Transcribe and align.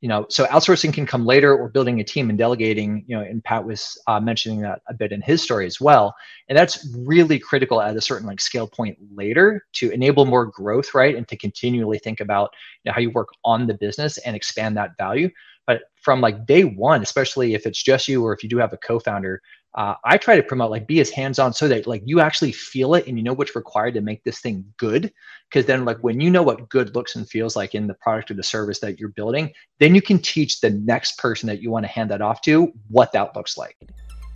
you 0.00 0.08
know 0.08 0.26
so 0.28 0.44
outsourcing 0.46 0.92
can 0.92 1.06
come 1.06 1.26
later. 1.26 1.56
Or 1.56 1.68
building 1.68 2.00
a 2.00 2.04
team 2.04 2.28
and 2.28 2.38
delegating 2.38 3.04
you 3.06 3.16
know 3.16 3.22
and 3.22 3.42
pat 3.42 3.64
was 3.64 4.00
uh, 4.06 4.20
mentioning 4.20 4.60
that 4.62 4.82
a 4.88 4.94
bit 4.94 5.12
in 5.12 5.22
his 5.22 5.42
story 5.42 5.66
as 5.66 5.80
well. 5.80 6.14
And 6.48 6.56
that's 6.56 6.86
really 7.06 7.38
critical 7.38 7.80
at 7.80 7.96
a 7.96 8.00
certain 8.00 8.26
like 8.26 8.40
scale 8.40 8.66
point 8.68 8.98
later 9.14 9.64
to 9.74 9.90
enable 9.90 10.24
more 10.24 10.46
growth 10.46 10.94
right? 10.94 11.16
And 11.16 11.26
to 11.28 11.36
continually 11.36 11.98
think 11.98 12.20
about 12.20 12.50
you 12.84 12.90
know, 12.90 12.94
how 12.94 13.00
you 13.00 13.10
work 13.10 13.28
on 13.44 13.66
the 13.66 13.74
business 13.74 14.18
and 14.18 14.36
expand 14.36 14.76
that 14.76 14.96
value. 14.98 15.30
But 15.66 15.82
from 15.96 16.20
like 16.20 16.46
day 16.46 16.62
one 16.62 17.02
especially 17.02 17.54
if 17.54 17.66
it's 17.66 17.82
just 17.82 18.08
you 18.08 18.24
or 18.24 18.32
if 18.32 18.42
you 18.42 18.48
do 18.48 18.58
have 18.58 18.72
a 18.72 18.78
co-founder 18.78 19.42
uh, 19.74 19.94
I 20.04 20.16
try 20.16 20.36
to 20.36 20.42
promote 20.42 20.70
like 20.70 20.86
be 20.86 21.00
as 21.00 21.10
hands-on 21.10 21.52
so 21.52 21.68
that 21.68 21.86
like 21.86 22.02
you 22.04 22.20
actually 22.20 22.52
feel 22.52 22.94
it 22.94 23.06
and 23.06 23.16
you 23.18 23.22
know 23.22 23.32
what's 23.32 23.54
required 23.54 23.94
to 23.94 24.00
make 24.00 24.24
this 24.24 24.40
thing 24.40 24.64
good. 24.76 25.12
Because 25.48 25.66
then 25.66 25.84
like 25.84 25.98
when 25.98 26.20
you 26.20 26.30
know 26.30 26.42
what 26.42 26.68
good 26.68 26.94
looks 26.94 27.16
and 27.16 27.28
feels 27.28 27.54
like 27.54 27.74
in 27.74 27.86
the 27.86 27.94
product 27.94 28.30
or 28.30 28.34
the 28.34 28.42
service 28.42 28.80
that 28.80 28.98
you're 28.98 29.10
building, 29.10 29.52
then 29.78 29.94
you 29.94 30.02
can 30.02 30.18
teach 30.18 30.60
the 30.60 30.70
next 30.70 31.18
person 31.18 31.46
that 31.46 31.62
you 31.62 31.70
want 31.70 31.84
to 31.84 31.92
hand 31.92 32.10
that 32.10 32.20
off 32.20 32.40
to 32.42 32.72
what 32.88 33.12
that 33.12 33.36
looks 33.36 33.56
like. 33.56 33.76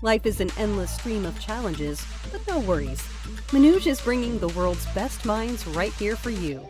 Life 0.03 0.27
is 0.27 0.41
an 0.41 0.51
endless 0.59 0.93
stream 0.93 1.25
of 1.25 1.39
challenges, 1.39 2.05
but 2.31 2.47
no 2.49 2.59
worries. 2.61 3.01
Manoj 3.49 3.87
is 3.87 4.01
bringing 4.01 4.39
the 4.39 4.49
world's 4.49 4.87
best 4.95 5.25
minds 5.25 5.67
right 5.67 5.93
here 5.93 6.17
for 6.17 6.31
you. 6.31 6.61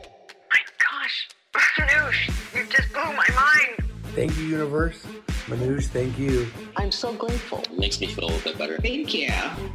My 0.50 0.60
gosh, 0.78 1.28
Manoj, 1.54 2.54
you 2.54 2.66
just 2.66 2.92
blew 2.92 3.04
my 3.04 3.26
mind. 3.34 3.90
Thank 4.14 4.36
you, 4.36 4.44
universe. 4.44 5.02
Manoj, 5.52 5.84
thank 5.88 6.18
you. 6.18 6.46
I'm 6.76 6.90
so 6.90 7.12
grateful. 7.12 7.58
It 7.58 7.78
makes 7.78 8.00
me 8.00 8.06
feel 8.06 8.24
a 8.24 8.30
little 8.30 8.40
bit 8.40 8.56
better. 8.56 8.78
Thank 8.78 9.12
you. 9.12 9.28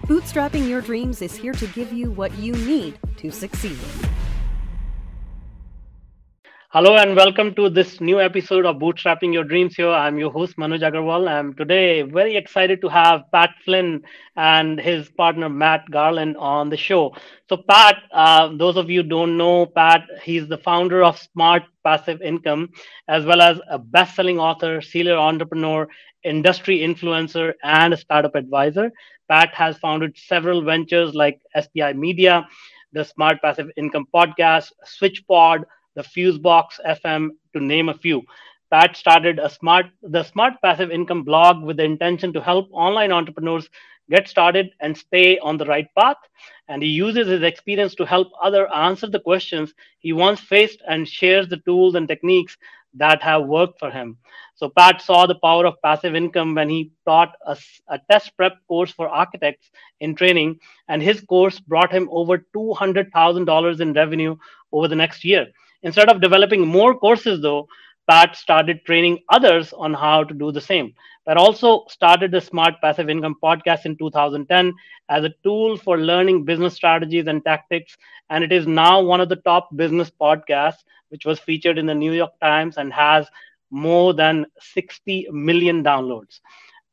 Bootstrapping 0.08 0.68
your 0.68 0.82
dreams 0.82 1.22
is 1.22 1.36
here 1.36 1.54
to 1.54 1.68
give 1.68 1.94
you 1.94 2.10
what 2.10 2.34
you 2.40 2.54
need 2.54 2.98
to 3.18 3.30
succeed. 3.30 3.78
Hello 6.70 6.96
and 6.98 7.16
welcome 7.16 7.54
to 7.56 7.70
this 7.70 8.00
new 8.02 8.20
episode 8.22 8.66
of 8.66 8.76
Bootstrapping 8.78 9.34
Your 9.34 9.44
Dreams 9.46 9.76
here. 9.76 9.90
I'm 9.90 10.18
your 10.18 10.32
host 10.32 10.58
Manoj 10.58 10.82
Agarwal. 10.82 11.28
I'm 11.30 11.54
today 11.54 12.02
very 12.04 12.36
excited 12.36 12.82
to 12.82 12.90
have 12.90 13.24
Pat 13.34 13.52
Flynn 13.64 14.04
and 14.36 14.80
his 14.80 15.10
partner 15.10 15.50
Matt 15.50 15.90
Garland 15.92 16.36
on 16.38 16.70
the 16.70 16.78
show. 16.78 17.16
So 17.50 17.58
Pat, 17.70 18.04
uh, 18.14 18.50
those 18.58 18.76
of 18.78 18.90
you 18.90 19.02
don't 19.04 19.38
know 19.38 19.66
Pat, 19.66 20.02
he's 20.24 20.48
the 20.48 20.58
founder 20.58 21.04
of 21.04 21.18
Smart 21.18 21.64
Passive 21.86 22.22
Income, 22.22 22.70
as 23.08 23.26
well 23.26 23.42
as 23.42 23.60
a 23.70 23.80
best-selling 23.80 24.40
author, 24.40 24.82
serial 24.82 25.20
entrepreneur, 25.20 25.88
industry 26.24 26.80
influencer, 26.80 27.54
and 27.64 27.94
a 27.94 27.98
startup 27.98 28.36
advisor. 28.36 28.92
Pat 29.30 29.54
has 29.54 29.78
founded 29.80 30.18
several 30.18 30.62
ventures 30.64 31.16
like 31.16 31.40
SPI 31.56 31.94
Media, 31.94 32.46
the 32.92 33.04
Smart 33.06 33.42
Passive 33.42 33.70
Income 33.78 34.08
podcast, 34.14 34.72
SwitchPod 34.86 35.64
the 35.98 36.04
Fusebox 36.04 36.80
FM, 36.86 37.30
to 37.54 37.60
name 37.60 37.90
a 37.90 37.94
few. 37.98 38.22
Pat 38.70 38.96
started 38.96 39.40
a 39.40 39.50
smart 39.50 39.88
the 40.04 40.24
Smart 40.24 40.54
Passive 40.62 40.92
Income 40.92 41.24
blog 41.24 41.64
with 41.64 41.78
the 41.78 41.84
intention 41.84 42.32
to 42.34 42.42
help 42.42 42.70
online 42.72 43.12
entrepreneurs 43.12 43.68
get 44.10 44.28
started 44.28 44.70
and 44.80 44.96
stay 44.96 45.40
on 45.40 45.58
the 45.58 45.66
right 45.66 45.88
path. 45.98 46.18
And 46.68 46.84
he 46.84 46.90
uses 46.90 47.28
his 47.28 47.42
experience 47.42 47.96
to 47.96 48.06
help 48.06 48.28
other 48.42 48.72
answer 48.74 49.08
the 49.08 49.20
questions 49.20 49.74
he 50.00 50.14
once 50.14 50.40
faced 50.40 50.82
and 50.88 51.08
shares 51.08 51.48
the 51.48 51.58
tools 51.58 51.96
and 51.96 52.08
techniques 52.08 52.58
that 52.94 53.22
have 53.24 53.46
worked 53.46 53.80
for 53.80 53.90
him. 53.90 54.18
So 54.56 54.70
Pat 54.70 55.02
saw 55.02 55.26
the 55.26 55.40
power 55.44 55.66
of 55.66 55.82
passive 55.84 56.16
income 56.16 56.56
when 56.56 56.70
he 56.70 56.92
taught 57.06 57.34
a, 57.46 57.58
a, 57.90 58.00
test 58.10 58.36
prep 58.38 58.58
course 58.68 58.92
for 58.92 59.08
architects 59.08 59.70
in 60.00 60.16
training, 60.16 60.60
and 60.88 61.02
his 61.02 61.22
course 61.22 61.60
brought 61.60 61.92
him 61.92 62.08
over 62.12 62.46
$200,000 62.56 63.80
in 63.80 63.94
revenue 63.94 64.36
over 64.72 64.88
the 64.88 64.96
next 64.96 65.24
year. 65.24 65.48
Instead 65.84 66.10
of 66.10 66.22
developing 66.22 66.68
more 66.68 66.98
courses, 66.98 67.42
though, 67.42 67.68
Pat 68.10 68.36
started 68.36 68.86
training 68.86 69.20
others 69.30 69.74
on 69.74 69.94
how 69.94 70.24
to 70.24 70.34
do 70.34 70.52
the 70.52 70.62
same. 70.62 70.94
Pat 71.28 71.36
also 71.38 71.86
started 71.90 72.32
the 72.32 72.40
Smart 72.40 72.76
Passive 72.82 73.10
Income 73.10 73.36
podcast 73.44 73.86
in 73.86 73.98
2010 73.98 74.74
as 75.10 75.26
a 75.26 75.34
tool 75.44 75.78
for 75.78 75.98
learning 75.98 76.46
business 76.46 76.74
strategies 76.74 77.28
and 77.28 77.44
tactics. 77.44 77.98
And 78.30 78.44
it 78.44 78.52
is 78.54 78.66
now 78.66 79.02
one 79.02 79.20
of 79.20 79.28
the 79.28 79.36
top 79.38 79.76
business 79.76 80.10
podcasts, 80.10 80.84
which 81.10 81.26
was 81.26 81.40
featured 81.40 81.78
in 81.78 81.86
the 81.86 81.96
New 81.96 82.14
York 82.14 82.40
Times 82.40 82.78
and 82.78 82.94
has 82.94 83.28
more 83.72 84.14
than 84.14 84.46
60 84.60 85.28
million 85.32 85.84
downloads. 85.84 86.40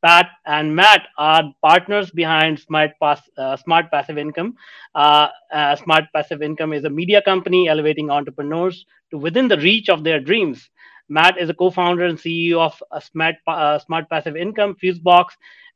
Pat 0.05 0.29
and 0.45 0.75
Matt 0.75 1.07
are 1.17 1.51
partners 1.63 2.11
behind 2.11 2.59
Smart, 2.59 2.91
Pass, 3.01 3.27
uh, 3.39 3.57
Smart 3.57 3.89
Passive 3.89 4.19
Income. 4.19 4.53
Uh, 4.93 5.29
uh, 5.51 5.75
Smart 5.77 6.03
Passive 6.13 6.43
Income 6.43 6.73
is 6.73 6.83
a 6.83 6.91
media 6.91 7.23
company 7.23 7.67
elevating 7.67 8.11
entrepreneurs 8.11 8.85
to 9.09 9.17
within 9.17 9.47
the 9.47 9.57
reach 9.57 9.89
of 9.89 10.03
their 10.03 10.19
dreams. 10.19 10.69
Matt 11.09 11.39
is 11.39 11.49
a 11.49 11.55
co-founder 11.55 12.05
and 12.05 12.19
CEO 12.19 12.59
of 12.59 13.03
Smart, 13.03 13.37
uh, 13.47 13.79
Smart 13.79 14.07
Passive 14.07 14.35
Income, 14.35 14.75
Fusebox, 14.75 15.29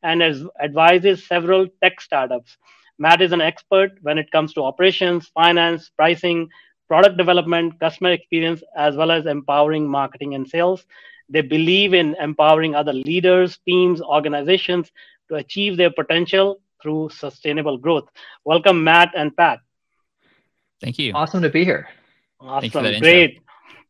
and 0.03 0.21
advises 0.61 1.25
several 1.25 1.65
tech 1.81 1.99
startups. 1.99 2.55
Matt 2.99 3.23
is 3.23 3.31
an 3.31 3.41
expert 3.41 3.93
when 4.03 4.19
it 4.19 4.29
comes 4.29 4.53
to 4.53 4.61
operations, 4.61 5.27
finance, 5.29 5.89
pricing, 5.95 6.49
product 6.87 7.17
development, 7.17 7.79
customer 7.79 8.11
experience, 8.11 8.61
as 8.77 8.95
well 8.95 9.09
as 9.09 9.25
empowering 9.25 9.89
marketing 9.89 10.35
and 10.35 10.47
sales. 10.47 10.85
They 11.29 11.41
believe 11.41 11.93
in 11.93 12.15
empowering 12.19 12.75
other 12.75 12.93
leaders, 12.93 13.59
teams, 13.65 14.01
organizations 14.01 14.91
to 15.29 15.35
achieve 15.35 15.77
their 15.77 15.91
potential 15.91 16.59
through 16.81 17.09
sustainable 17.09 17.77
growth. 17.77 18.09
Welcome, 18.45 18.83
Matt 18.83 19.11
and 19.15 19.35
Pat. 19.35 19.59
Thank 20.81 20.97
you. 20.97 21.13
Awesome 21.13 21.41
to 21.41 21.49
be 21.49 21.63
here. 21.63 21.87
Awesome. 22.39 22.69
Great. 22.99 23.31
Intro. 23.31 23.43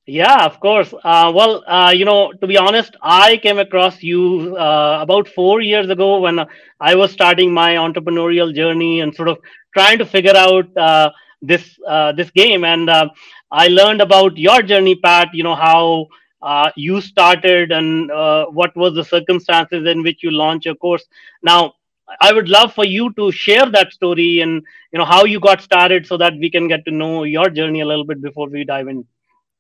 Yeah, 0.10 0.44
of 0.44 0.60
course. 0.60 0.92
Uh, 1.04 1.32
well, 1.36 1.64
uh, 1.68 1.92
you 1.96 2.04
know, 2.04 2.32
to 2.34 2.48
be 2.48 2.58
honest, 2.58 2.96
I 3.04 3.38
came 3.38 3.60
across 3.60 4.02
you 4.02 4.56
uh, 4.58 4.98
about 5.02 5.28
four 5.28 5.62
years 5.62 5.88
ago 5.92 6.20
when 6.20 6.40
I 6.80 6.96
was 6.96 7.12
starting 7.12 7.54
my 7.54 7.76
entrepreneurial 7.76 8.54
journey 8.54 9.02
and 9.02 9.14
sort 9.14 9.28
of 9.30 9.38
trying 9.72 10.00
to 10.00 10.08
figure 10.08 10.36
out 10.36 10.76
uh, 10.76 11.12
this 11.44 11.78
uh, 11.88 12.12
this 12.14 12.32
game. 12.32 12.64
And 12.64 12.90
uh, 12.90 13.10
I 13.52 13.68
learned 13.68 14.02
about 14.02 14.36
your 14.36 14.64
journey, 14.64 14.96
Pat. 14.96 15.30
You 15.34 15.44
know 15.44 15.56
how 15.56 16.08
uh, 16.42 16.72
you 16.76 17.02
started 17.02 17.72
and 17.72 18.12
uh, 18.12 18.46
what 18.48 18.76
was 18.76 18.94
the 18.94 19.04
circumstances 19.04 19.88
in 19.88 20.04
which 20.04 20.24
you 20.24 20.32
launched 20.32 20.66
your 20.66 20.76
course 20.76 21.06
now 21.44 21.74
i 22.22 22.32
would 22.34 22.50
love 22.50 22.74
for 22.74 22.86
you 22.86 23.12
to 23.14 23.32
share 23.32 23.70
that 23.70 23.92
story 23.92 24.42
and 24.42 24.64
you 24.92 25.00
know 25.00 25.06
how 25.06 25.24
you 25.26 25.40
got 25.40 25.62
started 25.62 26.06
so 26.06 26.18
that 26.18 26.34
we 26.40 26.50
can 26.50 26.68
get 26.68 26.84
to 26.86 26.92
know 26.92 27.24
your 27.24 27.50
journey 27.50 27.82
a 27.82 27.86
little 27.86 28.06
bit 28.06 28.22
before 28.22 28.48
we 28.50 28.64
dive 28.64 28.88
in 28.88 29.06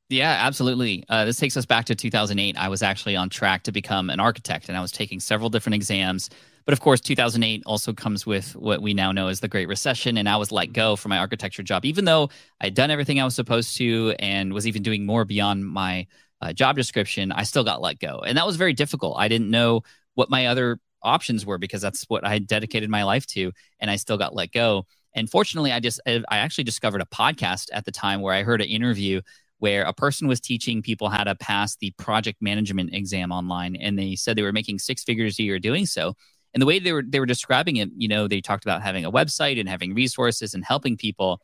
yeah, 0.09 0.37
absolutely. 0.41 1.05
Uh, 1.07 1.23
this 1.25 1.37
takes 1.37 1.55
us 1.55 1.67
back 1.67 1.85
to 1.85 1.95
2008. 1.95 2.57
I 2.57 2.67
was 2.67 2.81
actually 2.81 3.15
on 3.15 3.29
track 3.29 3.61
to 3.63 3.71
become 3.71 4.09
an 4.09 4.19
architect, 4.19 4.67
and 4.67 4.75
I 4.75 4.81
was 4.81 4.91
taking 4.91 5.19
several 5.19 5.51
different 5.51 5.75
exams. 5.75 6.31
But 6.65 6.73
of 6.73 6.79
course, 6.81 6.99
2008 6.99 7.61
also 7.67 7.93
comes 7.93 8.25
with 8.25 8.55
what 8.55 8.81
we 8.81 8.95
now 8.95 9.11
know 9.11 9.27
as 9.27 9.39
the 9.39 9.47
Great 9.47 9.67
Recession, 9.67 10.17
and 10.17 10.27
I 10.27 10.37
was 10.37 10.51
let 10.51 10.73
go 10.73 10.95
from 10.95 11.09
my 11.09 11.19
architecture 11.19 11.61
job, 11.61 11.85
even 11.85 12.05
though 12.05 12.29
I'd 12.59 12.73
done 12.73 12.89
everything 12.89 13.19
I 13.19 13.23
was 13.23 13.35
supposed 13.35 13.77
to 13.77 14.15
and 14.17 14.51
was 14.51 14.65
even 14.65 14.81
doing 14.81 15.05
more 15.05 15.25
beyond 15.25 15.67
my 15.67 16.07
uh, 16.41 16.53
job 16.53 16.75
description, 16.75 17.31
I 17.31 17.43
still 17.43 17.63
got 17.63 17.81
let 17.81 17.99
go. 17.99 18.19
And 18.19 18.37
that 18.37 18.45
was 18.45 18.55
very 18.55 18.73
difficult. 18.73 19.17
I 19.17 19.27
didn't 19.27 19.49
know 19.49 19.81
what 20.15 20.29
my 20.29 20.47
other 20.47 20.79
options 21.01 21.45
were 21.45 21.57
because 21.57 21.81
that's 21.81 22.03
what 22.09 22.25
I 22.25 22.29
had 22.29 22.47
dedicated 22.47 22.89
my 22.89 23.03
life 23.03 23.25
to. 23.27 23.51
And 23.79 23.89
I 23.89 23.95
still 23.95 24.17
got 24.17 24.35
let 24.35 24.51
go. 24.51 24.85
And 25.13 25.29
fortunately, 25.29 25.71
I 25.71 25.79
just, 25.79 25.99
I 26.05 26.21
actually 26.29 26.65
discovered 26.65 27.01
a 27.01 27.05
podcast 27.05 27.69
at 27.73 27.85
the 27.85 27.91
time 27.91 28.21
where 28.21 28.33
I 28.33 28.43
heard 28.43 28.61
an 28.61 28.67
interview 28.67 29.21
where 29.57 29.83
a 29.83 29.93
person 29.93 30.27
was 30.27 30.39
teaching 30.39 30.81
people 30.81 31.09
how 31.09 31.23
to 31.23 31.35
pass 31.35 31.75
the 31.75 31.91
project 31.97 32.41
management 32.41 32.93
exam 32.93 33.31
online. 33.31 33.75
And 33.75 33.99
they 33.99 34.15
said 34.15 34.37
they 34.37 34.41
were 34.41 34.53
making 34.53 34.79
six 34.79 35.03
figures 35.03 35.37
a 35.39 35.43
year 35.43 35.59
doing 35.59 35.85
so. 35.85 36.15
And 36.53 36.61
the 36.61 36.65
way 36.65 36.79
they 36.79 36.93
were, 36.93 37.03
they 37.05 37.19
were 37.19 37.25
describing 37.25 37.75
it, 37.77 37.89
you 37.95 38.07
know, 38.07 38.27
they 38.27 38.41
talked 38.41 38.63
about 38.63 38.81
having 38.81 39.05
a 39.05 39.11
website 39.11 39.59
and 39.59 39.67
having 39.67 39.93
resources 39.93 40.53
and 40.53 40.63
helping 40.63 40.95
people. 40.95 41.41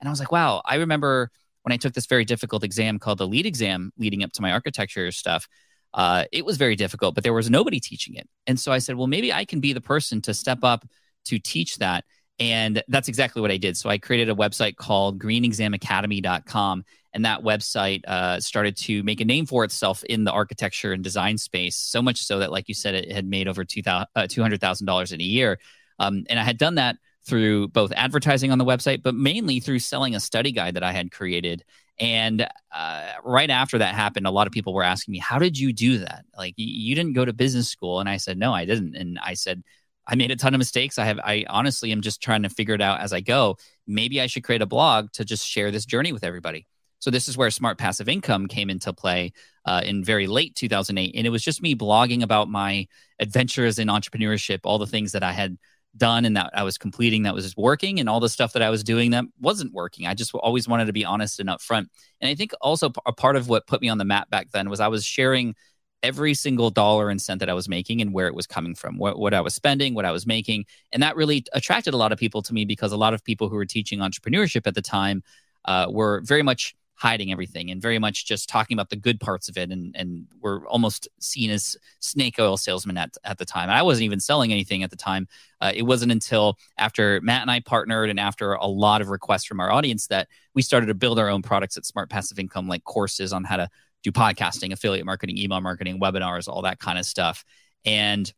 And 0.00 0.08
I 0.08 0.10
was 0.10 0.18
like, 0.18 0.32
wow, 0.32 0.62
I 0.64 0.76
remember 0.76 1.30
when 1.68 1.74
I 1.74 1.76
took 1.76 1.92
this 1.92 2.06
very 2.06 2.24
difficult 2.24 2.64
exam 2.64 2.98
called 2.98 3.18
the 3.18 3.26
LEED 3.26 3.44
exam 3.44 3.92
leading 3.98 4.24
up 4.24 4.32
to 4.32 4.42
my 4.42 4.52
architecture 4.52 5.12
stuff, 5.12 5.46
uh, 5.92 6.24
it 6.32 6.46
was 6.46 6.56
very 6.56 6.76
difficult, 6.76 7.14
but 7.14 7.24
there 7.24 7.34
was 7.34 7.50
nobody 7.50 7.78
teaching 7.78 8.14
it. 8.14 8.26
And 8.46 8.58
so 8.58 8.72
I 8.72 8.78
said, 8.78 8.96
well, 8.96 9.06
maybe 9.06 9.34
I 9.34 9.44
can 9.44 9.60
be 9.60 9.74
the 9.74 9.80
person 9.82 10.22
to 10.22 10.32
step 10.32 10.60
up 10.64 10.86
to 11.26 11.38
teach 11.38 11.76
that. 11.76 12.06
And 12.38 12.82
that's 12.88 13.08
exactly 13.08 13.42
what 13.42 13.50
I 13.50 13.58
did. 13.58 13.76
So 13.76 13.90
I 13.90 13.98
created 13.98 14.30
a 14.30 14.34
website 14.34 14.76
called 14.76 15.18
greenexamacademy.com. 15.18 16.84
And 17.12 17.24
that 17.26 17.42
website 17.42 18.02
uh, 18.06 18.40
started 18.40 18.74
to 18.78 19.02
make 19.02 19.20
a 19.20 19.26
name 19.26 19.44
for 19.44 19.62
itself 19.62 20.02
in 20.04 20.24
the 20.24 20.32
architecture 20.32 20.92
and 20.92 21.04
design 21.04 21.36
space, 21.36 21.76
so 21.76 22.00
much 22.00 22.18
so 22.18 22.38
that, 22.38 22.50
like 22.50 22.68
you 22.68 22.74
said, 22.74 22.94
it 22.94 23.12
had 23.12 23.26
made 23.26 23.46
over 23.46 23.62
$200,000 23.62 24.08
uh, 24.16 25.14
in 25.14 25.20
a 25.20 25.24
year. 25.24 25.58
Um, 25.98 26.24
and 26.30 26.38
I 26.38 26.44
had 26.44 26.56
done 26.56 26.76
that 26.76 26.96
through 27.28 27.68
both 27.68 27.92
advertising 27.94 28.50
on 28.50 28.58
the 28.58 28.64
website, 28.64 29.02
but 29.02 29.14
mainly 29.14 29.60
through 29.60 29.78
selling 29.78 30.14
a 30.14 30.20
study 30.20 30.52
guide 30.52 30.74
that 30.74 30.82
I 30.82 30.92
had 30.92 31.12
created. 31.12 31.64
And 32.00 32.46
uh, 32.74 33.12
right 33.24 33.50
after 33.50 33.78
that 33.78 33.94
happened, 33.94 34.26
a 34.26 34.30
lot 34.30 34.46
of 34.46 34.52
people 34.52 34.72
were 34.72 34.82
asking 34.82 35.12
me, 35.12 35.18
How 35.18 35.38
did 35.38 35.58
you 35.58 35.72
do 35.72 35.98
that? 35.98 36.24
Like, 36.36 36.54
you 36.56 36.94
didn't 36.94 37.12
go 37.12 37.24
to 37.24 37.32
business 37.32 37.68
school. 37.68 38.00
And 38.00 38.08
I 38.08 38.16
said, 38.16 38.38
No, 38.38 38.52
I 38.52 38.64
didn't. 38.64 38.96
And 38.96 39.18
I 39.22 39.34
said, 39.34 39.62
I 40.06 40.14
made 40.14 40.30
a 40.30 40.36
ton 40.36 40.54
of 40.54 40.58
mistakes. 40.58 40.98
I 40.98 41.04
have, 41.04 41.18
I 41.18 41.44
honestly 41.48 41.92
am 41.92 42.00
just 42.00 42.22
trying 42.22 42.42
to 42.44 42.48
figure 42.48 42.74
it 42.74 42.80
out 42.80 43.00
as 43.00 43.12
I 43.12 43.20
go. 43.20 43.58
Maybe 43.86 44.20
I 44.20 44.26
should 44.26 44.42
create 44.42 44.62
a 44.62 44.66
blog 44.66 45.12
to 45.12 45.24
just 45.24 45.46
share 45.46 45.70
this 45.70 45.84
journey 45.84 46.12
with 46.12 46.24
everybody. 46.24 46.66
So 47.00 47.10
this 47.10 47.28
is 47.28 47.36
where 47.36 47.50
smart 47.50 47.78
passive 47.78 48.08
income 48.08 48.48
came 48.48 48.70
into 48.70 48.92
play 48.92 49.32
uh, 49.64 49.82
in 49.84 50.02
very 50.02 50.26
late 50.26 50.54
2008, 50.56 51.14
and 51.14 51.26
it 51.26 51.30
was 51.30 51.44
just 51.44 51.62
me 51.62 51.74
blogging 51.74 52.22
about 52.22 52.48
my 52.48 52.88
adventures 53.20 53.78
in 53.78 53.88
entrepreneurship, 53.88 54.60
all 54.64 54.78
the 54.78 54.86
things 54.86 55.12
that 55.12 55.22
I 55.22 55.32
had 55.32 55.58
done 55.98 56.24
and 56.24 56.36
that 56.36 56.50
I 56.54 56.62
was 56.62 56.78
completing 56.78 57.24
that 57.24 57.34
was 57.34 57.54
working, 57.56 58.00
and 58.00 58.08
all 58.08 58.20
the 58.20 58.28
stuff 58.28 58.52
that 58.54 58.62
I 58.62 58.70
was 58.70 58.82
doing 58.84 59.10
that 59.10 59.24
wasn't 59.40 59.72
working. 59.72 60.06
I 60.06 60.14
just 60.14 60.34
always 60.34 60.68
wanted 60.68 60.86
to 60.86 60.92
be 60.92 61.04
honest 61.04 61.40
and 61.40 61.48
upfront. 61.48 61.86
And 62.20 62.30
I 62.30 62.34
think 62.34 62.52
also 62.60 62.92
a 63.06 63.12
part 63.12 63.36
of 63.36 63.48
what 63.48 63.66
put 63.66 63.82
me 63.82 63.88
on 63.88 63.98
the 63.98 64.04
map 64.04 64.30
back 64.30 64.50
then 64.52 64.70
was 64.70 64.80
I 64.80 64.88
was 64.88 65.04
sharing 65.04 65.54
every 66.02 66.34
single 66.34 66.70
dollar 66.70 67.10
and 67.10 67.20
cent 67.20 67.40
that 67.40 67.50
I 67.50 67.54
was 67.54 67.68
making 67.68 68.00
and 68.00 68.12
where 68.12 68.28
it 68.28 68.34
was 68.34 68.46
coming 68.46 68.74
from, 68.74 68.98
what, 68.98 69.18
what 69.18 69.34
I 69.34 69.40
was 69.40 69.54
spending, 69.54 69.94
what 69.94 70.04
I 70.04 70.12
was 70.12 70.26
making. 70.26 70.64
And 70.92 71.02
that 71.02 71.16
really 71.16 71.44
attracted 71.52 71.92
a 71.92 71.96
lot 71.96 72.12
of 72.12 72.18
people 72.18 72.40
to 72.42 72.54
me 72.54 72.64
because 72.64 72.92
a 72.92 72.96
lot 72.96 73.14
of 73.14 73.24
people 73.24 73.48
who 73.48 73.56
were 73.56 73.66
teaching 73.66 73.98
entrepreneurship 73.98 74.66
at 74.66 74.74
the 74.74 74.82
time 74.82 75.22
uh, 75.64 75.88
were 75.90 76.22
very 76.24 76.42
much 76.42 76.76
hiding 76.98 77.30
everything 77.30 77.70
and 77.70 77.80
very 77.80 77.98
much 77.98 78.26
just 78.26 78.48
talking 78.48 78.74
about 78.74 78.90
the 78.90 78.96
good 78.96 79.20
parts 79.20 79.48
of 79.48 79.56
it 79.56 79.70
and 79.70 79.94
and 79.96 80.26
were 80.40 80.66
almost 80.66 81.06
seen 81.20 81.48
as 81.48 81.76
snake 82.00 82.34
oil 82.40 82.56
salesmen 82.56 82.98
at, 82.98 83.16
at 83.22 83.38
the 83.38 83.44
time. 83.44 83.70
I 83.70 83.82
wasn't 83.82 84.04
even 84.04 84.18
selling 84.18 84.50
anything 84.50 84.82
at 84.82 84.90
the 84.90 84.96
time. 84.96 85.28
Uh, 85.60 85.70
it 85.72 85.82
wasn't 85.82 86.10
until 86.10 86.58
after 86.76 87.20
Matt 87.22 87.42
and 87.42 87.50
I 87.52 87.60
partnered 87.60 88.10
and 88.10 88.18
after 88.18 88.52
a 88.52 88.66
lot 88.66 89.00
of 89.00 89.10
requests 89.10 89.44
from 89.44 89.60
our 89.60 89.70
audience 89.70 90.08
that 90.08 90.26
we 90.54 90.62
started 90.62 90.86
to 90.86 90.94
build 90.94 91.20
our 91.20 91.28
own 91.28 91.40
products 91.40 91.76
at 91.76 91.86
Smart 91.86 92.10
Passive 92.10 92.38
Income, 92.38 92.66
like 92.66 92.82
courses 92.82 93.32
on 93.32 93.44
how 93.44 93.58
to 93.58 93.68
do 94.02 94.10
podcasting, 94.10 94.72
affiliate 94.72 95.06
marketing, 95.06 95.38
email 95.38 95.60
marketing, 95.60 96.00
webinars, 96.00 96.48
all 96.48 96.62
that 96.62 96.80
kind 96.80 96.98
of 96.98 97.06
stuff. 97.06 97.44
And 97.84 98.32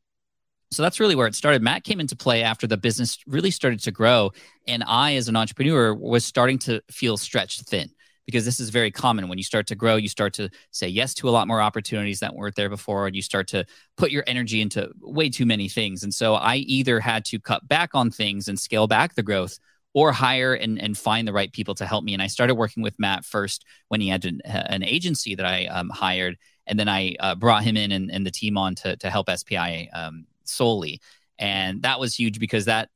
so 0.70 0.82
that's 0.82 1.00
really 1.00 1.14
where 1.14 1.26
it 1.26 1.34
started. 1.34 1.62
Matt 1.62 1.82
came 1.84 1.98
into 1.98 2.14
play 2.14 2.42
after 2.42 2.66
the 2.66 2.76
business 2.76 3.18
really 3.26 3.50
started 3.50 3.80
to 3.80 3.90
grow. 3.90 4.32
And 4.68 4.84
I, 4.86 5.16
as 5.16 5.28
an 5.28 5.36
entrepreneur, 5.36 5.94
was 5.94 6.24
starting 6.26 6.58
to 6.60 6.82
feel 6.90 7.16
stretched 7.16 7.62
thin 7.62 7.90
because 8.26 8.44
this 8.44 8.60
is 8.60 8.70
very 8.70 8.90
common. 8.90 9.28
When 9.28 9.38
you 9.38 9.44
start 9.44 9.66
to 9.68 9.74
grow, 9.74 9.96
you 9.96 10.08
start 10.08 10.32
to 10.34 10.50
say 10.70 10.88
yes 10.88 11.14
to 11.14 11.28
a 11.28 11.30
lot 11.30 11.48
more 11.48 11.60
opportunities 11.60 12.20
that 12.20 12.34
weren't 12.34 12.54
there 12.54 12.68
before, 12.68 13.06
and 13.06 13.16
you 13.16 13.22
start 13.22 13.48
to 13.48 13.64
put 13.96 14.10
your 14.10 14.24
energy 14.26 14.60
into 14.60 14.90
way 15.00 15.28
too 15.28 15.46
many 15.46 15.68
things. 15.68 16.02
And 16.02 16.12
so 16.12 16.34
I 16.34 16.56
either 16.56 17.00
had 17.00 17.24
to 17.26 17.40
cut 17.40 17.66
back 17.66 17.90
on 17.94 18.10
things 18.10 18.48
and 18.48 18.58
scale 18.58 18.86
back 18.86 19.14
the 19.14 19.22
growth 19.22 19.58
or 19.92 20.12
hire 20.12 20.54
and, 20.54 20.80
and 20.80 20.96
find 20.96 21.26
the 21.26 21.32
right 21.32 21.52
people 21.52 21.74
to 21.74 21.86
help 21.86 22.04
me. 22.04 22.14
And 22.14 22.22
I 22.22 22.28
started 22.28 22.54
working 22.54 22.82
with 22.82 22.98
Matt 22.98 23.24
first 23.24 23.64
when 23.88 24.00
he 24.00 24.08
had 24.08 24.24
an, 24.24 24.40
an 24.44 24.84
agency 24.84 25.34
that 25.34 25.46
I 25.46 25.66
um, 25.66 25.90
hired. 25.90 26.38
And 26.66 26.78
then 26.78 26.88
I 26.88 27.16
uh, 27.18 27.34
brought 27.34 27.64
him 27.64 27.76
in 27.76 27.90
and, 27.90 28.10
and, 28.10 28.24
the 28.24 28.30
team 28.30 28.56
on 28.56 28.76
to, 28.76 28.96
to 28.96 29.10
help 29.10 29.28
SPI 29.28 29.90
um, 29.92 30.26
solely. 30.44 31.00
And 31.38 31.82
that 31.82 31.98
was 31.98 32.14
huge 32.14 32.38
because 32.38 32.66
that 32.66 32.90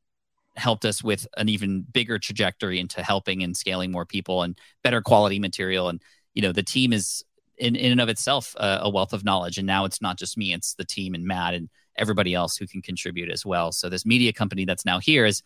helped 0.56 0.84
us 0.84 1.02
with 1.02 1.26
an 1.36 1.48
even 1.48 1.82
bigger 1.82 2.18
trajectory 2.18 2.78
into 2.78 3.02
helping 3.02 3.42
and 3.42 3.56
scaling 3.56 3.90
more 3.90 4.06
people 4.06 4.42
and 4.42 4.58
better 4.82 5.00
quality 5.00 5.38
material. 5.38 5.88
And, 5.88 6.00
you 6.34 6.42
know, 6.42 6.52
the 6.52 6.62
team 6.62 6.92
is 6.92 7.24
in, 7.58 7.76
in 7.76 7.92
and 7.92 8.00
of 8.00 8.08
itself 8.08 8.54
a 8.58 8.88
wealth 8.88 9.12
of 9.12 9.24
knowledge. 9.24 9.58
And 9.58 9.66
now 9.66 9.84
it's 9.84 10.02
not 10.02 10.18
just 10.18 10.36
me, 10.36 10.52
it's 10.52 10.74
the 10.74 10.84
team 10.84 11.14
and 11.14 11.24
Matt 11.24 11.54
and 11.54 11.68
everybody 11.96 12.34
else 12.34 12.56
who 12.56 12.66
can 12.66 12.82
contribute 12.82 13.30
as 13.30 13.46
well. 13.46 13.70
So 13.72 13.88
this 13.88 14.04
media 14.04 14.32
company 14.32 14.64
that's 14.64 14.84
now 14.84 14.98
here 14.98 15.24
has 15.24 15.42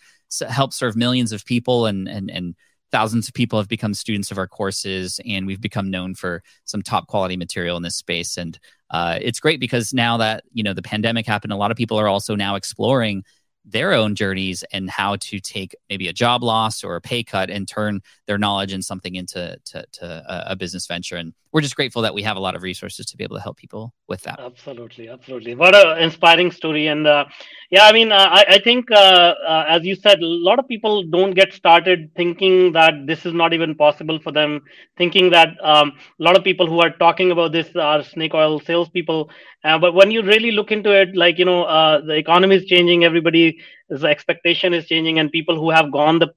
helped 0.49 0.75
serve 0.75 0.96
millions 0.96 1.32
of 1.32 1.44
people 1.44 1.87
and, 1.87 2.08
and, 2.08 2.31
and 2.31 2.55
thousands 2.90 3.28
of 3.28 3.34
people 3.34 3.58
have 3.58 3.69
become 3.69 3.93
students 3.93 4.31
of 4.31 4.38
our 4.38 4.46
courses 4.46 5.20
and 5.26 5.46
we've 5.46 5.60
become 5.60 5.90
known 5.90 6.14
for 6.14 6.43
some 6.64 6.82
top 6.82 7.06
quality 7.06 7.37
material 7.37 7.76
in 7.76 7.82
this 7.82 7.96
space. 7.96 8.38
And 8.38 8.58
uh, 8.90 9.19
it's 9.20 9.40
great 9.40 9.60
because 9.60 9.93
now 9.93 10.16
that, 10.16 10.44
you 10.52 10.62
know, 10.62 10.72
the 10.72 10.82
pandemic 10.82 11.26
happened, 11.26 11.52
a 11.52 11.56
lot 11.56 11.70
of 11.70 11.76
people 11.76 12.00
are 12.00 12.08
also 12.08 12.34
now 12.34 12.55
exploring 12.55 13.25
their 13.70 13.93
own 13.93 14.15
journeys 14.15 14.65
and 14.73 14.88
how 14.88 15.17
to 15.17 15.41
take 15.41 15.76
maybe 15.88 16.09
a 16.09 16.12
job 16.12 16.43
loss 16.43 16.82
or 16.82 16.97
a 16.97 17.00
pay 17.00 17.23
cut 17.23 17.50
and 17.50 17.69
turn 17.69 18.00
their 18.26 18.38
knowledge 18.38 18.73
and 18.73 18.85
something 18.85 19.15
into 19.15 19.59
to, 19.65 19.85
to 19.93 20.25
a, 20.47 20.56
business 20.56 20.87
venture. 20.87 21.17
And 21.17 21.35
we're 21.53 21.61
just 21.61 21.77
grateful 21.77 22.03
that 22.03 22.15
we 22.15 22.23
have 22.23 22.37
a 22.37 22.41
lot 22.41 22.55
of 22.55 22.62
resources 22.62 23.06
to 23.06 23.17
be 23.17 23.25
able 23.25 23.37
to 23.37 23.43
help 23.43 23.56
people 23.56 23.95
with 24.06 24.23
that. 24.23 24.39
Absolutely, 24.39 25.09
absolutely. 25.09 25.55
What 25.55 25.75
an 25.75 26.03
inspiring 26.03 26.50
story! 26.50 26.89
And 26.89 27.06
uh, 27.06 27.25
yeah, 27.71 27.85
I 27.85 27.93
mean, 27.93 28.12
uh, 28.12 28.29
I, 28.31 28.45
I 28.49 28.59
think 28.59 28.91
uh, 28.91 28.95
uh, 28.95 29.65
as 29.69 29.85
you 29.85 29.95
said, 29.95 30.21
a 30.21 30.27
lot 30.27 30.59
of 30.59 30.69
people 30.69 31.05
don't 31.05 31.35
get 31.35 31.53
started 31.53 32.11
thinking 32.17 32.73
that 32.73 33.06
this 33.06 33.25
is 33.25 33.33
not 33.33 33.53
even 33.53 33.75
possible 33.75 34.19
for 34.21 34.33
them. 34.33 34.62
Thinking 34.97 35.31
that 35.31 35.50
um, 35.62 35.93
a 36.21 36.23
lot 36.23 36.37
of 36.37 36.45
people 36.45 36.67
who 36.67 36.81
are 36.81 36.91
talking 36.91 37.31
about 37.31 37.53
this 37.53 37.75
are 37.77 38.03
snake 38.03 38.35
oil 38.35 38.61
salespeople. 38.61 39.31
Uh, 39.65 39.79
but 39.79 39.94
when 39.94 40.11
you 40.11 40.23
really 40.23 40.51
look 40.51 40.71
into 40.71 40.93
it, 40.93 41.17
like 41.17 41.39
you 41.39 41.44
know, 41.44 41.65
the 42.06 42.15
economy 42.15 42.56
is 42.56 42.65
changing. 42.67 43.05
Everybody's 43.05 43.55
expectation 44.05 44.75
is 44.75 44.87
changing, 44.87 45.19
and 45.19 45.33
people 45.33 45.56
who 45.56 45.71
have 45.71 45.91
gone 45.91 46.19
the 46.19 46.29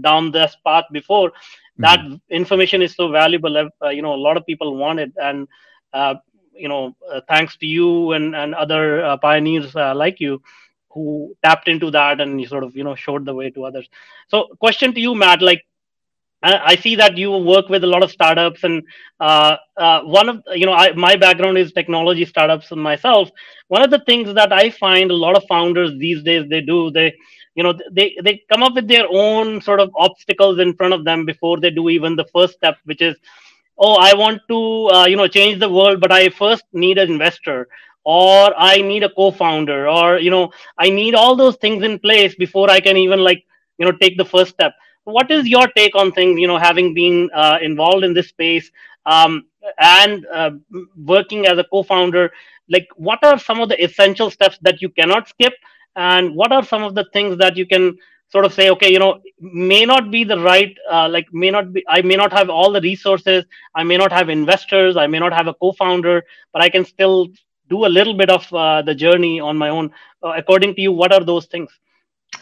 down 0.00 0.30
this 0.30 0.56
path 0.64 0.84
before 0.92 1.32
that 1.78 2.00
mm-hmm. 2.00 2.16
information 2.30 2.82
is 2.82 2.94
so 2.94 3.08
valuable 3.08 3.56
uh, 3.56 3.88
you 3.88 4.02
know 4.02 4.14
a 4.14 4.22
lot 4.26 4.36
of 4.36 4.46
people 4.46 4.76
want 4.76 5.00
it 5.00 5.12
and 5.16 5.48
uh, 5.92 6.14
you 6.54 6.68
know 6.68 6.94
uh, 7.10 7.20
thanks 7.28 7.56
to 7.56 7.66
you 7.66 8.12
and 8.12 8.34
and 8.34 8.54
other 8.54 9.04
uh, 9.04 9.16
pioneers 9.16 9.74
uh, 9.76 9.94
like 9.94 10.20
you 10.20 10.40
who 10.90 11.34
tapped 11.44 11.68
into 11.68 11.90
that 11.90 12.20
and 12.20 12.40
you 12.40 12.46
sort 12.46 12.64
of 12.64 12.76
you 12.76 12.84
know 12.84 12.94
showed 12.94 13.24
the 13.24 13.34
way 13.34 13.50
to 13.50 13.64
others 13.64 13.88
so 14.28 14.48
question 14.58 14.92
to 14.92 15.00
you 15.00 15.14
matt 15.14 15.42
like 15.42 15.64
I 16.40 16.76
see 16.76 16.94
that 16.94 17.18
you 17.18 17.32
work 17.32 17.68
with 17.68 17.82
a 17.82 17.88
lot 17.88 18.04
of 18.04 18.12
startups, 18.12 18.62
and 18.62 18.84
uh, 19.18 19.56
uh, 19.76 20.02
one 20.02 20.28
of 20.28 20.42
you 20.52 20.66
know 20.66 20.72
I, 20.72 20.92
my 20.92 21.16
background 21.16 21.58
is 21.58 21.72
technology 21.72 22.24
startups 22.24 22.70
myself. 22.70 23.28
One 23.66 23.82
of 23.82 23.90
the 23.90 23.98
things 24.06 24.32
that 24.34 24.52
I 24.52 24.70
find 24.70 25.10
a 25.10 25.16
lot 25.16 25.36
of 25.36 25.42
founders 25.48 25.98
these 25.98 26.22
days 26.22 26.48
they 26.48 26.60
do 26.60 26.92
they 26.92 27.16
you 27.58 27.64
know 27.64 27.74
they 27.98 28.08
they 28.24 28.34
come 28.52 28.62
up 28.66 28.74
with 28.78 28.88
their 28.88 29.06
own 29.24 29.60
sort 29.68 29.80
of 29.84 29.90
obstacles 30.06 30.60
in 30.66 30.74
front 30.80 30.94
of 30.98 31.04
them 31.10 31.24
before 31.32 31.58
they 31.60 31.70
do 31.80 31.88
even 31.96 32.16
the 32.16 32.28
first 32.36 32.54
step 32.60 32.78
which 32.92 33.02
is 33.10 33.16
oh 33.78 33.94
i 34.08 34.12
want 34.14 34.40
to 34.48 34.58
uh, 34.96 35.06
you 35.06 35.16
know 35.16 35.28
change 35.28 35.58
the 35.60 35.72
world 35.78 36.00
but 36.00 36.12
i 36.12 36.28
first 36.28 36.64
need 36.72 36.98
an 36.98 37.10
investor 37.10 37.68
or 38.04 38.54
i 38.56 38.76
need 38.90 39.02
a 39.02 39.10
co-founder 39.20 39.88
or 39.88 40.18
you 40.18 40.30
know 40.30 40.50
i 40.78 40.88
need 40.90 41.14
all 41.14 41.36
those 41.36 41.56
things 41.56 41.82
in 41.84 41.98
place 41.98 42.34
before 42.36 42.70
i 42.70 42.80
can 42.80 42.96
even 42.96 43.20
like 43.20 43.44
you 43.78 43.84
know 43.86 43.92
take 44.00 44.16
the 44.18 44.24
first 44.24 44.50
step. 44.50 44.72
What 45.04 45.30
is 45.30 45.46
your 45.46 45.68
take 45.68 45.94
on 45.96 46.12
things 46.12 46.38
you 46.40 46.48
know 46.48 46.58
having 46.58 46.94
been 46.94 47.30
uh, 47.34 47.58
involved 47.62 48.04
in 48.04 48.12
this 48.12 48.28
space 48.28 48.70
um, 49.06 49.46
and 49.78 50.26
uh, 50.26 50.50
working 50.96 51.46
as 51.46 51.58
a 51.58 51.64
co-founder? 51.64 52.30
Like 52.68 52.88
what 52.96 53.20
are 53.24 53.38
some 53.38 53.60
of 53.60 53.68
the 53.68 53.82
essential 53.82 54.30
steps 54.30 54.58
that 54.62 54.82
you 54.82 54.90
cannot 54.90 55.28
skip 55.28 55.54
and 55.98 56.34
what 56.34 56.52
are 56.52 56.64
some 56.64 56.82
of 56.82 56.94
the 56.94 57.04
things 57.12 57.36
that 57.38 57.56
you 57.56 57.66
can 57.66 57.98
sort 58.30 58.44
of 58.44 58.52
say 58.52 58.70
okay 58.70 58.90
you 58.92 58.98
know 58.98 59.20
may 59.40 59.84
not 59.84 60.10
be 60.10 60.22
the 60.24 60.38
right 60.38 60.74
uh, 60.90 61.08
like 61.08 61.26
may 61.32 61.50
not 61.50 61.72
be 61.72 61.84
i 61.88 62.00
may 62.02 62.16
not 62.22 62.32
have 62.32 62.48
all 62.48 62.72
the 62.72 62.80
resources 62.80 63.44
i 63.74 63.82
may 63.82 63.96
not 63.96 64.12
have 64.12 64.28
investors 64.28 64.96
i 64.96 65.06
may 65.06 65.18
not 65.18 65.32
have 65.32 65.48
a 65.48 65.54
co-founder 65.54 66.22
but 66.52 66.62
i 66.62 66.68
can 66.68 66.84
still 66.84 67.28
do 67.68 67.84
a 67.84 67.92
little 67.98 68.14
bit 68.14 68.30
of 68.30 68.50
uh, 68.54 68.80
the 68.82 68.94
journey 68.94 69.40
on 69.40 69.58
my 69.58 69.68
own 69.68 69.90
uh, 70.22 70.32
according 70.42 70.74
to 70.74 70.80
you 70.80 70.92
what 70.92 71.12
are 71.12 71.24
those 71.24 71.46
things 71.46 71.70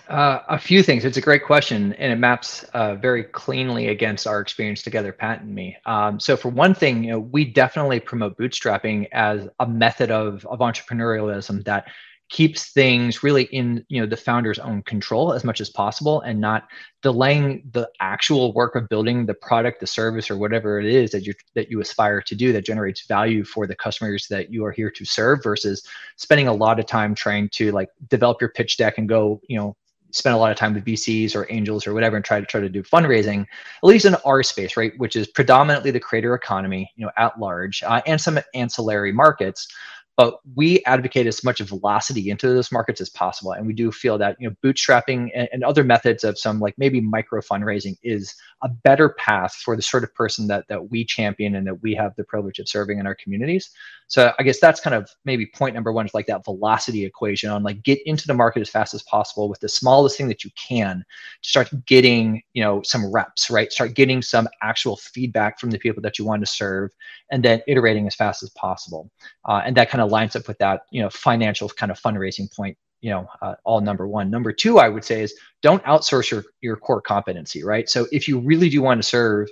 uh, 0.08 0.40
a 0.48 0.58
few 0.58 0.82
things. 0.82 1.04
It's 1.04 1.16
a 1.16 1.20
great 1.20 1.44
question, 1.44 1.92
and 1.94 2.12
it 2.12 2.16
maps 2.16 2.64
uh, 2.74 2.96
very 2.96 3.22
cleanly 3.22 3.88
against 3.88 4.26
our 4.26 4.40
experience 4.40 4.82
together, 4.82 5.12
Pat 5.12 5.42
and 5.42 5.54
me. 5.54 5.76
Um, 5.84 6.18
so, 6.18 6.36
for 6.36 6.48
one 6.48 6.74
thing, 6.74 7.04
you 7.04 7.12
know, 7.12 7.20
we 7.20 7.44
definitely 7.44 8.00
promote 8.00 8.36
bootstrapping 8.36 9.08
as 9.12 9.48
a 9.60 9.66
method 9.66 10.10
of 10.10 10.44
of 10.46 10.58
entrepreneurialism 10.58 11.64
that 11.64 11.86
keeps 12.28 12.72
things 12.72 13.22
really 13.22 13.44
in 13.44 13.84
you 13.88 14.00
know 14.00 14.06
the 14.06 14.16
founder's 14.16 14.58
own 14.58 14.82
control 14.82 15.32
as 15.32 15.44
much 15.44 15.60
as 15.60 15.70
possible 15.70 16.20
and 16.22 16.40
not 16.40 16.66
delaying 17.00 17.62
the 17.72 17.88
actual 18.00 18.52
work 18.52 18.74
of 18.74 18.88
building 18.88 19.26
the 19.26 19.34
product 19.34 19.78
the 19.78 19.86
service 19.86 20.28
or 20.28 20.36
whatever 20.36 20.80
it 20.80 20.86
is 20.86 21.12
that 21.12 21.24
you 21.24 21.32
that 21.54 21.70
you 21.70 21.80
aspire 21.80 22.20
to 22.20 22.34
do 22.34 22.52
that 22.52 22.64
generates 22.64 23.06
value 23.06 23.44
for 23.44 23.66
the 23.66 23.76
customers 23.76 24.26
that 24.28 24.52
you 24.52 24.64
are 24.64 24.72
here 24.72 24.90
to 24.90 25.04
serve 25.04 25.40
versus 25.42 25.86
spending 26.16 26.48
a 26.48 26.52
lot 26.52 26.80
of 26.80 26.86
time 26.86 27.14
trying 27.14 27.48
to 27.50 27.70
like 27.70 27.90
develop 28.08 28.40
your 28.40 28.50
pitch 28.50 28.76
deck 28.76 28.98
and 28.98 29.08
go 29.08 29.40
you 29.48 29.56
know 29.56 29.76
spend 30.16 30.34
a 30.34 30.38
lot 30.38 30.50
of 30.50 30.56
time 30.56 30.72
with 30.74 30.84
VCs 30.84 31.36
or 31.36 31.46
angels 31.50 31.86
or 31.86 31.92
whatever 31.92 32.16
and 32.16 32.24
try 32.24 32.40
to 32.40 32.46
try 32.46 32.60
to 32.60 32.68
do 32.68 32.82
fundraising, 32.82 33.42
at 33.42 33.84
least 33.84 34.06
in 34.06 34.14
our 34.24 34.42
space, 34.42 34.76
right, 34.76 34.92
which 34.96 35.14
is 35.14 35.26
predominantly 35.26 35.90
the 35.90 36.00
creator 36.00 36.34
economy, 36.34 36.90
you 36.96 37.04
know, 37.04 37.12
at 37.18 37.38
large, 37.38 37.82
uh, 37.82 38.00
and 38.06 38.20
some 38.20 38.38
ancillary 38.54 39.12
markets 39.12 39.68
but 40.16 40.38
we 40.54 40.82
advocate 40.84 41.26
as 41.26 41.44
much 41.44 41.60
velocity 41.60 42.30
into 42.30 42.48
those 42.48 42.72
markets 42.72 43.00
as 43.00 43.10
possible. 43.10 43.52
And 43.52 43.66
we 43.66 43.72
do 43.72 43.90
feel 43.92 44.18
that 44.18 44.36
you 44.38 44.48
know 44.48 44.56
bootstrapping 44.64 45.30
and, 45.34 45.48
and, 45.52 45.64
other 45.64 45.82
methods 45.82 46.22
of 46.22 46.38
some 46.38 46.60
like 46.60 46.74
maybe 46.78 47.00
micro 47.00 47.40
fundraising 47.40 47.96
is 48.02 48.34
a 48.62 48.68
better 48.68 49.08
path 49.10 49.54
for 49.54 49.74
the 49.74 49.82
sort 49.82 50.04
of 50.04 50.14
person 50.14 50.46
that 50.46 50.66
that 50.68 50.90
we 50.90 51.04
champion 51.04 51.56
and 51.56 51.66
that 51.66 51.82
we 51.82 51.94
have 51.94 52.14
the 52.16 52.24
privilege 52.24 52.58
of 52.58 52.68
serving 52.68 52.98
in 52.98 53.06
our 53.06 53.16
communities. 53.16 53.70
So 54.08 54.32
i 54.38 54.44
guess 54.44 54.60
that's 54.60 54.80
kind 54.80 54.94
of 54.94 55.10
maybe 55.24 55.46
point 55.46 55.74
number 55.74 55.92
one 55.92 56.06
is 56.06 56.14
like 56.14 56.26
that 56.26 56.44
velocity 56.44 57.04
equation 57.04 57.50
on 57.50 57.64
like 57.64 57.82
get 57.82 57.98
into 58.06 58.28
the 58.28 58.34
market 58.34 58.60
as 58.60 58.70
fast 58.70 58.94
as 58.94 59.02
possible 59.02 59.48
with 59.48 59.58
the 59.58 59.68
smallest 59.68 60.16
thing 60.16 60.28
that 60.28 60.44
you 60.44 60.50
can 60.56 61.04
to 61.42 61.48
start 61.48 61.68
getting 61.86 62.40
you 62.52 62.62
know 62.62 62.82
some 62.82 63.12
reps 63.12 63.50
right? 63.50 63.72
Start 63.72 63.94
getting 63.94 64.22
some 64.22 64.48
actual 64.62 64.96
feedback 64.96 65.58
from 65.58 65.70
the 65.70 65.78
people 65.78 66.02
that 66.02 66.18
you 66.18 66.24
want 66.24 66.42
to 66.42 66.46
serve 66.46 66.90
and 67.30 67.44
then 67.44 67.62
iterating 67.66 68.06
as 68.06 68.14
fast 68.14 68.42
as 68.42 68.50
possible. 68.50 69.10
Uh, 69.44 69.62
and 69.64 69.76
that 69.76 69.90
kind 69.90 70.02
of 70.02 70.05
lines 70.06 70.36
up 70.36 70.48
with 70.48 70.58
that, 70.58 70.82
you 70.90 71.02
know, 71.02 71.10
financial 71.10 71.68
kind 71.68 71.92
of 71.92 72.00
fundraising 72.00 72.54
point 72.54 72.76
you 73.00 73.10
know 73.10 73.28
uh, 73.42 73.54
all 73.64 73.80
number 73.80 74.08
one. 74.08 74.30
Number 74.30 74.52
two 74.52 74.78
i 74.78 74.88
would 74.88 75.04
say 75.04 75.22
is 75.22 75.38
don't 75.62 75.82
outsource 75.84 76.30
your 76.30 76.44
your 76.60 76.76
core 76.76 77.00
competency 77.00 77.62
right? 77.62 77.88
So 77.88 78.06
if 78.10 78.26
you 78.26 78.40
really 78.40 78.68
do 78.68 78.82
want 78.82 79.00
to 79.00 79.06
serve 79.06 79.48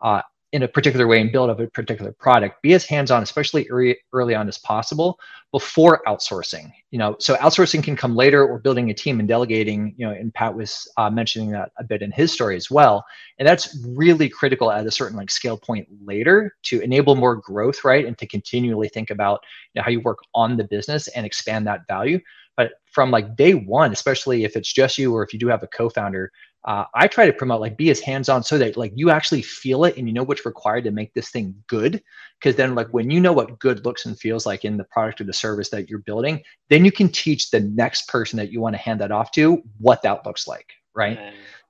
uh, 0.00 0.22
in 0.52 0.62
a 0.62 0.68
particular 0.68 1.06
way 1.06 1.20
and 1.20 1.30
build 1.30 1.50
up 1.50 1.60
a 1.60 1.66
particular 1.66 2.12
product 2.12 2.62
be 2.62 2.72
as 2.72 2.84
hands-on 2.84 3.22
especially 3.22 3.68
early, 3.68 3.98
early 4.12 4.34
on 4.34 4.48
as 4.48 4.58
possible 4.58 5.18
before 5.52 6.02
outsourcing 6.06 6.70
you 6.90 6.98
know? 6.98 7.16
So 7.18 7.34
outsourcing 7.36 7.82
can 7.82 7.96
come 7.96 8.16
later. 8.16 8.46
Or 8.46 8.58
building 8.58 8.90
a 8.90 8.94
team 8.94 9.18
and 9.18 9.28
delegating 9.28 9.94
you 9.96 10.06
know 10.06 10.12
and 10.12 10.32
pat 10.32 10.54
was 10.54 10.88
uh, 10.96 11.10
mentioning 11.10 11.50
that 11.50 11.72
a 11.78 11.84
bit 11.84 12.02
in 12.02 12.10
his 12.12 12.32
story 12.32 12.56
as 12.56 12.70
well. 12.70 13.04
And 13.38 13.46
that's 13.46 13.76
really 13.86 14.28
critical 14.28 14.70
at 14.70 14.86
a 14.86 14.90
certain 14.90 15.16
like 15.16 15.30
scale 15.30 15.58
point 15.58 15.86
later 16.04 16.54
to 16.64 16.80
enable 16.80 17.14
more 17.14 17.36
growth 17.36 17.84
right? 17.84 18.06
And 18.06 18.16
to 18.18 18.26
continually 18.26 18.88
think 18.88 19.10
about 19.10 19.40
you 19.74 19.80
know, 19.80 19.84
how 19.84 19.90
you 19.90 20.00
work 20.00 20.18
on 20.34 20.56
the 20.56 20.64
business 20.64 21.08
and 21.08 21.26
expand 21.26 21.66
that 21.66 21.86
value. 21.86 22.20
But 22.56 22.72
from 22.86 23.10
like 23.10 23.36
day 23.36 23.52
one 23.52 23.92
especially 23.92 24.44
if 24.44 24.56
it's 24.56 24.72
just 24.72 24.98
you 24.98 25.14
or 25.14 25.22
if 25.22 25.32
you 25.32 25.38
do 25.38 25.48
have 25.48 25.62
a 25.62 25.68
co-founder 25.68 26.32
uh, 26.64 26.84
I 26.94 27.06
try 27.06 27.26
to 27.26 27.32
promote 27.32 27.60
like 27.60 27.76
be 27.76 27.90
as 27.90 28.00
hands-on 28.00 28.42
so 28.42 28.58
that 28.58 28.76
like 28.76 28.92
you 28.94 29.10
actually 29.10 29.42
feel 29.42 29.84
it 29.84 29.96
and 29.96 30.06
you 30.06 30.12
know 30.12 30.22
what's 30.22 30.44
required 30.44 30.84
to 30.84 30.90
make 30.90 31.14
this 31.14 31.30
thing 31.30 31.54
good. 31.66 32.02
Because 32.38 32.56
then 32.56 32.74
like 32.74 32.88
when 32.88 33.10
you 33.10 33.20
know 33.20 33.32
what 33.32 33.58
good 33.58 33.84
looks 33.84 34.06
and 34.06 34.18
feels 34.18 34.46
like 34.46 34.64
in 34.64 34.76
the 34.76 34.84
product 34.84 35.20
or 35.20 35.24
the 35.24 35.32
service 35.32 35.70
that 35.70 35.88
you're 35.88 36.00
building, 36.00 36.42
then 36.68 36.84
you 36.84 36.92
can 36.92 37.08
teach 37.08 37.50
the 37.50 37.60
next 37.60 38.08
person 38.08 38.36
that 38.36 38.52
you 38.52 38.60
want 38.60 38.74
to 38.74 38.78
hand 38.78 39.00
that 39.00 39.10
off 39.10 39.30
to 39.32 39.62
what 39.78 40.02
that 40.02 40.24
looks 40.26 40.46
like, 40.46 40.72
right? 40.94 41.18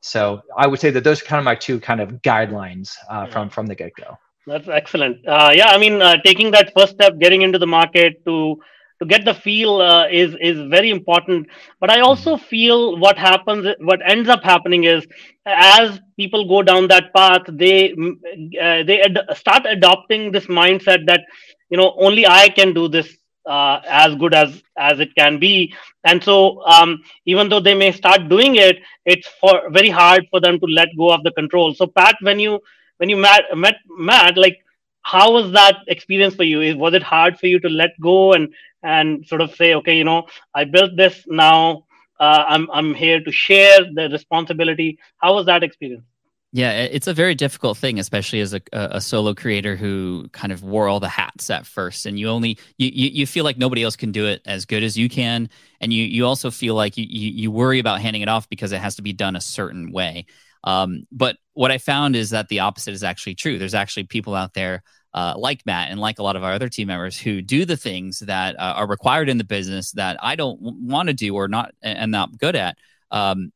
So 0.01 0.43
I 0.57 0.67
would 0.67 0.81
say 0.81 0.91
that 0.91 1.05
those 1.05 1.23
are 1.23 1.25
kind 1.25 1.39
of 1.39 1.45
my 1.45 1.55
two 1.55 1.81
kind 1.81 2.01
of 2.01 2.23
guidelines 2.23 2.95
uh, 3.11 3.25
yeah. 3.27 3.33
from 3.33 3.51
from 3.51 3.67
the 3.67 3.75
get-go. 3.75 4.17
That's 4.47 4.69
excellent. 4.69 5.27
Uh, 5.27 5.53
yeah, 5.55 5.69
I 5.69 5.79
mean, 5.79 6.01
uh, 6.01 6.17
taking 6.23 6.51
that 6.53 6.73
first 6.77 6.93
step, 6.95 7.19
getting 7.19 7.43
into 7.43 7.59
the 7.59 7.67
market 7.67 8.25
to 8.25 8.59
to 9.01 9.07
get 9.07 9.25
the 9.25 9.35
feel 9.35 9.81
uh, 9.81 10.07
is 10.09 10.35
is 10.41 10.59
very 10.69 10.91
important. 10.91 11.47
But 11.81 11.91
i 11.91 12.01
also 12.01 12.37
mm-hmm. 12.37 12.45
feel 12.45 12.99
what 12.99 13.19
happens 13.19 13.67
what 13.81 14.01
ends 14.05 14.29
up 14.29 14.43
happening 14.43 14.85
is 14.85 15.07
as 15.47 16.01
people 16.17 16.49
go 16.49 16.63
down 16.63 16.89
that 16.89 17.13
path 17.15 17.43
they 17.49 17.93
uh, 17.93 18.83
they 18.83 19.01
ad- 19.03 19.37
start 19.37 19.67
adopting 19.67 20.33
this 20.33 20.47
mindset 20.47 21.07
that 21.07 21.23
you 21.71 21.77
know 21.79 21.95
only 21.97 22.27
i 22.27 22.49
can 22.49 22.75
do 22.75 22.89
this 22.89 23.17
uh, 23.49 23.81
as 23.87 24.15
good 24.17 24.35
as 24.35 24.63
as 24.77 25.01
it 25.01 25.15
can 25.15 25.39
be. 25.39 25.75
And 26.05 26.23
so 26.23 26.63
um, 26.67 27.03
even 27.25 27.49
though 27.49 27.61
they 27.61 27.75
may 27.75 27.93
start 27.93 28.29
doing 28.29 28.57
it 28.57 28.79
it's 29.05 29.27
for 29.41 29.71
very 29.71 29.89
hard 29.89 30.27
for 30.31 30.41
them 30.41 30.61
to 30.61 30.67
let 30.67 30.89
go 30.97 31.11
of 31.11 31.23
the 31.25 31.33
control. 31.33 31.75
So 31.75 31.87
pat 31.87 32.17
when 32.21 32.39
you 32.39 32.61
when 32.99 33.09
you 33.09 33.17
met, 33.17 33.45
met 33.57 33.77
matt 33.89 34.37
like 34.37 34.59
how 35.03 35.33
was 35.33 35.53
that 35.53 35.77
experience 35.87 36.35
for 36.35 36.45
you 36.45 36.77
was 36.77 36.95
it 36.95 37.03
hard 37.03 37.39
for 37.39 37.47
you 37.47 37.59
to 37.61 37.69
let 37.69 37.91
go 38.01 38.33
and 38.33 38.53
and 38.83 39.27
sort 39.27 39.41
of 39.41 39.55
say, 39.55 39.75
okay, 39.75 39.97
you 39.97 40.05
know, 40.05 40.27
I 40.55 40.65
built 40.65 40.97
this 40.97 41.25
now. 41.27 41.85
Uh, 42.21 42.45
I'm 42.49 42.69
I'm 42.73 42.95
here 42.95 43.23
to 43.23 43.33
share 43.33 43.81
the 43.93 44.09
responsibility. 44.11 44.99
How 45.19 45.35
was 45.35 45.47
that 45.47 45.63
experience? 45.63 46.05
Yeah, 46.51 46.73
it's 46.73 47.07
a 47.07 47.13
very 47.13 47.35
difficult 47.35 47.77
thing, 47.77 47.99
especially 47.99 48.41
as 48.41 48.55
a, 48.55 48.63
a 48.73 49.03
solo 49.03 49.35
creator 49.35 49.77
who 49.77 50.29
kind 50.33 50.51
of 50.51 50.63
wore 50.63 50.89
all 50.89 50.99
the 50.99 51.09
hats 51.09 51.51
at 51.51 51.67
first, 51.67 52.07
and 52.07 52.19
you 52.19 52.31
only 52.31 52.59
you, 52.79 52.91
you, 52.93 53.11
you 53.11 53.27
feel 53.27 53.45
like 53.45 53.59
nobody 53.59 53.83
else 53.83 53.97
can 53.97 54.13
do 54.13 54.27
it 54.27 54.41
as 54.47 54.65
good 54.65 54.83
as 54.83 54.97
you 54.97 55.11
can, 55.11 55.51
and 55.81 55.93
you 55.93 56.05
you 56.05 56.25
also 56.25 56.51
feel 56.51 56.75
like 56.75 56.97
you 56.97 57.05
you, 57.05 57.51
worry 57.51 57.81
about 57.81 58.01
handing 58.01 58.23
it 58.23 58.29
off 58.29 58.49
because 58.49 58.73
it 58.73 58.81
has 58.81 58.97
to 58.97 59.03
be 59.03 59.13
done 59.13 59.37
a 59.37 59.41
certain 59.43 59.93
way. 59.93 60.25
Um, 60.65 61.07
but 61.13 61.37
what 61.59 61.73
I 61.73 61.79
found 61.79 62.15
is 62.15 62.31
that 62.31 62.47
the 62.47 62.61
opposite 62.61 62.95
is 62.95 63.03
actually 63.03 63.35
true. 63.35 63.59
There's 63.59 63.75
actually 63.75 64.05
people 64.05 64.37
out 64.37 64.55
there 64.55 64.85
uh, 65.13 65.35
like 65.37 65.67
Matt 65.67 65.91
and 65.91 65.99
like 65.99 66.21
a 66.21 66.23
lot 66.23 66.37
of 66.37 66.45
our 66.45 66.53
other 66.53 66.69
team 66.69 66.87
members 66.87 67.19
who 67.19 67.43
do 67.43 67.65
the 67.65 67.77
things 67.77 68.21
that 68.21 68.55
uh, 68.61 68.75
are 68.77 68.87
required 68.87 69.29
in 69.29 69.39
the 69.39 69.45
business 69.45 69.91
that 69.93 70.17
I 70.23 70.37
don't 70.37 70.61
want 70.61 71.09
to 71.09 71.15
do 71.15 71.35
or 71.35 71.49
not 71.49 71.75
and 71.83 72.13
not 72.13 72.39
good 72.39 72.55
at. 72.55 72.79
Um, 73.11 73.51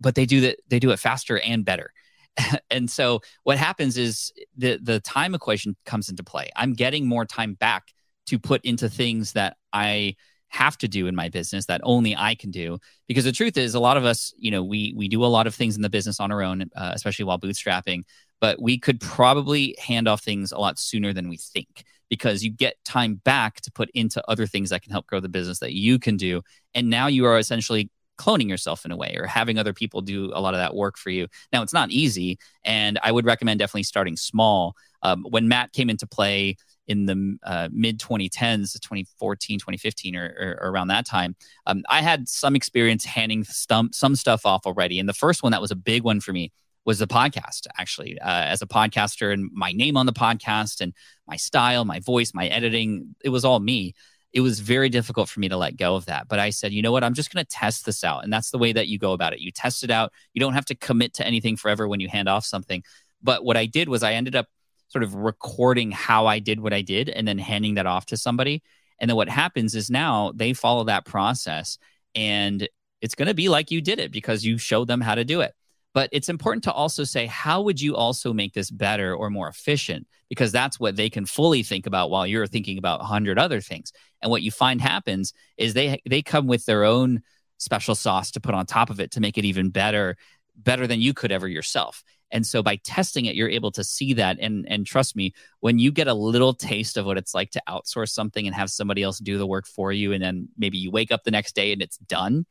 but 0.00 0.14
they 0.14 0.24
do 0.24 0.40
that. 0.40 0.60
They 0.68 0.78
do 0.78 0.92
it 0.92 0.98
faster 0.98 1.38
and 1.38 1.62
better. 1.62 1.92
and 2.70 2.90
so 2.90 3.20
what 3.42 3.58
happens 3.58 3.98
is 3.98 4.32
the 4.56 4.78
the 4.82 5.00
time 5.00 5.34
equation 5.34 5.76
comes 5.84 6.08
into 6.08 6.24
play. 6.24 6.48
I'm 6.56 6.72
getting 6.72 7.06
more 7.06 7.26
time 7.26 7.52
back 7.52 7.92
to 8.28 8.38
put 8.38 8.64
into 8.64 8.88
things 8.88 9.32
that 9.34 9.58
I 9.74 10.16
have 10.48 10.78
to 10.78 10.88
do 10.88 11.06
in 11.06 11.14
my 11.14 11.28
business 11.28 11.66
that 11.66 11.80
only 11.84 12.16
I 12.16 12.34
can 12.34 12.50
do. 12.50 12.78
Because 13.08 13.24
the 13.24 13.32
truth 13.32 13.56
is, 13.56 13.74
a 13.74 13.80
lot 13.80 13.96
of 13.96 14.04
us, 14.04 14.32
you 14.38 14.50
know, 14.50 14.62
we 14.62 14.94
we 14.96 15.08
do 15.08 15.24
a 15.24 15.26
lot 15.26 15.46
of 15.46 15.54
things 15.54 15.76
in 15.76 15.82
the 15.82 15.90
business 15.90 16.20
on 16.20 16.32
our 16.32 16.42
own, 16.42 16.62
uh, 16.76 16.92
especially 16.94 17.24
while 17.24 17.38
bootstrapping 17.38 18.04
but 18.40 18.60
we 18.60 18.78
could 18.78 19.00
probably 19.00 19.74
hand 19.78 20.08
off 20.08 20.22
things 20.22 20.52
a 20.52 20.58
lot 20.58 20.78
sooner 20.78 21.12
than 21.12 21.28
we 21.28 21.36
think 21.36 21.84
because 22.08 22.44
you 22.44 22.50
get 22.50 22.76
time 22.84 23.16
back 23.24 23.60
to 23.62 23.72
put 23.72 23.90
into 23.94 24.22
other 24.28 24.46
things 24.46 24.70
that 24.70 24.82
can 24.82 24.92
help 24.92 25.06
grow 25.06 25.20
the 25.20 25.28
business 25.28 25.58
that 25.58 25.72
you 25.72 25.98
can 25.98 26.16
do. 26.16 26.42
And 26.74 26.88
now 26.88 27.06
you 27.06 27.24
are 27.26 27.38
essentially 27.38 27.90
cloning 28.18 28.48
yourself 28.48 28.84
in 28.84 28.92
a 28.92 28.96
way 28.96 29.14
or 29.18 29.26
having 29.26 29.58
other 29.58 29.74
people 29.74 30.00
do 30.00 30.30
a 30.32 30.40
lot 30.40 30.54
of 30.54 30.58
that 30.58 30.74
work 30.74 30.96
for 30.96 31.10
you. 31.10 31.26
Now, 31.52 31.62
it's 31.62 31.72
not 31.72 31.90
easy. 31.90 32.38
And 32.64 32.98
I 33.02 33.12
would 33.12 33.26
recommend 33.26 33.58
definitely 33.58 33.82
starting 33.82 34.16
small. 34.16 34.74
Um, 35.02 35.26
when 35.28 35.48
Matt 35.48 35.72
came 35.72 35.90
into 35.90 36.06
play, 36.06 36.56
in 36.88 37.06
the 37.06 37.38
uh, 37.42 37.68
mid 37.72 37.98
2010s, 37.98 38.72
2014, 38.80 39.58
2015, 39.58 40.16
or, 40.16 40.58
or, 40.60 40.70
around 40.70 40.88
that 40.88 41.06
time, 41.06 41.36
um, 41.66 41.82
I 41.88 42.00
had 42.00 42.28
some 42.28 42.56
experience 42.56 43.04
handing 43.04 43.44
some, 43.44 43.92
some 43.92 44.16
stuff 44.16 44.46
off 44.46 44.66
already. 44.66 45.00
And 45.00 45.08
the 45.08 45.14
first 45.14 45.42
one 45.42 45.52
that 45.52 45.60
was 45.60 45.70
a 45.70 45.76
big 45.76 46.02
one 46.02 46.20
for 46.20 46.32
me 46.32 46.52
was 46.86 47.00
the 47.00 47.06
podcast 47.06 47.66
actually 47.76 48.18
uh, 48.20 48.44
as 48.44 48.62
a 48.62 48.66
podcaster 48.66 49.32
and 49.32 49.50
my 49.52 49.72
name 49.72 49.96
on 49.96 50.06
the 50.06 50.12
podcast 50.12 50.80
and 50.80 50.94
my 51.26 51.36
style 51.36 51.84
my 51.84 51.98
voice 51.98 52.32
my 52.32 52.46
editing 52.46 53.14
it 53.22 53.28
was 53.28 53.44
all 53.44 53.60
me. 53.60 53.92
It 54.32 54.40
was 54.40 54.60
very 54.60 54.88
difficult 54.88 55.28
for 55.28 55.40
me 55.40 55.48
to 55.48 55.56
let 55.56 55.76
go 55.78 55.96
of 55.96 56.06
that. 56.06 56.28
But 56.28 56.38
i 56.38 56.50
said 56.50 56.72
you 56.72 56.82
know 56.82 56.92
what? 56.92 57.02
I'm 57.02 57.14
just 57.14 57.32
going 57.32 57.44
to 57.44 57.48
test 57.48 57.84
this 57.84 58.04
out. 58.04 58.22
And 58.22 58.32
that's 58.32 58.50
the 58.50 58.58
way 58.58 58.72
that 58.72 58.86
you 58.86 58.98
go 58.98 59.12
about 59.12 59.32
it. 59.32 59.40
You 59.40 59.50
test 59.50 59.82
it 59.82 59.90
out. 59.90 60.12
You 60.32 60.40
don't 60.40 60.52
have 60.52 60.66
to 60.66 60.74
commit 60.74 61.14
to 61.14 61.26
anything 61.26 61.56
forever 61.56 61.88
when 61.88 62.00
you 62.00 62.08
hand 62.08 62.28
off 62.28 62.44
something. 62.46 62.82
But 63.22 63.44
what 63.44 63.56
i 63.56 63.66
did 63.66 63.88
was 63.88 64.02
i 64.02 64.12
ended 64.12 64.36
up 64.36 64.46
sort 64.88 65.02
of 65.02 65.14
recording 65.14 65.90
how 65.90 66.26
i 66.26 66.38
did 66.38 66.60
what 66.60 66.72
i 66.72 66.82
did 66.82 67.08
and 67.08 67.26
then 67.26 67.38
handing 67.38 67.74
that 67.74 67.86
off 67.86 68.06
to 68.06 68.16
somebody 68.16 68.62
and 69.00 69.10
then 69.10 69.16
what 69.16 69.28
happens 69.28 69.74
is 69.74 69.90
now 69.90 70.32
they 70.34 70.52
follow 70.52 70.84
that 70.84 71.04
process 71.04 71.78
and 72.14 72.68
it's 73.02 73.14
going 73.14 73.28
to 73.28 73.34
be 73.34 73.48
like 73.48 73.70
you 73.70 73.80
did 73.80 73.98
it 73.98 74.10
because 74.10 74.44
you 74.44 74.58
showed 74.58 74.88
them 74.88 75.00
how 75.00 75.14
to 75.14 75.24
do 75.24 75.40
it 75.40 75.54
but 75.96 76.10
it's 76.12 76.28
important 76.28 76.64
to 76.64 76.72
also 76.72 77.04
say, 77.04 77.24
how 77.24 77.62
would 77.62 77.80
you 77.80 77.96
also 77.96 78.34
make 78.34 78.52
this 78.52 78.70
better 78.70 79.16
or 79.16 79.30
more 79.30 79.48
efficient? 79.48 80.06
Because 80.28 80.52
that's 80.52 80.78
what 80.78 80.94
they 80.94 81.08
can 81.08 81.24
fully 81.24 81.62
think 81.62 81.86
about 81.86 82.10
while 82.10 82.26
you're 82.26 82.46
thinking 82.46 82.76
about 82.76 83.00
a 83.00 83.04
hundred 83.04 83.38
other 83.38 83.62
things. 83.62 83.92
And 84.20 84.30
what 84.30 84.42
you 84.42 84.50
find 84.50 84.78
happens 84.78 85.32
is 85.56 85.72
they 85.72 86.02
they 86.04 86.20
come 86.20 86.48
with 86.48 86.66
their 86.66 86.84
own 86.84 87.22
special 87.56 87.94
sauce 87.94 88.30
to 88.32 88.40
put 88.40 88.54
on 88.54 88.66
top 88.66 88.90
of 88.90 89.00
it 89.00 89.12
to 89.12 89.20
make 89.20 89.38
it 89.38 89.46
even 89.46 89.70
better, 89.70 90.18
better 90.54 90.86
than 90.86 91.00
you 91.00 91.14
could 91.14 91.32
ever 91.32 91.48
yourself. 91.48 92.04
And 92.30 92.46
so 92.46 92.62
by 92.62 92.76
testing 92.76 93.26
it, 93.26 93.36
you're 93.36 93.48
able 93.48 93.70
to 93.72 93.84
see 93.84 94.14
that. 94.14 94.38
And 94.40 94.66
and 94.68 94.86
trust 94.86 95.16
me, 95.16 95.32
when 95.60 95.78
you 95.78 95.92
get 95.92 96.08
a 96.08 96.14
little 96.14 96.54
taste 96.54 96.96
of 96.96 97.06
what 97.06 97.18
it's 97.18 97.34
like 97.34 97.50
to 97.52 97.62
outsource 97.68 98.10
something 98.10 98.46
and 98.46 98.54
have 98.54 98.70
somebody 98.70 99.02
else 99.02 99.18
do 99.18 99.38
the 99.38 99.46
work 99.46 99.66
for 99.66 99.92
you, 99.92 100.12
and 100.12 100.22
then 100.22 100.48
maybe 100.56 100.78
you 100.78 100.90
wake 100.90 101.12
up 101.12 101.24
the 101.24 101.30
next 101.30 101.54
day 101.54 101.72
and 101.72 101.82
it's 101.82 101.98
done, 101.98 102.46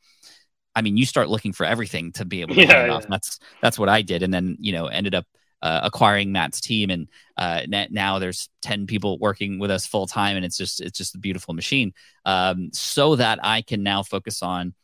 I 0.74 0.82
mean, 0.82 0.96
you 0.96 1.06
start 1.06 1.28
looking 1.28 1.52
for 1.52 1.64
everything 1.64 2.12
to 2.12 2.24
be 2.24 2.42
able 2.42 2.54
to 2.54 2.60
yeah, 2.66 2.86
yeah. 2.86 2.92
off. 2.92 3.06
That's 3.08 3.38
that's 3.62 3.78
what 3.78 3.88
I 3.88 4.02
did, 4.02 4.22
and 4.22 4.32
then 4.32 4.56
you 4.60 4.72
know 4.72 4.86
ended 4.86 5.14
up 5.14 5.26
uh, 5.62 5.80
acquiring 5.84 6.32
Matt's 6.32 6.60
team, 6.60 6.90
and 6.90 7.08
uh, 7.36 7.62
now 7.90 8.18
there's 8.18 8.48
ten 8.60 8.86
people 8.86 9.18
working 9.18 9.58
with 9.58 9.70
us 9.70 9.86
full 9.86 10.06
time, 10.06 10.36
and 10.36 10.44
it's 10.44 10.56
just 10.56 10.80
it's 10.80 10.98
just 10.98 11.14
a 11.14 11.18
beautiful 11.18 11.54
machine. 11.54 11.92
Um, 12.24 12.70
so 12.72 13.16
that 13.16 13.40
I 13.42 13.62
can 13.62 13.82
now 13.82 14.02
focus 14.02 14.42
on 14.42 14.74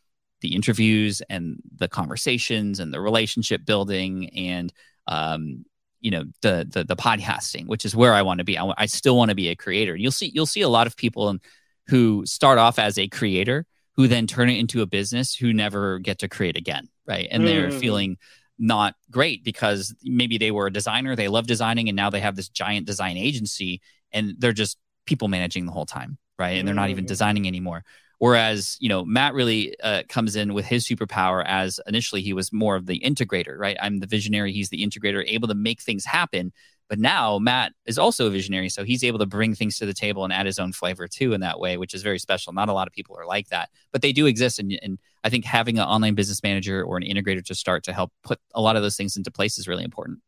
the 0.43 0.55
interviews 0.55 1.23
and 1.31 1.57
the 1.77 1.89
conversations 1.89 2.81
and 2.81 2.93
the 2.93 3.01
relationship 3.01 3.65
building 3.65 4.29
and 4.31 4.73
um, 5.07 5.65
you 6.01 6.11
know 6.11 6.25
the, 6.43 6.67
the 6.69 6.85
the 6.85 6.97
podcasting, 6.97 7.67
which 7.67 7.85
is 7.85 7.97
where 7.97 8.13
I 8.13 8.23
want 8.23 8.39
to 8.39 8.45
be. 8.45 8.59
I, 8.59 8.73
I 8.77 8.87
still 8.87 9.17
want 9.17 9.31
to 9.31 9.35
be 9.35 9.49
a 9.49 9.57
creator. 9.57 9.97
You'll 9.97 10.13
see 10.13 10.31
you'll 10.35 10.47
see 10.47 10.61
a 10.61 10.69
lot 10.69 10.87
of 10.87 10.97
people 10.97 11.39
who 11.87 12.27
start 12.27 12.59
off 12.59 12.79
as 12.79 12.99
a 12.99 13.09
creator 13.09 13.67
who 13.95 14.09
then 14.09 14.27
turn 14.27 14.49
it 14.49 14.59
into 14.59 14.83
a 14.83 14.87
business 14.87 15.35
who 15.35 15.53
never 15.53 15.99
get 15.99 16.19
to 16.21 16.29
create 16.29 16.57
again, 16.57 16.89
right? 17.07 17.29
And 17.31 17.47
they're 17.47 17.69
mm. 17.69 17.79
feeling 17.79 18.17
not 18.59 18.95
great 19.11 19.45
because 19.45 19.95
maybe 20.03 20.39
they 20.39 20.51
were 20.51 20.67
a 20.69 20.73
designer, 20.73 21.15
they 21.15 21.29
love 21.29 21.47
designing, 21.47 21.89
and 21.89 21.97
now 21.97 22.11
they 22.11 22.21
have 22.21 22.37
this 22.37 22.49
giant 22.49 22.87
design 22.87 23.17
agency 23.17 23.81
and 24.13 24.35
they're 24.39 24.53
just 24.53 24.79
people 25.05 25.29
managing 25.29 25.67
the 25.67 25.73
whole 25.73 25.87
time, 25.87 26.17
right? 26.39 26.59
And 26.59 26.67
they're 26.67 26.75
not 26.75 26.91
even 26.91 27.05
mm. 27.05 27.09
designing 27.09 27.47
anymore. 27.47 27.85
Whereas, 28.23 28.77
you 28.79 28.89
know, 28.89 29.05
Matt 29.05 29.35
really 29.35 29.75
uh, 29.83 30.05
comes 30.09 30.37
in 30.37 30.55
with 30.55 30.65
his 30.65 30.87
superpower 30.87 31.43
as 31.45 31.81
initially 31.89 32.23
he 32.23 32.33
was 32.33 32.53
more 32.53 32.77
of 32.77 32.87
the 32.87 33.01
integrator, 33.01 33.59
right? 33.59 33.77
I'm 33.83 33.99
the 33.99 34.07
visionary, 34.07 34.53
he's 34.53 34.69
the 34.69 34.87
integrator, 34.87 35.25
able 35.27 35.49
to 35.49 35.57
make 35.57 35.83
things 35.83 36.05
happen. 36.05 36.53
But 36.89 37.01
now 37.01 37.41
Matt 37.41 37.73
is 37.85 37.99
also 37.99 38.29
a 38.29 38.31
visionary, 38.31 38.69
so 38.69 38.85
he's 38.85 39.03
able 39.03 39.19
to 39.19 39.27
bring 39.27 39.57
things 39.57 39.77
to 39.79 39.87
the 39.87 39.93
table 39.93 40.23
and 40.23 40.33
add 40.33 40.47
his 40.47 40.61
own 40.61 40.73
flavor 40.73 41.09
too 41.09 41.33
in 41.33 41.41
that 41.41 41.59
way, 41.59 41.77
which 41.79 41.95
is 41.95 42.05
very 42.05 42.21
special. 42.21 42.53
Not 42.53 42.69
a 42.69 42.73
lot 42.73 42.87
of 42.87 42.93
people 42.93 43.19
are 43.19 43.27
like 43.27 43.49
that, 43.49 43.71
but 43.91 44.03
they 44.03 44.13
do 44.13 44.27
exist. 44.27 44.61
And, 44.61 44.79
and 44.81 45.01
I 45.25 45.29
think 45.29 45.45
having 45.45 45.81
an 45.81 45.85
online 45.89 46.15
business 46.15 46.45
manager 46.45 46.81
or 46.85 46.99
an 46.99 47.03
integrator 47.03 47.45
to 47.47 47.57
start 47.57 47.83
to 47.87 47.93
help 47.93 48.13
put 48.23 48.39
a 48.55 48.61
lot 48.61 48.77
of 48.77 48.83
those 48.83 48.97
things 48.97 49.17
into 49.17 49.33
place 49.33 49.59
is 49.59 49.67
really 49.67 49.83
important. 49.83 50.21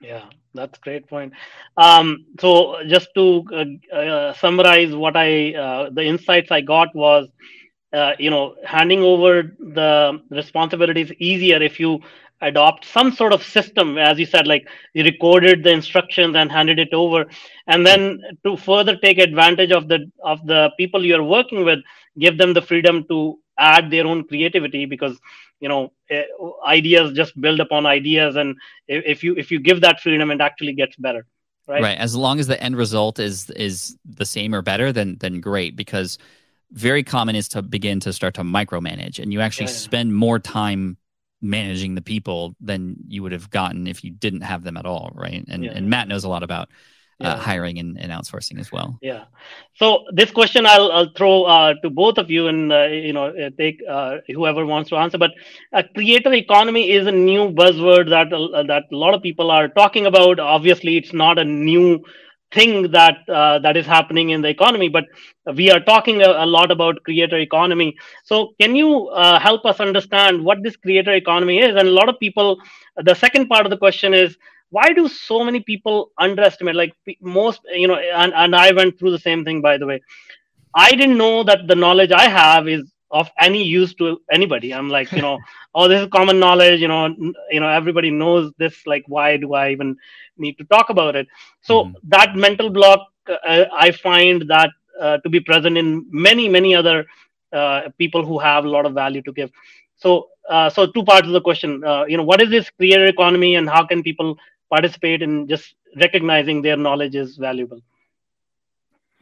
Yeah, 0.00 0.24
that's 0.54 0.78
great 0.78 1.08
point. 1.08 1.32
Um, 1.76 2.26
so 2.40 2.76
just 2.88 3.08
to 3.14 3.44
uh, 3.92 3.94
uh, 3.96 4.32
summarize 4.34 4.94
what 4.94 5.16
I 5.16 5.54
uh, 5.54 5.90
the 5.90 6.02
insights 6.04 6.50
I 6.50 6.60
got 6.60 6.94
was, 6.94 7.28
uh, 7.92 8.12
you 8.18 8.30
know, 8.30 8.56
handing 8.64 9.00
over 9.00 9.42
the 9.58 10.20
responsibilities 10.30 11.12
easier 11.18 11.62
if 11.62 11.80
you 11.80 12.00
adopt 12.42 12.84
some 12.84 13.10
sort 13.12 13.32
of 13.32 13.42
system 13.42 13.96
as 13.96 14.18
you 14.18 14.26
said 14.26 14.46
like 14.46 14.68
you 14.92 15.02
recorded 15.04 15.62
the 15.62 15.70
instructions 15.70 16.36
and 16.36 16.52
handed 16.52 16.78
it 16.78 16.92
over 16.92 17.24
and 17.68 17.86
then 17.86 18.20
to 18.44 18.56
further 18.56 18.96
take 18.96 19.18
advantage 19.18 19.70
of 19.72 19.88
the 19.88 20.10
of 20.22 20.44
the 20.46 20.70
people 20.76 21.04
you're 21.04 21.22
working 21.22 21.64
with 21.64 21.78
give 22.18 22.36
them 22.36 22.52
the 22.52 22.60
freedom 22.60 23.04
to 23.08 23.38
add 23.58 23.90
their 23.90 24.06
own 24.06 24.24
creativity 24.24 24.84
because 24.84 25.18
you 25.60 25.68
know 25.68 25.92
eh, 26.10 26.24
ideas 26.66 27.12
just 27.12 27.38
build 27.40 27.60
upon 27.60 27.86
ideas 27.86 28.36
and 28.36 28.56
if 28.88 29.22
you 29.22 29.34
if 29.36 29.50
you 29.50 29.58
give 29.58 29.80
that 29.80 30.00
freedom 30.00 30.30
it 30.30 30.40
actually 30.40 30.72
gets 30.72 30.96
better 30.96 31.26
right 31.66 31.82
right 31.82 31.98
as 31.98 32.14
long 32.14 32.38
as 32.38 32.46
the 32.46 32.62
end 32.62 32.76
result 32.76 33.18
is 33.18 33.50
is 33.50 33.96
the 34.04 34.26
same 34.26 34.54
or 34.54 34.62
better 34.62 34.92
then 34.92 35.16
then 35.20 35.40
great 35.40 35.76
because 35.76 36.18
very 36.72 37.02
common 37.02 37.36
is 37.36 37.48
to 37.48 37.62
begin 37.62 38.00
to 38.00 38.12
start 38.12 38.34
to 38.34 38.42
micromanage 38.42 39.18
and 39.18 39.32
you 39.32 39.40
actually 39.40 39.66
yeah, 39.66 39.72
yeah. 39.72 39.78
spend 39.78 40.14
more 40.14 40.38
time 40.38 40.96
managing 41.40 41.94
the 41.94 42.02
people 42.02 42.56
than 42.60 42.96
you 43.06 43.22
would 43.22 43.32
have 43.32 43.50
gotten 43.50 43.86
if 43.86 44.02
you 44.02 44.10
didn't 44.10 44.40
have 44.40 44.64
them 44.64 44.76
at 44.76 44.86
all 44.86 45.10
right 45.14 45.44
and 45.48 45.64
yeah. 45.64 45.72
and 45.72 45.88
matt 45.88 46.08
knows 46.08 46.24
a 46.24 46.28
lot 46.28 46.42
about 46.42 46.68
uh, 47.20 47.36
hiring 47.36 47.78
and, 47.78 47.98
and, 47.98 48.10
outsourcing 48.10 48.58
as 48.58 48.72
well. 48.72 48.98
Yeah. 49.00 49.24
So 49.74 50.04
this 50.12 50.30
question 50.30 50.66
I'll, 50.66 50.90
I'll 50.92 51.12
throw 51.16 51.44
uh, 51.44 51.74
to 51.82 51.90
both 51.90 52.18
of 52.18 52.30
you 52.30 52.48
and 52.48 52.72
uh, 52.72 52.84
you 52.84 53.12
know 53.12 53.26
uh, 53.26 53.50
take 53.58 53.80
uh, 53.88 54.18
whoever 54.28 54.66
wants 54.66 54.90
to 54.90 54.96
answer. 54.96 55.18
But 55.18 55.30
a 55.72 55.84
creator 55.84 56.32
economy 56.32 56.90
is 56.90 57.06
a 57.06 57.12
new 57.12 57.50
buzzword 57.50 58.10
that 58.10 58.30
that 58.68 58.84
a 58.92 58.96
lot 58.96 59.14
of 59.14 59.22
people 59.22 59.50
are 59.50 59.68
talking 59.68 60.06
about. 60.06 60.38
Obviously, 60.40 60.96
it's 60.96 61.12
not 61.12 61.38
a 61.38 61.44
new 61.44 62.04
thing 62.54 62.90
that 62.92 63.18
uh, 63.28 63.58
that 63.58 63.76
is 63.76 63.86
happening 63.86 64.30
in 64.30 64.40
the 64.42 64.48
economy 64.48 64.88
but 64.88 65.04
we 65.54 65.70
are 65.70 65.80
talking 65.80 66.22
a, 66.22 66.30
a 66.44 66.46
lot 66.46 66.70
about 66.70 67.02
creator 67.02 67.38
economy 67.38 67.96
so 68.24 68.54
can 68.60 68.76
you 68.76 69.08
uh, 69.08 69.38
help 69.40 69.64
us 69.64 69.80
understand 69.80 70.44
what 70.44 70.62
this 70.62 70.76
creator 70.76 71.12
economy 71.12 71.58
is 71.58 71.74
and 71.74 71.88
a 71.88 71.96
lot 72.00 72.08
of 72.08 72.18
people 72.20 72.56
the 73.02 73.14
second 73.14 73.48
part 73.48 73.66
of 73.66 73.70
the 73.70 73.76
question 73.76 74.14
is 74.14 74.36
why 74.74 74.92
do 74.92 75.06
so 75.08 75.44
many 75.48 75.60
people 75.60 76.10
underestimate 76.18 76.74
like 76.74 76.94
most 77.20 77.60
you 77.82 77.88
know 77.88 77.98
and, 78.22 78.32
and 78.42 78.56
i 78.56 78.72
went 78.78 78.98
through 78.98 79.12
the 79.16 79.24
same 79.28 79.44
thing 79.44 79.60
by 79.70 79.76
the 79.78 79.86
way. 79.92 80.00
I 80.76 80.90
didn't 80.90 81.18
know 81.18 81.44
that 81.48 81.68
the 81.70 81.76
knowledge 81.82 82.12
i 82.24 82.28
have 82.28 82.68
is 82.76 82.84
of 83.18 83.30
any 83.46 83.62
use 83.62 83.94
to 84.00 84.06
anybody. 84.36 84.74
I'm 84.76 84.88
like 84.94 85.12
you 85.12 85.22
know 85.26 85.38
oh 85.74 85.86
this 85.90 86.00
is 86.02 86.08
common 86.16 86.40
knowledge 86.44 86.80
you 86.84 86.88
know 86.92 87.02
you 87.56 87.60
know 87.60 87.68
everybody 87.80 88.10
knows 88.10 88.52
this 88.62 88.78
like 88.92 89.04
why 89.16 89.28
do 89.42 89.54
i 89.60 89.64
even 89.74 89.96
need 90.36 90.56
to 90.62 90.64
talk 90.64 90.90
about 90.94 91.14
it? 91.20 91.28
So 91.68 91.74
mm-hmm. 91.76 92.08
that 92.14 92.34
mental 92.46 92.70
block 92.78 93.06
uh, 93.34 93.64
i 93.84 93.90
find 94.06 94.48
that 94.54 94.70
uh, 95.04 95.16
to 95.18 95.28
be 95.36 95.40
present 95.50 95.78
in 95.82 95.88
many 96.28 96.48
many 96.56 96.74
other 96.80 96.96
uh, 97.58 97.82
people 98.02 98.26
who 98.30 98.40
have 98.48 98.64
a 98.64 98.72
lot 98.76 98.86
of 98.90 98.94
value 99.02 99.22
to 99.28 99.32
give. 99.38 99.50
So 99.96 100.16
uh, 100.54 100.68
so 100.78 100.86
two 100.96 101.04
parts 101.12 101.28
of 101.28 101.34
the 101.38 101.44
question 101.50 101.78
uh, 101.92 102.04
you 102.10 102.16
know 102.16 102.28
what 102.32 102.42
is 102.46 102.50
this 102.56 102.68
creator 102.80 103.06
economy 103.14 103.54
and 103.60 103.70
how 103.76 103.84
can 103.92 104.02
people 104.10 104.36
participate 104.70 105.22
in 105.22 105.48
just 105.48 105.74
recognizing 105.96 106.62
their 106.62 106.76
knowledge 106.76 107.14
is 107.14 107.36
valuable. 107.36 107.80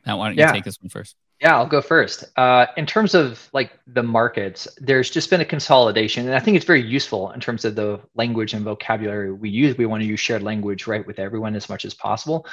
Now, 0.06 0.18
why 0.18 0.28
don't 0.28 0.36
you 0.36 0.42
yeah. 0.42 0.52
take 0.52 0.64
this 0.64 0.80
one 0.80 0.88
first? 0.88 1.16
Yeah, 1.40 1.56
I'll 1.56 1.66
go 1.66 1.80
first. 1.80 2.24
Uh, 2.36 2.66
in 2.76 2.86
terms 2.86 3.14
of 3.14 3.48
like 3.52 3.72
the 3.88 4.02
markets, 4.02 4.68
there's 4.78 5.10
just 5.10 5.28
been 5.28 5.40
a 5.40 5.44
consolidation, 5.44 6.26
and 6.26 6.36
I 6.36 6.38
think 6.38 6.56
it's 6.56 6.64
very 6.64 6.82
useful 6.82 7.32
in 7.32 7.40
terms 7.40 7.64
of 7.64 7.74
the 7.74 8.00
language 8.14 8.54
and 8.54 8.64
vocabulary 8.64 9.32
we 9.32 9.50
use. 9.50 9.76
We 9.76 9.86
want 9.86 10.02
to 10.02 10.06
use 10.06 10.20
shared 10.20 10.44
language, 10.44 10.86
right, 10.86 11.04
with 11.04 11.18
everyone 11.18 11.56
as 11.56 11.68
much 11.68 11.84
as 11.84 11.94
possible. 11.94 12.46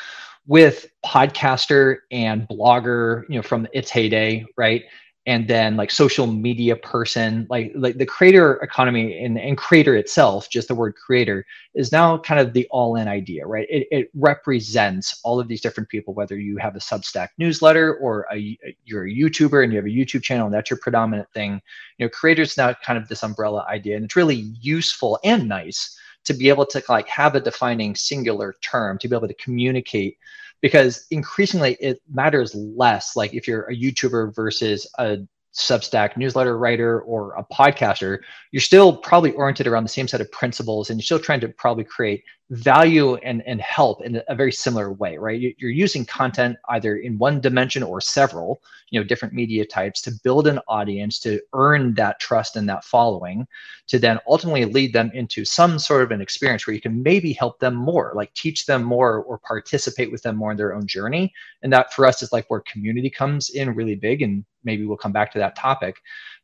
With 0.47 0.87
podcaster 1.05 1.97
and 2.09 2.47
blogger, 2.47 3.29
you 3.29 3.35
know, 3.35 3.43
from 3.43 3.67
its 3.73 3.91
heyday, 3.91 4.47
right, 4.57 4.85
and 5.25 5.47
then 5.47 5.75
like 5.75 5.91
social 5.91 6.27
media 6.27 6.75
person 6.75 7.45
like 7.49 7.71
like 7.75 7.97
the 7.97 8.05
creator 8.05 8.55
economy 8.57 9.23
and, 9.23 9.37
and 9.37 9.57
creator 9.57 9.95
itself 9.95 10.49
just 10.49 10.67
the 10.67 10.75
word 10.75 10.95
creator 10.95 11.45
is 11.75 11.91
now 11.91 12.17
kind 12.17 12.39
of 12.39 12.53
the 12.53 12.67
all-in 12.71 13.07
idea 13.07 13.45
right? 13.45 13.67
It, 13.69 13.87
it 13.91 14.09
represents 14.13 15.19
all 15.23 15.39
of 15.39 15.47
these 15.47 15.61
different 15.61 15.89
people 15.89 16.13
whether 16.13 16.37
you 16.37 16.57
have 16.57 16.75
a 16.75 16.79
substack 16.79 17.29
newsletter 17.37 17.95
or 17.95 18.27
a, 18.33 18.57
you're 18.85 19.07
a 19.07 19.13
youtuber 19.13 19.63
and 19.63 19.73
you 19.73 19.77
have 19.77 19.85
a 19.85 19.89
youtube 19.89 20.23
channel 20.23 20.45
and 20.45 20.53
that's 20.53 20.69
your 20.69 20.79
predominant 20.79 21.29
thing. 21.33 21.61
You 21.97 22.05
know 22.05 22.09
creators 22.09 22.57
now 22.57 22.73
kind 22.73 22.97
of 22.97 23.07
this 23.07 23.23
umbrella 23.23 23.65
idea 23.69 23.97
and 23.97 24.05
it's 24.05 24.15
really 24.15 24.53
useful 24.61 25.19
and 25.23 25.47
nice 25.47 25.97
to 26.25 26.33
be 26.33 26.49
able 26.49 26.65
to 26.65 26.81
like 26.89 27.07
have 27.07 27.35
a 27.35 27.41
defining 27.41 27.95
singular 27.95 28.55
term 28.61 28.97
to 28.99 29.07
be 29.07 29.15
able 29.15 29.27
to 29.27 29.33
communicate 29.35 30.17
because 30.61 31.05
increasingly 31.11 31.77
it 31.79 31.99
matters 32.11 32.55
less 32.55 33.15
like 33.15 33.33
if 33.33 33.47
you're 33.47 33.69
a 33.69 33.75
youtuber 33.75 34.33
versus 34.35 34.87
a 34.97 35.17
Substack 35.55 36.15
newsletter 36.15 36.57
writer 36.57 37.01
or 37.01 37.33
a 37.33 37.43
podcaster, 37.53 38.19
you're 38.51 38.61
still 38.61 38.95
probably 38.97 39.31
oriented 39.31 39.65
around 39.65 39.83
the 39.83 39.89
same 39.89 40.07
set 40.07 40.21
of 40.21 40.31
principles 40.31 40.89
and 40.89 40.99
you're 40.99 41.05
still 41.05 41.19
trying 41.19 41.39
to 41.39 41.49
probably 41.49 41.83
create 41.83 42.23
value 42.49 43.15
and, 43.17 43.43
and 43.45 43.61
help 43.61 44.01
in 44.01 44.21
a 44.27 44.35
very 44.35 44.51
similar 44.51 44.91
way, 44.91 45.17
right? 45.17 45.39
You're 45.39 45.69
using 45.69 46.03
content 46.03 46.57
either 46.69 46.97
in 46.97 47.17
one 47.19 47.39
dimension 47.39 47.83
or 47.83 48.01
several, 48.01 48.61
you 48.89 48.99
know, 48.99 49.05
different 49.05 49.35
media 49.35 49.65
types 49.65 50.01
to 50.01 50.11
build 50.23 50.47
an 50.47 50.59
audience, 50.67 51.19
to 51.19 51.39
earn 51.53 51.93
that 51.95 52.19
trust 52.19 52.55
and 52.55 52.67
that 52.67 52.83
following, 52.83 53.45
to 53.87 53.99
then 53.99 54.17
ultimately 54.27 54.65
lead 54.65 54.93
them 54.93 55.11
into 55.13 55.45
some 55.45 55.77
sort 55.77 56.01
of 56.01 56.11
an 56.11 56.21
experience 56.21 56.65
where 56.65 56.73
you 56.73 56.81
can 56.81 57.03
maybe 57.03 57.33
help 57.33 57.59
them 57.59 57.75
more, 57.75 58.13
like 58.15 58.33
teach 58.33 58.65
them 58.65 58.83
more 58.83 59.19
or 59.23 59.37
participate 59.37 60.11
with 60.11 60.23
them 60.23 60.35
more 60.35 60.51
in 60.51 60.57
their 60.57 60.73
own 60.73 60.87
journey. 60.87 61.31
And 61.61 61.71
that 61.71 61.93
for 61.93 62.07
us 62.07 62.23
is 62.23 62.33
like 62.33 62.49
where 62.49 62.61
community 62.61 63.11
comes 63.11 63.51
in 63.51 63.75
really 63.75 63.95
big. 63.95 64.23
And 64.23 64.43
maybe 64.63 64.85
we'll 64.85 64.97
come 64.97 65.11
back 65.11 65.31
to 65.31 65.39
that 65.39 65.55
topic 65.55 65.97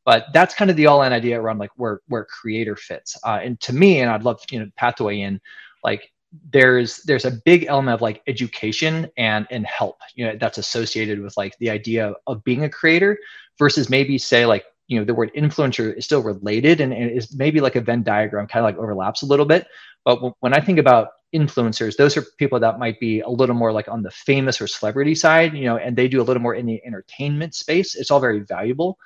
but 0.06 0.28
that's 0.34 0.54
kind 0.54 0.70
of 0.70 0.78
the 0.78 0.86
all-in 0.86 1.12
idea 1.12 1.42
around 1.42 1.58
like 1.58 1.72
where 1.76 2.00
where 2.08 2.24
creator 2.26 2.78
fits 2.78 3.18
uh, 3.26 3.40
and 3.44 3.60
to 3.60 3.74
me 3.74 4.00
and 4.00 4.10
i'd 4.10 4.24
love 4.24 4.40
you 4.52 4.60
know 4.60 4.68
Pat 4.78 5.02
weigh 5.02 5.20
in 5.20 5.42
like 5.86 6.12
there's 6.52 6.98
there's 7.04 7.26
a 7.26 7.32
big 7.46 7.66
element 7.70 7.96
of 7.96 8.02
like 8.02 8.22
education 8.28 9.10
and 9.18 9.48
and 9.52 9.66
help 9.66 9.98
you 10.16 10.26
know 10.26 10.36
that's 10.40 10.58
associated 10.58 11.22
with 11.22 11.38
like 11.38 11.58
the 11.60 11.70
idea 11.70 12.14
of 12.28 12.44
being 12.44 12.66
a 12.66 12.70
creator 12.70 13.18
versus 13.58 13.90
maybe 13.90 14.18
say 14.18 14.46
like 14.46 14.66
you 14.88 15.00
know 15.00 15.06
the 15.06 15.14
word 15.14 15.32
influencer 15.36 15.98
is 15.98 16.06
still 16.06 16.22
related 16.22 16.82
and, 16.82 16.94
and 16.94 17.10
is 17.12 17.36
maybe 17.36 17.62
like 17.62 17.76
a 17.78 17.82
venn 17.82 18.04
diagram 18.04 18.48
kind 18.48 18.66
of 18.66 18.70
like 18.70 18.78
overlaps 18.84 19.22
a 19.24 19.26
little 19.26 19.46
bit. 19.46 19.68
But 20.04 20.16
w- 20.16 20.34
when 20.42 20.54
i 20.54 20.60
think 20.60 20.80
about 20.80 21.10
influencers 21.34 21.98
those 21.98 22.16
are 22.18 22.24
people 22.38 22.60
that 22.60 22.80
might 22.80 23.00
be 23.00 23.20
a 23.22 23.30
little 23.30 23.56
more 23.56 23.72
like 23.72 23.88
on 23.90 24.02
the 24.04 24.12
famous 24.12 24.62
or 24.62 24.68
celebrity 24.68 25.16
side 25.16 25.54
you 25.54 25.66
know 25.66 25.78
and 25.78 25.96
they 25.98 26.08
do 26.08 26.22
a 26.22 26.28
little 26.28 26.42
more 26.42 26.56
in 26.56 26.66
the 26.66 26.82
entertainment 26.86 27.56
space. 27.56 27.96
It's 27.96 28.12
all 28.12 28.20
very 28.20 28.42
valuable 28.42 28.98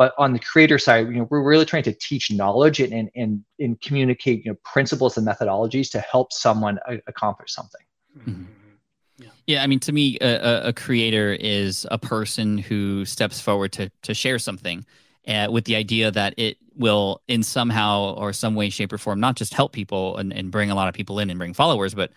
but 0.00 0.14
on 0.16 0.32
the 0.32 0.38
creator 0.38 0.78
side, 0.78 1.08
you 1.08 1.16
know, 1.16 1.28
we're 1.28 1.42
really 1.42 1.66
trying 1.66 1.82
to 1.82 1.92
teach 1.92 2.30
knowledge 2.30 2.80
and 2.80 2.90
and 2.90 3.10
and, 3.14 3.44
and 3.58 3.78
communicate 3.82 4.46
you 4.46 4.50
know 4.50 4.56
principles 4.64 5.18
and 5.18 5.28
methodologies 5.28 5.90
to 5.90 6.00
help 6.00 6.32
someone 6.32 6.78
a- 6.88 7.02
accomplish 7.06 7.52
something. 7.52 7.82
Mm-hmm. 8.18 8.44
Yeah. 9.18 9.28
yeah, 9.46 9.62
I 9.62 9.66
mean, 9.66 9.78
to 9.80 9.92
me, 9.92 10.16
a, 10.22 10.68
a, 10.68 10.72
creator 10.72 11.36
is 11.38 11.86
a 11.90 11.98
person 11.98 12.56
who 12.56 13.04
steps 13.04 13.42
forward 13.42 13.72
to 13.72 13.90
to 14.04 14.14
share 14.14 14.38
something 14.38 14.86
uh, 15.28 15.48
with 15.50 15.66
the 15.66 15.76
idea 15.76 16.10
that 16.10 16.32
it 16.38 16.56
will, 16.74 17.20
in 17.28 17.42
somehow 17.42 18.14
or 18.14 18.32
some 18.32 18.54
way, 18.54 18.70
shape, 18.70 18.94
or 18.94 18.98
form, 18.98 19.20
not 19.20 19.36
just 19.36 19.52
help 19.52 19.72
people 19.74 20.16
and, 20.16 20.32
and 20.32 20.50
bring 20.50 20.70
a 20.70 20.74
lot 20.74 20.88
of 20.88 20.94
people 20.94 21.18
in 21.18 21.28
and 21.28 21.38
bring 21.38 21.52
followers, 21.52 21.92
but 21.92 22.10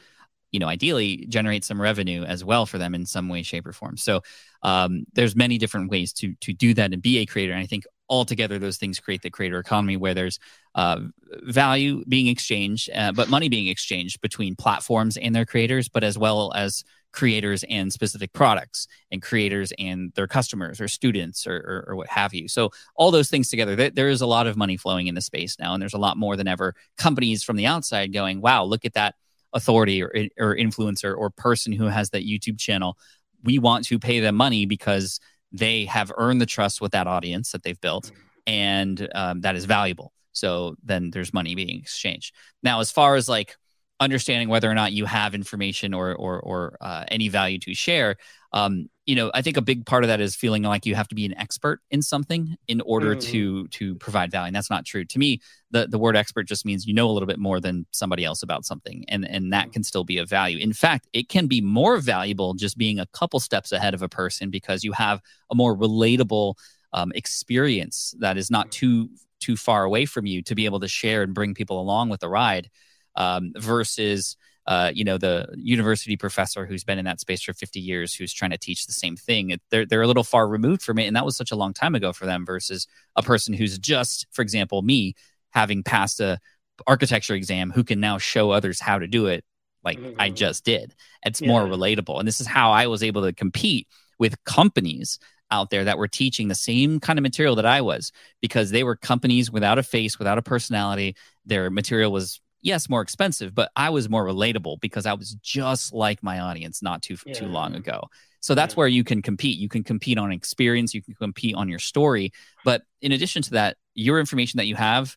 you 0.53 0.59
know 0.59 0.67
ideally 0.67 1.25
generate 1.27 1.65
some 1.65 1.81
revenue 1.81 2.23
as 2.23 2.45
well 2.45 2.65
for 2.65 2.77
them 2.77 2.95
in 2.95 3.05
some 3.05 3.27
way 3.27 3.43
shape 3.43 3.67
or 3.67 3.73
form 3.73 3.97
so 3.97 4.21
um, 4.63 5.05
there's 5.13 5.35
many 5.35 5.57
different 5.57 5.91
ways 5.91 6.13
to 6.13 6.33
to 6.41 6.53
do 6.53 6.73
that 6.73 6.93
and 6.93 7.01
be 7.01 7.19
a 7.19 7.25
creator. 7.25 7.53
And 7.53 7.61
i 7.61 7.65
think 7.65 7.85
altogether 8.09 8.59
those 8.59 8.77
things 8.77 8.99
create 8.99 9.21
the 9.21 9.29
creator 9.29 9.59
economy 9.59 9.97
where 9.97 10.13
there's 10.13 10.39
uh, 10.75 10.99
value 11.43 12.03
being 12.07 12.27
exchanged 12.27 12.89
uh, 12.93 13.11
but 13.11 13.29
money 13.29 13.49
being 13.49 13.67
exchanged 13.67 14.21
between 14.21 14.55
platforms 14.55 15.17
and 15.17 15.33
their 15.33 15.45
creators 15.45 15.87
but 15.87 16.03
as 16.03 16.17
well 16.17 16.51
as 16.53 16.83
creators 17.13 17.63
and 17.69 17.93
specific 17.93 18.33
products 18.33 18.87
and 19.11 19.21
creators 19.21 19.71
and 19.79 20.11
their 20.15 20.27
customers 20.27 20.81
or 20.81 20.87
students 20.87 21.47
or, 21.47 21.55
or, 21.55 21.85
or 21.89 21.95
what 21.95 22.07
have 22.07 22.33
you. 22.33 22.47
So 22.47 22.71
all 22.95 23.11
those 23.11 23.29
things 23.29 23.49
together 23.49 23.75
there, 23.75 23.91
there 23.91 24.09
is 24.09 24.21
a 24.21 24.27
lot 24.27 24.47
of 24.47 24.57
money 24.57 24.77
flowing 24.77 25.07
in 25.07 25.15
the 25.15 25.21
space 25.21 25.57
now 25.59 25.73
and 25.73 25.81
there's 25.81 25.93
a 25.93 25.99
lot 25.99 26.17
more 26.17 26.35
than 26.35 26.47
ever 26.47 26.73
companies 26.97 27.43
from 27.43 27.55
the 27.55 27.67
outside 27.67 28.11
going 28.11 28.41
wow 28.41 28.63
look 28.63 28.83
at 28.83 28.93
that 28.93 29.15
authority 29.53 30.01
or, 30.01 30.11
or 30.37 30.55
influencer 30.55 31.15
or 31.15 31.29
person 31.29 31.71
who 31.71 31.85
has 31.85 32.09
that 32.09 32.25
YouTube 32.25 32.59
channel, 32.59 32.97
we 33.43 33.59
want 33.59 33.85
to 33.85 33.99
pay 33.99 34.19
them 34.19 34.35
money 34.35 34.65
because 34.65 35.19
they 35.51 35.85
have 35.85 36.11
earned 36.17 36.41
the 36.41 36.45
trust 36.45 36.81
with 36.81 36.93
that 36.93 37.07
audience 37.07 37.51
that 37.51 37.63
they've 37.63 37.79
built, 37.79 38.11
and 38.47 39.07
um, 39.13 39.41
that 39.41 39.55
is 39.55 39.65
valuable. 39.65 40.13
So 40.31 40.75
then 40.83 41.11
there's 41.11 41.33
money 41.33 41.55
being 41.55 41.79
exchanged. 41.79 42.33
Now, 42.63 42.79
as 42.79 42.91
far 42.91 43.15
as 43.15 43.29
like 43.29 43.55
understanding 43.99 44.49
whether 44.49 44.69
or 44.69 44.73
not 44.73 44.91
you 44.91 45.05
have 45.05 45.35
information 45.35 45.93
or 45.93 46.15
or, 46.15 46.39
or 46.39 46.77
uh, 46.81 47.05
any 47.07 47.29
value 47.29 47.59
to 47.59 47.73
share, 47.73 48.17
um, 48.51 48.89
you 49.05 49.15
know, 49.15 49.31
I 49.33 49.41
think 49.41 49.57
a 49.57 49.61
big 49.61 49.85
part 49.85 50.05
of 50.05 50.07
that 50.07 50.21
is 50.21 50.35
feeling 50.35 50.63
like 50.63 50.85
you 50.85 50.95
have 50.95 51.09
to 51.09 51.15
be 51.15 51.25
an 51.25 51.37
expert 51.37 51.81
in 51.91 52.01
something 52.01 52.55
in 52.67 52.79
order 52.81 53.15
mm. 53.15 53.21
to 53.23 53.67
to 53.67 53.95
provide 53.95 54.31
value. 54.31 54.47
And 54.47 54.55
that's 54.55 54.69
not 54.69 54.85
true. 54.85 55.03
To 55.03 55.19
me, 55.19 55.41
the, 55.71 55.87
the 55.87 55.97
word 55.97 56.15
expert 56.15 56.43
just 56.43 56.65
means 56.65 56.85
you 56.85 56.93
know 56.93 57.09
a 57.09 57.11
little 57.11 57.27
bit 57.27 57.39
more 57.39 57.59
than 57.59 57.85
somebody 57.91 58.23
else 58.23 58.43
about 58.43 58.65
something. 58.65 59.03
And 59.09 59.27
and 59.27 59.51
that 59.51 59.73
can 59.73 59.83
still 59.83 60.05
be 60.05 60.17
of 60.19 60.29
value. 60.29 60.57
In 60.57 60.71
fact, 60.71 61.09
it 61.11 61.27
can 61.27 61.47
be 61.47 61.59
more 61.59 61.97
valuable 61.97 62.53
just 62.53 62.77
being 62.77 62.99
a 62.99 63.05
couple 63.07 63.39
steps 63.41 63.73
ahead 63.73 63.93
of 63.93 64.01
a 64.01 64.09
person 64.09 64.49
because 64.49 64.83
you 64.83 64.93
have 64.93 65.21
a 65.51 65.55
more 65.55 65.75
relatable 65.75 66.55
um, 66.93 67.11
experience 67.13 68.15
that 68.19 68.37
is 68.37 68.49
not 68.49 68.71
too 68.71 69.09
too 69.41 69.57
far 69.57 69.83
away 69.83 70.05
from 70.05 70.25
you 70.25 70.41
to 70.43 70.55
be 70.55 70.63
able 70.63 70.79
to 70.79 70.87
share 70.87 71.23
and 71.23 71.33
bring 71.33 71.53
people 71.53 71.81
along 71.81 72.07
with 72.07 72.21
the 72.21 72.29
ride 72.29 72.69
um, 73.17 73.51
versus 73.57 74.37
uh, 74.65 74.91
you 74.93 75.03
know 75.03 75.17
the 75.17 75.47
university 75.57 76.15
professor 76.15 76.65
who's 76.65 76.83
been 76.83 76.99
in 76.99 77.05
that 77.05 77.19
space 77.19 77.41
for 77.41 77.53
50 77.53 77.79
years 77.79 78.13
who's 78.13 78.33
trying 78.33 78.51
to 78.51 78.57
teach 78.57 78.85
the 78.85 78.93
same 78.93 79.15
thing 79.15 79.57
they're, 79.69 79.85
they're 79.85 80.01
a 80.01 80.07
little 80.07 80.23
far 80.23 80.47
removed 80.47 80.81
from 80.81 80.99
it 80.99 81.05
and 81.05 81.15
that 81.15 81.25
was 81.25 81.35
such 81.35 81.51
a 81.51 81.55
long 81.55 81.73
time 81.73 81.95
ago 81.95 82.13
for 82.13 82.25
them 82.25 82.45
versus 82.45 82.87
a 83.15 83.21
person 83.21 83.53
who's 83.53 83.77
just 83.77 84.25
for 84.31 84.41
example 84.41 84.81
me 84.81 85.15
having 85.51 85.83
passed 85.83 86.19
a 86.19 86.39
architecture 86.87 87.35
exam 87.35 87.71
who 87.71 87.83
can 87.83 87.99
now 87.99 88.17
show 88.17 88.51
others 88.51 88.79
how 88.79 88.97
to 88.97 89.07
do 89.07 89.27
it 89.27 89.43
like 89.83 89.99
mm-hmm. 89.99 90.19
I 90.19 90.29
just 90.29 90.63
did. 90.63 90.95
It's 91.25 91.41
yeah. 91.41 91.47
more 91.47 91.63
relatable. 91.63 92.19
And 92.19 92.27
this 92.27 92.41
is 92.41 92.47
how 92.47 92.71
I 92.71 92.87
was 92.87 93.03
able 93.03 93.23
to 93.23 93.33
compete 93.33 93.87
with 94.17 94.41
companies 94.45 95.19
out 95.51 95.69
there 95.69 95.83
that 95.83 95.97
were 95.97 96.07
teaching 96.07 96.47
the 96.47 96.55
same 96.55 96.99
kind 96.99 97.19
of 97.19 97.23
material 97.23 97.55
that 97.55 97.65
I 97.65 97.81
was 97.81 98.11
because 98.41 98.71
they 98.71 98.83
were 98.83 98.95
companies 98.95 99.51
without 99.51 99.77
a 99.77 99.83
face, 99.83 100.17
without 100.17 100.37
a 100.37 100.41
personality. 100.41 101.15
Their 101.45 101.69
material 101.69 102.11
was 102.11 102.39
yes 102.63 102.89
more 102.89 103.01
expensive, 103.01 103.53
but 103.53 103.71
I 103.75 103.91
was 103.91 104.09
more 104.09 104.25
relatable 104.25 104.79
because 104.81 105.05
I 105.05 105.13
was 105.13 105.35
just 105.35 105.93
like 105.93 106.23
my 106.23 106.39
audience 106.39 106.81
not 106.81 107.03
too 107.03 107.17
yeah. 107.25 107.33
too 107.33 107.47
long 107.47 107.75
ago. 107.75 108.09
So 108.39 108.55
that's 108.55 108.73
yeah. 108.73 108.79
where 108.79 108.87
you 108.87 109.03
can 109.03 109.21
compete. 109.21 109.57
You 109.59 109.69
can 109.69 109.83
compete 109.83 110.17
on 110.17 110.31
experience, 110.31 110.93
you 110.93 111.01
can 111.01 111.13
compete 111.13 111.55
on 111.55 111.69
your 111.69 111.79
story, 111.79 112.31
but 112.65 112.81
in 113.01 113.11
addition 113.11 113.41
to 113.43 113.51
that, 113.51 113.77
your 113.93 114.19
information 114.19 114.57
that 114.57 114.65
you 114.65 114.75
have 114.75 115.15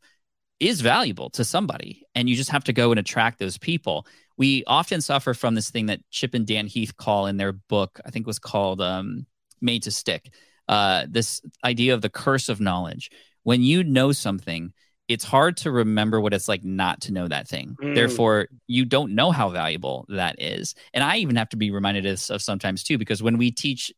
is 0.60 0.80
valuable 0.80 1.30
to 1.30 1.44
somebody 1.44 2.06
and 2.14 2.28
you 2.28 2.36
just 2.36 2.50
have 2.50 2.64
to 2.64 2.72
go 2.72 2.90
and 2.90 2.98
attract 2.98 3.38
those 3.38 3.58
people 3.58 4.06
we 4.38 4.64
often 4.66 5.00
suffer 5.00 5.34
from 5.34 5.54
this 5.54 5.70
thing 5.70 5.86
that 5.86 6.00
chip 6.10 6.34
and 6.34 6.46
dan 6.46 6.66
heath 6.66 6.96
call 6.96 7.26
in 7.26 7.36
their 7.36 7.52
book 7.52 8.00
i 8.06 8.10
think 8.10 8.24
it 8.24 8.26
was 8.26 8.38
called 8.38 8.80
um, 8.80 9.26
made 9.60 9.82
to 9.82 9.90
stick 9.90 10.32
uh, 10.68 11.06
this 11.08 11.40
idea 11.62 11.94
of 11.94 12.00
the 12.00 12.08
curse 12.08 12.48
of 12.48 12.60
knowledge 12.60 13.10
when 13.44 13.62
you 13.62 13.84
know 13.84 14.12
something 14.12 14.72
it's 15.08 15.24
hard 15.24 15.56
to 15.56 15.70
remember 15.70 16.20
what 16.20 16.34
it's 16.34 16.48
like 16.48 16.64
not 16.64 17.00
to 17.00 17.12
know 17.12 17.28
that 17.28 17.46
thing 17.46 17.76
mm. 17.80 17.94
therefore 17.94 18.48
you 18.66 18.84
don't 18.84 19.14
know 19.14 19.30
how 19.30 19.48
valuable 19.48 20.04
that 20.08 20.36
is 20.38 20.74
and 20.94 21.04
i 21.04 21.16
even 21.16 21.36
have 21.36 21.48
to 21.48 21.56
be 21.56 21.70
reminded 21.70 22.06
of, 22.06 22.22
of 22.30 22.42
sometimes 22.42 22.82
too 22.82 22.98
because 22.98 23.22
when 23.22 23.38
we 23.38 23.50
teach 23.50 23.92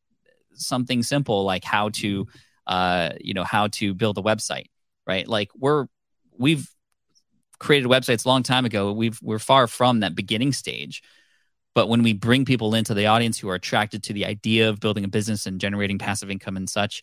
something 0.55 1.03
simple 1.03 1.45
like 1.45 1.65
how 1.65 1.89
to 1.91 2.27
uh, 2.67 3.11
you 3.19 3.33
know 3.33 3.45
how 3.45 3.67
to 3.69 3.95
build 3.95 4.19
a 4.19 4.23
website 4.23 4.67
right 5.07 5.27
like 5.27 5.49
we're 5.57 5.87
we've 6.37 6.69
created 7.59 7.89
websites 7.89 8.25
a 8.25 8.29
long 8.29 8.43
time 8.43 8.65
ago. 8.65 8.93
We've 8.93 9.19
we're 9.23 9.39
far 9.39 9.67
from 9.67 10.01
that 10.01 10.15
beginning 10.15 10.53
stage. 10.53 11.03
But 11.75 11.89
when 11.89 12.03
we 12.03 12.13
bring 12.13 12.45
people 12.45 12.75
into 12.75 12.95
the 12.95 13.07
audience 13.07 13.39
who 13.39 13.49
are 13.49 13.55
attracted 13.55 14.03
to 14.05 14.13
the 14.13 14.27
idea 14.27 14.69
of 14.69 14.81
building 14.81 15.05
a 15.05 15.09
business 15.09 15.47
and 15.47 15.61
generating 15.61 15.99
passive 15.99 16.31
income 16.31 16.57
and 16.57 16.69
such, 16.69 17.03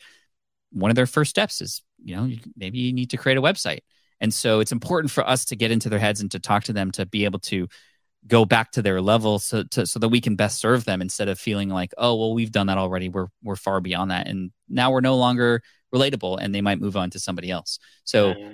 one 0.72 0.92
of 0.92 0.96
their 0.96 1.06
first 1.06 1.30
steps 1.30 1.62
is, 1.62 1.82
you 2.04 2.16
know, 2.16 2.30
maybe 2.58 2.80
you 2.80 2.92
need 2.92 3.12
to 3.12 3.18
create 3.18 3.38
a 3.38 3.42
website. 3.42 3.80
And 4.22 4.34
so 4.34 4.60
it's 4.60 4.72
important 4.72 5.12
for 5.12 5.28
us 5.28 5.46
to 5.46 5.56
get 5.56 5.72
into 5.72 5.90
their 5.90 6.00
heads 6.00 6.22
and 6.22 6.32
to 6.32 6.40
talk 6.40 6.64
to 6.66 6.74
them 6.74 6.92
to 6.92 7.06
be 7.06 7.26
able 7.26 7.40
to 7.40 7.68
go 8.28 8.44
back 8.46 8.72
to 8.72 8.82
their 8.82 9.02
level 9.02 9.38
so 9.38 9.64
to, 9.64 9.86
so 9.86 10.00
that 10.00 10.10
we 10.10 10.20
can 10.20 10.36
best 10.36 10.60
serve 10.60 10.86
them 10.86 11.02
instead 11.02 11.28
of 11.28 11.40
feeling 11.40 11.70
like, 11.70 11.94
oh, 11.98 12.16
well, 12.16 12.34
we've 12.34 12.52
done 12.52 12.68
that 12.68 12.78
already. 12.78 13.10
We're 13.10 13.28
we're 13.44 13.56
far 13.56 13.82
beyond 13.82 14.12
that. 14.12 14.28
And 14.28 14.52
now 14.68 14.92
we're 14.92 15.02
no 15.02 15.16
longer 15.16 15.62
relatable 15.94 16.40
and 16.42 16.54
they 16.54 16.62
might 16.62 16.80
move 16.80 16.98
on 16.98 17.10
to 17.12 17.20
somebody 17.20 17.52
else. 17.52 17.80
So 18.04 18.34
yeah 18.38 18.52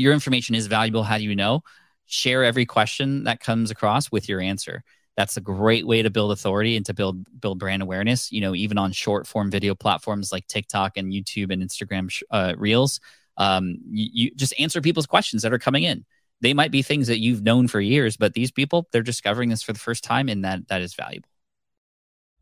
your 0.00 0.12
information 0.12 0.54
is 0.54 0.66
valuable. 0.66 1.02
How 1.02 1.18
do 1.18 1.24
you 1.24 1.36
know? 1.36 1.62
Share 2.06 2.42
every 2.42 2.66
question 2.66 3.24
that 3.24 3.40
comes 3.40 3.70
across 3.70 4.10
with 4.10 4.28
your 4.28 4.40
answer. 4.40 4.82
That's 5.16 5.36
a 5.36 5.40
great 5.40 5.86
way 5.86 6.02
to 6.02 6.10
build 6.10 6.32
authority 6.32 6.76
and 6.76 6.86
to 6.86 6.94
build 6.94 7.24
build 7.40 7.58
brand 7.58 7.82
awareness. 7.82 8.32
You 8.32 8.40
know, 8.40 8.54
even 8.54 8.78
on 8.78 8.92
short 8.92 9.26
form 9.26 9.50
video 9.50 9.74
platforms 9.74 10.32
like 10.32 10.46
TikTok 10.46 10.96
and 10.96 11.12
YouTube 11.12 11.52
and 11.52 11.62
Instagram 11.62 12.22
uh, 12.30 12.54
Reels, 12.56 13.00
um, 13.36 13.78
you, 13.90 14.08
you 14.12 14.30
just 14.34 14.54
answer 14.58 14.80
people's 14.80 15.06
questions 15.06 15.42
that 15.42 15.52
are 15.52 15.58
coming 15.58 15.84
in. 15.84 16.04
They 16.40 16.54
might 16.54 16.70
be 16.70 16.82
things 16.82 17.06
that 17.08 17.18
you've 17.18 17.42
known 17.42 17.68
for 17.68 17.80
years, 17.80 18.16
but 18.16 18.34
these 18.34 18.50
people 18.50 18.88
they're 18.92 19.02
discovering 19.02 19.50
this 19.50 19.62
for 19.62 19.72
the 19.72 19.78
first 19.78 20.04
time, 20.04 20.28
and 20.28 20.44
that 20.44 20.68
that 20.68 20.80
is 20.80 20.94
valuable. 20.94 21.28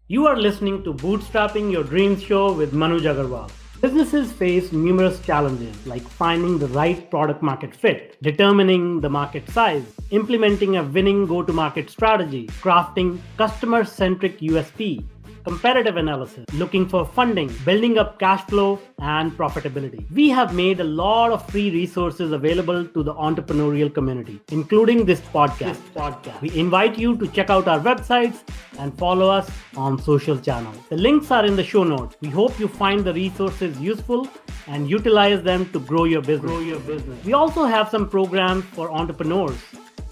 You 0.07 0.27
are 0.27 0.37
listening 0.37 0.85
to 0.85 0.94
Bootstrapping 0.94 1.70
Your 1.70 1.85
Dreams 1.85 2.22
Show 2.22 2.53
with 2.53 2.72
Manoj 2.72 3.03
Agarwal. 3.03 3.51
Businesses 3.81 4.33
face 4.33 4.72
numerous 4.72 5.20
challenges 5.20 5.87
like 5.87 6.03
finding 6.03 6.59
the 6.59 6.66
right 6.68 7.09
product 7.11 7.42
market 7.42 7.72
fit, 7.72 8.16
determining 8.22 9.01
the 9.01 9.09
market 9.09 9.48
size, 9.51 9.85
implementing 10.11 10.77
a 10.77 10.83
winning 10.83 11.27
go 11.27 11.42
to 11.42 11.53
market 11.53 11.88
strategy, 11.88 12.48
crafting 12.62 13.20
customer 13.37 13.85
centric 13.85 14.40
USP, 14.40 15.05
competitive 15.48 15.96
analysis, 15.96 16.44
looking 16.52 16.87
for 16.87 17.06
funding, 17.06 17.48
building 17.64 17.96
up 17.96 18.18
cash 18.18 18.42
flow 18.48 18.78
and 19.00 19.32
profitability. 19.32 20.00
We 20.11 20.28
have 20.28 20.54
made 20.54 20.80
a 20.80 20.84
lot 20.84 21.32
of 21.32 21.48
free 21.50 21.70
resources 21.70 22.32
available 22.32 22.84
to 22.84 23.02
the 23.02 23.14
entrepreneurial 23.14 23.92
community, 23.92 24.40
including 24.52 25.06
this 25.06 25.20
podcast. 25.37 25.76
This 25.76 25.94
podcast. 25.94 26.42
We 26.42 26.50
invite 26.64 26.98
you 26.98 27.16
to 27.16 27.28
check 27.28 27.48
out 27.48 27.66
our 27.66 27.80
websites 27.80 28.42
and 28.78 28.96
follow 28.98 29.30
us 29.30 29.50
on 29.74 29.98
social 30.02 30.38
channels. 30.38 30.76
The 30.90 30.98
links 30.98 31.30
are 31.30 31.46
in 31.46 31.56
the 31.56 31.64
show 31.64 31.82
notes. 31.82 32.16
We 32.20 32.28
hope 32.28 32.61
you 32.61 32.68
find 32.68 33.02
the 33.02 33.14
resources 33.14 33.80
useful 33.80 34.28
and 34.66 34.90
utilize 34.90 35.42
them 35.42 35.70
to 35.72 35.80
grow 35.80 36.04
your 36.04 36.20
business. 36.20 36.50
Grow 36.50 36.61
your 36.61 36.80
business. 36.80 37.24
We 37.24 37.32
also 37.32 37.64
have 37.64 37.88
some 37.88 38.06
programs 38.06 38.64
for 38.76 38.90
entrepreneurs. 38.90 39.56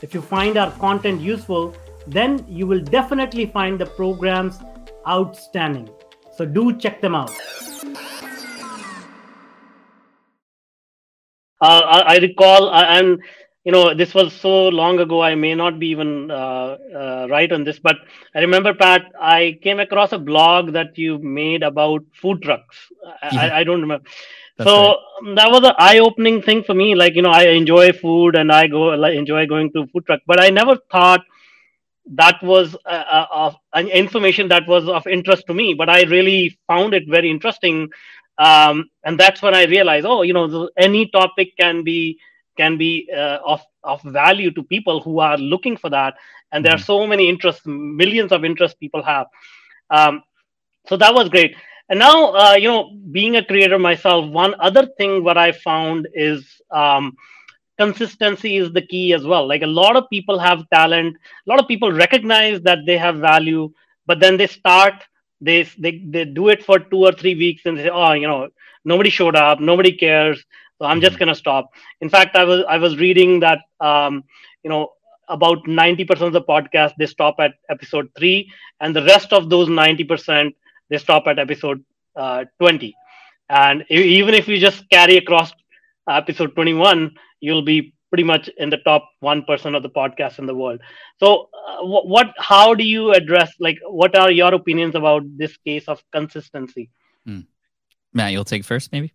If 0.00 0.14
you 0.14 0.22
find 0.22 0.56
our 0.56 0.70
content 0.86 1.20
useful, 1.20 1.76
then 2.06 2.42
you 2.48 2.66
will 2.66 2.80
definitely 2.80 3.46
find 3.46 3.78
the 3.78 3.86
programs 3.86 4.58
outstanding. 5.06 5.88
So 6.36 6.44
do 6.44 6.76
check 6.76 7.00
them 7.00 7.14
out. 7.14 7.32
Uh, 11.58 11.80
I, 11.80 12.14
I, 12.14 12.18
recall, 12.18 12.68
uh, 12.68 12.84
and 12.84 13.18
you 13.64 13.72
know, 13.72 13.94
this 13.94 14.14
was 14.14 14.34
so 14.34 14.68
long 14.68 15.00
ago. 15.00 15.22
I 15.22 15.34
may 15.34 15.54
not 15.54 15.78
be 15.78 15.88
even 15.88 16.30
uh, 16.30 16.76
uh, 16.94 17.26
right 17.30 17.50
on 17.50 17.64
this, 17.64 17.78
but 17.78 17.96
I 18.34 18.40
remember, 18.40 18.74
Pat. 18.74 19.10
I 19.18 19.58
came 19.62 19.80
across 19.80 20.12
a 20.12 20.18
blog 20.18 20.72
that 20.74 20.98
you 20.98 21.18
made 21.18 21.62
about 21.62 22.04
food 22.20 22.42
trucks. 22.42 22.76
Yeah. 23.32 23.40
I, 23.40 23.60
I, 23.60 23.64
don't 23.64 23.80
remember. 23.80 24.04
That's 24.58 24.68
so 24.68 24.76
right. 24.76 24.96
Um, 25.20 25.34
that 25.34 25.50
was 25.50 25.64
an 25.64 25.74
eye-opening 25.78 26.42
thing 26.42 26.62
for 26.62 26.74
me. 26.74 26.94
Like 26.94 27.14
you 27.14 27.22
know, 27.22 27.30
I 27.30 27.48
enjoy 27.48 27.92
food 27.92 28.36
and 28.36 28.52
I 28.52 28.66
go 28.66 28.88
like, 28.88 29.14
enjoy 29.14 29.46
going 29.46 29.72
to 29.72 29.86
food 29.86 30.04
truck, 30.04 30.20
but 30.26 30.40
I 30.40 30.50
never 30.50 30.76
thought 30.92 31.22
that 32.14 32.40
was 32.42 32.76
uh, 32.86 33.26
uh, 33.30 33.52
an 33.74 33.88
information 33.88 34.48
that 34.48 34.66
was 34.68 34.88
of 34.88 35.06
interest 35.06 35.44
to 35.46 35.54
me 35.54 35.74
but 35.74 35.88
i 35.88 36.02
really 36.04 36.56
found 36.66 36.94
it 36.94 37.04
very 37.08 37.30
interesting. 37.30 37.88
Um, 38.38 38.90
and 39.02 39.18
that's 39.18 39.40
when 39.40 39.54
i 39.54 39.64
realized 39.64 40.04
oh 40.04 40.20
you 40.20 40.34
know 40.34 40.68
any 40.76 41.08
topic 41.08 41.56
can 41.58 41.82
be 41.82 42.18
can 42.56 42.76
be 42.76 43.08
uh, 43.14 43.38
of 43.44 43.60
of 43.84 44.02
value 44.02 44.50
to 44.50 44.62
people 44.62 45.00
who 45.00 45.20
are 45.20 45.38
looking 45.38 45.76
for 45.76 45.90
that. 45.90 46.14
And 46.52 46.64
there 46.64 46.72
mm-hmm. 46.72 46.80
are 46.80 46.84
so 46.84 47.06
many 47.06 47.28
interests 47.28 47.62
millions 47.66 48.32
of 48.32 48.44
interests 48.44 48.76
people 48.78 49.02
have. 49.02 49.26
Um, 49.90 50.22
so 50.88 50.96
that 50.96 51.14
was 51.14 51.28
great. 51.28 51.56
And 51.88 51.98
now 51.98 52.32
uh, 52.32 52.56
you 52.58 52.68
know 52.68 52.96
being 53.12 53.36
a 53.36 53.44
creator 53.44 53.78
myself 53.78 54.28
one 54.28 54.54
other 54.58 54.86
thing 54.98 55.22
what 55.22 55.38
i 55.38 55.52
found 55.52 56.08
is 56.14 56.60
um, 56.72 57.16
consistency 57.78 58.56
is 58.56 58.72
the 58.72 58.82
key 58.82 59.12
as 59.12 59.24
well. 59.24 59.46
Like 59.46 59.62
a 59.62 59.66
lot 59.66 59.96
of 59.96 60.04
people 60.10 60.38
have 60.38 60.68
talent. 60.70 61.16
A 61.46 61.50
lot 61.50 61.60
of 61.60 61.68
people 61.68 61.92
recognize 61.92 62.60
that 62.62 62.78
they 62.86 62.96
have 62.98 63.16
value 63.16 63.72
but 64.06 64.20
then 64.20 64.36
they 64.36 64.46
start 64.46 64.94
they 65.40 65.64
they, 65.78 66.02
they 66.08 66.24
do 66.24 66.48
it 66.48 66.64
for 66.64 66.78
two 66.78 67.04
or 67.04 67.12
three 67.12 67.34
weeks 67.34 67.62
and 67.66 67.76
they 67.76 67.84
say 67.84 67.90
oh 67.90 68.12
you 68.12 68.26
know 68.26 68.48
nobody 68.84 69.10
showed 69.10 69.36
up 69.36 69.60
nobody 69.60 69.92
cares 69.92 70.42
so 70.78 70.86
i'm 70.86 71.00
just 71.00 71.14
mm-hmm. 71.14 71.24
going 71.24 71.34
to 71.34 71.34
stop. 71.34 71.70
In 72.00 72.08
fact 72.08 72.36
i 72.36 72.44
was 72.44 72.64
i 72.68 72.78
was 72.78 72.98
reading 72.98 73.40
that 73.40 73.60
um, 73.80 74.24
you 74.62 74.70
know 74.70 74.92
about 75.28 75.58
90% 75.64 76.20
of 76.20 76.32
the 76.32 76.40
podcast 76.40 76.92
they 76.98 77.06
stop 77.06 77.36
at 77.40 77.54
episode 77.68 78.08
3 78.16 78.48
and 78.80 78.94
the 78.94 79.02
rest 79.02 79.32
of 79.32 79.50
those 79.50 79.68
90% 79.68 80.54
they 80.88 80.98
stop 80.98 81.26
at 81.26 81.40
episode 81.40 81.84
uh, 82.14 82.44
20 82.60 82.94
and 83.50 83.84
even 83.90 84.34
if 84.34 84.46
you 84.46 84.58
just 84.58 84.88
carry 84.88 85.16
across 85.16 85.52
episode 86.08 86.54
21 86.54 87.12
you'll 87.46 87.62
be 87.74 87.94
pretty 88.10 88.24
much 88.24 88.48
in 88.58 88.70
the 88.70 88.78
top 88.78 89.08
1% 89.22 89.76
of 89.76 89.82
the 89.82 89.90
podcasts 89.90 90.38
in 90.38 90.46
the 90.46 90.54
world. 90.54 90.80
So 91.18 91.48
uh, 91.68 91.84
what 91.84 92.28
how 92.38 92.74
do 92.74 92.84
you 92.84 93.12
address 93.12 93.52
like 93.60 93.78
what 94.02 94.16
are 94.18 94.30
your 94.30 94.54
opinions 94.54 94.94
about 94.94 95.22
this 95.36 95.56
case 95.58 95.86
of 95.88 96.02
consistency? 96.12 96.90
Mm. 97.28 97.46
matt 98.12 98.32
you'll 98.32 98.44
take 98.44 98.64
first 98.64 98.92
maybe? 98.92 99.12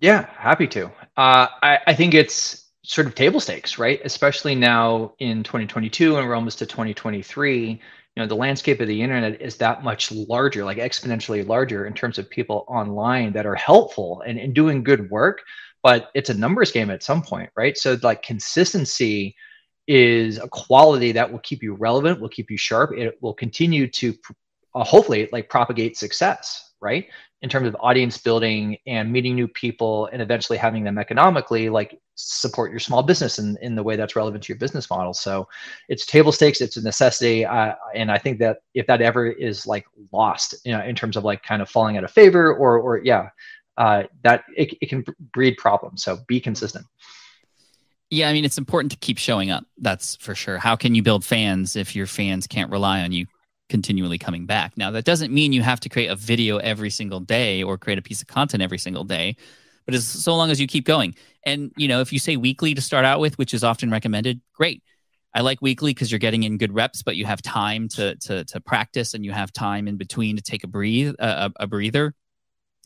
Yeah 0.00 0.26
happy 0.36 0.66
to. 0.68 0.86
Uh, 1.16 1.46
I, 1.70 1.78
I 1.86 1.94
think 1.94 2.14
it's 2.14 2.70
sort 2.82 3.06
of 3.06 3.14
table 3.14 3.40
stakes 3.40 3.78
right? 3.78 4.00
Especially 4.04 4.54
now 4.54 5.14
in 5.18 5.42
2022 5.42 6.16
and 6.16 6.26
we're 6.26 6.34
almost 6.34 6.58
to 6.60 6.66
2023 6.66 7.80
you 8.14 8.22
know 8.22 8.26
the 8.26 8.36
landscape 8.36 8.80
of 8.80 8.88
the 8.88 9.02
internet 9.02 9.40
is 9.40 9.56
that 9.56 9.84
much 9.84 10.12
larger 10.12 10.64
like 10.64 10.78
exponentially 10.78 11.46
larger 11.46 11.86
in 11.86 11.94
terms 11.94 12.18
of 12.18 12.28
people 12.28 12.64
online 12.68 13.32
that 13.32 13.46
are 13.46 13.54
helpful 13.54 14.22
and, 14.26 14.38
and 14.38 14.54
doing 14.54 14.82
good 14.82 15.10
work 15.10 15.42
but 15.82 16.10
it's 16.14 16.30
a 16.30 16.34
numbers 16.34 16.70
game 16.70 16.90
at 16.90 17.02
some 17.02 17.22
point, 17.22 17.50
right? 17.56 17.76
So 17.76 17.98
like 18.02 18.22
consistency 18.22 19.34
is 19.88 20.38
a 20.38 20.48
quality 20.48 21.12
that 21.12 21.30
will 21.30 21.40
keep 21.40 21.62
you 21.62 21.74
relevant, 21.74 22.20
will 22.20 22.28
keep 22.28 22.50
you 22.50 22.56
sharp. 22.56 22.92
It 22.96 23.18
will 23.20 23.34
continue 23.34 23.88
to 23.88 24.14
uh, 24.74 24.84
hopefully 24.84 25.28
like 25.32 25.50
propagate 25.50 25.96
success, 25.96 26.72
right? 26.80 27.06
In 27.42 27.48
terms 27.48 27.66
of 27.66 27.76
audience 27.80 28.16
building 28.16 28.78
and 28.86 29.12
meeting 29.12 29.34
new 29.34 29.48
people 29.48 30.08
and 30.12 30.22
eventually 30.22 30.56
having 30.56 30.84
them 30.84 30.98
economically 30.98 31.68
like 31.68 31.98
support 32.14 32.70
your 32.70 32.78
small 32.78 33.02
business 33.02 33.40
in, 33.40 33.58
in 33.60 33.74
the 33.74 33.82
way 33.82 33.96
that's 33.96 34.14
relevant 34.14 34.44
to 34.44 34.52
your 34.52 34.58
business 34.58 34.88
model. 34.88 35.12
So 35.12 35.48
it's 35.88 36.06
table 36.06 36.30
stakes, 36.30 36.60
it's 36.60 36.76
a 36.76 36.82
necessity. 36.82 37.44
Uh, 37.44 37.74
and 37.94 38.12
I 38.12 38.18
think 38.18 38.38
that 38.38 38.58
if 38.74 38.86
that 38.86 39.02
ever 39.02 39.26
is 39.26 39.66
like 39.66 39.84
lost, 40.12 40.54
you 40.64 40.70
know, 40.70 40.84
in 40.84 40.94
terms 40.94 41.16
of 41.16 41.24
like 41.24 41.42
kind 41.42 41.60
of 41.60 41.68
falling 41.68 41.96
out 41.96 42.04
of 42.04 42.12
favor 42.12 42.54
or, 42.54 42.78
or 42.78 43.00
yeah, 43.02 43.30
uh, 43.82 44.04
that 44.22 44.44
it, 44.56 44.78
it 44.80 44.88
can 44.88 45.04
breed 45.32 45.56
problems. 45.56 46.04
So 46.04 46.18
be 46.28 46.38
consistent. 46.38 46.86
Yeah, 48.10 48.28
I 48.28 48.32
mean, 48.32 48.44
it's 48.44 48.58
important 48.58 48.92
to 48.92 48.98
keep 48.98 49.18
showing 49.18 49.50
up. 49.50 49.64
That's 49.76 50.14
for 50.16 50.36
sure. 50.36 50.58
How 50.58 50.76
can 50.76 50.94
you 50.94 51.02
build 51.02 51.24
fans 51.24 51.74
if 51.74 51.96
your 51.96 52.06
fans 52.06 52.46
can't 52.46 52.70
rely 52.70 53.00
on 53.00 53.10
you 53.10 53.26
continually 53.68 54.18
coming 54.18 54.46
back? 54.46 54.76
Now, 54.76 54.92
that 54.92 55.04
doesn't 55.04 55.32
mean 55.32 55.52
you 55.52 55.62
have 55.62 55.80
to 55.80 55.88
create 55.88 56.10
a 56.12 56.14
video 56.14 56.58
every 56.58 56.90
single 56.90 57.18
day 57.18 57.64
or 57.64 57.76
create 57.76 57.98
a 57.98 58.02
piece 58.02 58.22
of 58.22 58.28
content 58.28 58.62
every 58.62 58.78
single 58.78 59.02
day, 59.02 59.34
but 59.84 59.94
as 59.94 60.06
so 60.06 60.36
long 60.36 60.52
as 60.52 60.60
you 60.60 60.68
keep 60.68 60.84
going. 60.84 61.16
And, 61.44 61.72
you 61.76 61.88
know, 61.88 62.00
if 62.00 62.12
you 62.12 62.20
say 62.20 62.36
weekly 62.36 62.74
to 62.74 62.80
start 62.80 63.04
out 63.04 63.18
with, 63.18 63.36
which 63.36 63.52
is 63.52 63.64
often 63.64 63.90
recommended, 63.90 64.40
great. 64.54 64.80
I 65.34 65.40
like 65.40 65.60
weekly 65.60 65.90
because 65.92 66.12
you're 66.12 66.20
getting 66.20 66.44
in 66.44 66.56
good 66.56 66.72
reps, 66.72 67.02
but 67.02 67.16
you 67.16 67.24
have 67.24 67.42
time 67.42 67.88
to 67.96 68.14
to 68.16 68.44
to 68.44 68.60
practice 68.60 69.14
and 69.14 69.24
you 69.24 69.32
have 69.32 69.52
time 69.52 69.88
in 69.88 69.96
between 69.96 70.36
to 70.36 70.42
take 70.42 70.62
a 70.62 70.68
breathe 70.68 71.14
a, 71.18 71.50
a 71.56 71.66
breather. 71.66 72.14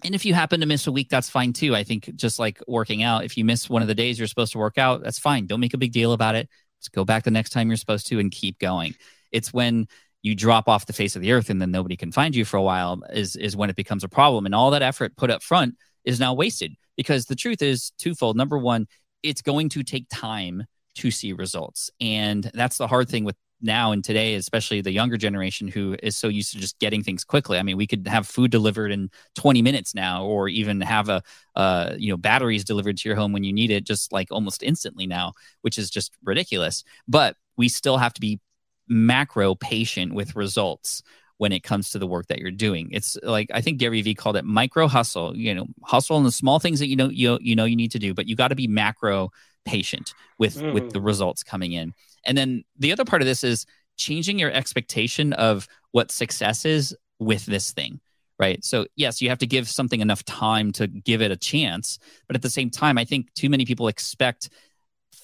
And 0.04 0.14
if 0.14 0.24
you 0.24 0.34
happen 0.34 0.60
to 0.60 0.66
miss 0.66 0.86
a 0.86 0.92
week, 0.92 1.08
that's 1.08 1.30
fine 1.30 1.52
too. 1.52 1.74
I 1.74 1.82
think 1.82 2.14
just 2.16 2.38
like 2.38 2.60
working 2.66 3.02
out, 3.02 3.24
if 3.24 3.36
you 3.36 3.44
miss 3.44 3.70
one 3.70 3.82
of 3.82 3.88
the 3.88 3.94
days 3.94 4.18
you're 4.18 4.28
supposed 4.28 4.52
to 4.52 4.58
work 4.58 4.78
out, 4.78 5.02
that's 5.02 5.18
fine. 5.18 5.46
Don't 5.46 5.60
make 5.60 5.74
a 5.74 5.78
big 5.78 5.92
deal 5.92 6.12
about 6.12 6.34
it. 6.34 6.48
Just 6.80 6.92
go 6.92 7.04
back 7.04 7.24
the 7.24 7.30
next 7.30 7.50
time 7.50 7.68
you're 7.68 7.76
supposed 7.76 8.06
to 8.08 8.18
and 8.18 8.30
keep 8.30 8.58
going. 8.58 8.94
It's 9.32 9.52
when 9.52 9.88
you 10.22 10.34
drop 10.34 10.68
off 10.68 10.86
the 10.86 10.92
face 10.92 11.16
of 11.16 11.22
the 11.22 11.32
earth 11.32 11.50
and 11.50 11.62
then 11.62 11.70
nobody 11.70 11.96
can 11.96 12.12
find 12.12 12.34
you 12.34 12.44
for 12.44 12.56
a 12.56 12.62
while 12.62 13.00
is 13.10 13.36
is 13.36 13.56
when 13.56 13.70
it 13.70 13.76
becomes 13.76 14.04
a 14.04 14.08
problem. 14.08 14.44
And 14.44 14.54
all 14.54 14.70
that 14.72 14.82
effort 14.82 15.16
put 15.16 15.30
up 15.30 15.42
front 15.42 15.76
is 16.04 16.20
now 16.20 16.34
wasted 16.34 16.74
because 16.96 17.26
the 17.26 17.36
truth 17.36 17.62
is 17.62 17.92
twofold. 17.98 18.36
Number 18.36 18.58
one, 18.58 18.86
it's 19.22 19.42
going 19.42 19.68
to 19.70 19.82
take 19.82 20.06
time 20.10 20.64
to 20.96 21.10
see 21.10 21.32
results. 21.32 21.90
And 22.00 22.50
that's 22.54 22.78
the 22.78 22.86
hard 22.86 23.08
thing 23.08 23.24
with 23.24 23.36
now 23.66 23.92
and 23.92 24.02
today, 24.02 24.34
especially 24.36 24.80
the 24.80 24.92
younger 24.92 25.16
generation 25.16 25.68
who 25.68 25.96
is 26.02 26.16
so 26.16 26.28
used 26.28 26.52
to 26.52 26.58
just 26.58 26.78
getting 26.78 27.02
things 27.02 27.24
quickly. 27.24 27.58
I 27.58 27.62
mean, 27.62 27.76
we 27.76 27.86
could 27.86 28.06
have 28.06 28.26
food 28.26 28.50
delivered 28.50 28.92
in 28.92 29.10
20 29.34 29.60
minutes 29.60 29.94
now, 29.94 30.24
or 30.24 30.48
even 30.48 30.80
have 30.80 31.08
a, 31.08 31.22
uh, 31.54 31.94
you 31.98 32.10
know, 32.10 32.16
batteries 32.16 32.64
delivered 32.64 32.96
to 32.98 33.08
your 33.08 33.16
home 33.16 33.32
when 33.32 33.44
you 33.44 33.52
need 33.52 33.70
it, 33.70 33.84
just 33.84 34.12
like 34.12 34.28
almost 34.30 34.62
instantly 34.62 35.06
now, 35.06 35.34
which 35.60 35.76
is 35.76 35.90
just 35.90 36.12
ridiculous. 36.24 36.84
But 37.06 37.36
we 37.56 37.68
still 37.68 37.98
have 37.98 38.14
to 38.14 38.20
be 38.20 38.40
macro 38.88 39.54
patient 39.54 40.14
with 40.14 40.36
results 40.36 41.02
when 41.38 41.52
it 41.52 41.62
comes 41.62 41.90
to 41.90 41.98
the 41.98 42.06
work 42.06 42.26
that 42.28 42.38
you're 42.38 42.50
doing. 42.50 42.88
It's 42.92 43.18
like 43.22 43.50
I 43.52 43.60
think 43.60 43.78
Gary 43.78 44.00
Vee 44.02 44.14
called 44.14 44.36
it 44.36 44.44
micro 44.44 44.88
hustle. 44.88 45.36
You 45.36 45.54
know, 45.54 45.66
hustle 45.82 46.16
on 46.16 46.24
the 46.24 46.32
small 46.32 46.58
things 46.58 46.78
that 46.78 46.88
you 46.88 46.96
know 46.96 47.08
you 47.08 47.38
you 47.40 47.56
know 47.56 47.64
you 47.64 47.76
need 47.76 47.92
to 47.92 47.98
do, 47.98 48.14
but 48.14 48.26
you 48.26 48.36
got 48.36 48.48
to 48.48 48.54
be 48.54 48.66
macro 48.66 49.30
patient 49.64 50.14
with 50.38 50.56
mm. 50.56 50.72
with 50.72 50.92
the 50.92 51.00
results 51.00 51.42
coming 51.42 51.72
in. 51.72 51.92
And 52.26 52.36
then 52.36 52.64
the 52.78 52.92
other 52.92 53.04
part 53.04 53.22
of 53.22 53.26
this 53.26 53.44
is 53.44 53.66
changing 53.96 54.38
your 54.38 54.52
expectation 54.52 55.32
of 55.32 55.66
what 55.92 56.10
success 56.10 56.64
is 56.64 56.94
with 57.18 57.46
this 57.46 57.72
thing 57.72 58.00
right? 58.38 58.64
So, 58.64 58.86
yes, 58.96 59.22
you 59.22 59.28
have 59.30 59.38
to 59.38 59.46
give 59.46 59.68
something 59.68 60.00
enough 60.00 60.24
time 60.24 60.72
to 60.72 60.86
give 60.86 61.22
it 61.22 61.30
a 61.30 61.36
chance. 61.36 61.98
But 62.26 62.36
at 62.36 62.42
the 62.42 62.50
same 62.50 62.70
time, 62.70 62.98
I 62.98 63.04
think 63.04 63.32
too 63.34 63.48
many 63.48 63.64
people 63.64 63.88
expect 63.88 64.50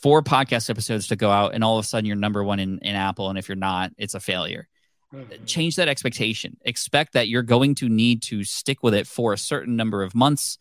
four 0.03 0.23
podcast 0.23 0.71
episodes 0.71 1.09
to 1.09 1.17
go 1.17 1.31
out 1.31 1.55
and 1.55 1.63
all 1.63 1.79
of 1.79 1.85
a 1.85 1.89
sudden 1.89 2.07
you're 2.07 2.17
number 2.17 2.43
one 2.43 2.59
in, 2.59 2.79
in 2.79 2.95
Apple. 2.95 3.29
And 3.29 3.39
if 3.39 3.49
you're 3.49 3.57
not, 3.57 3.93
it's 3.99 4.15
a 4.15 4.21
failure. 4.21 4.69
Mm-hmm. 5.13 5.45
Change 5.45 5.77
that 5.77 5.89
expectation. 5.89 6.57
Expect 6.63 7.13
that 7.13 7.29
you're 7.29 7.43
going 7.43 7.75
to 7.77 7.89
need 7.89 8.23
to 8.23 8.45
stick 8.45 8.83
with 8.83 8.95
it 8.95 9.07
for 9.07 9.33
a 9.33 9.39
certain 9.39 9.77
number 9.77 10.03
of 10.03 10.15
months 10.15 10.59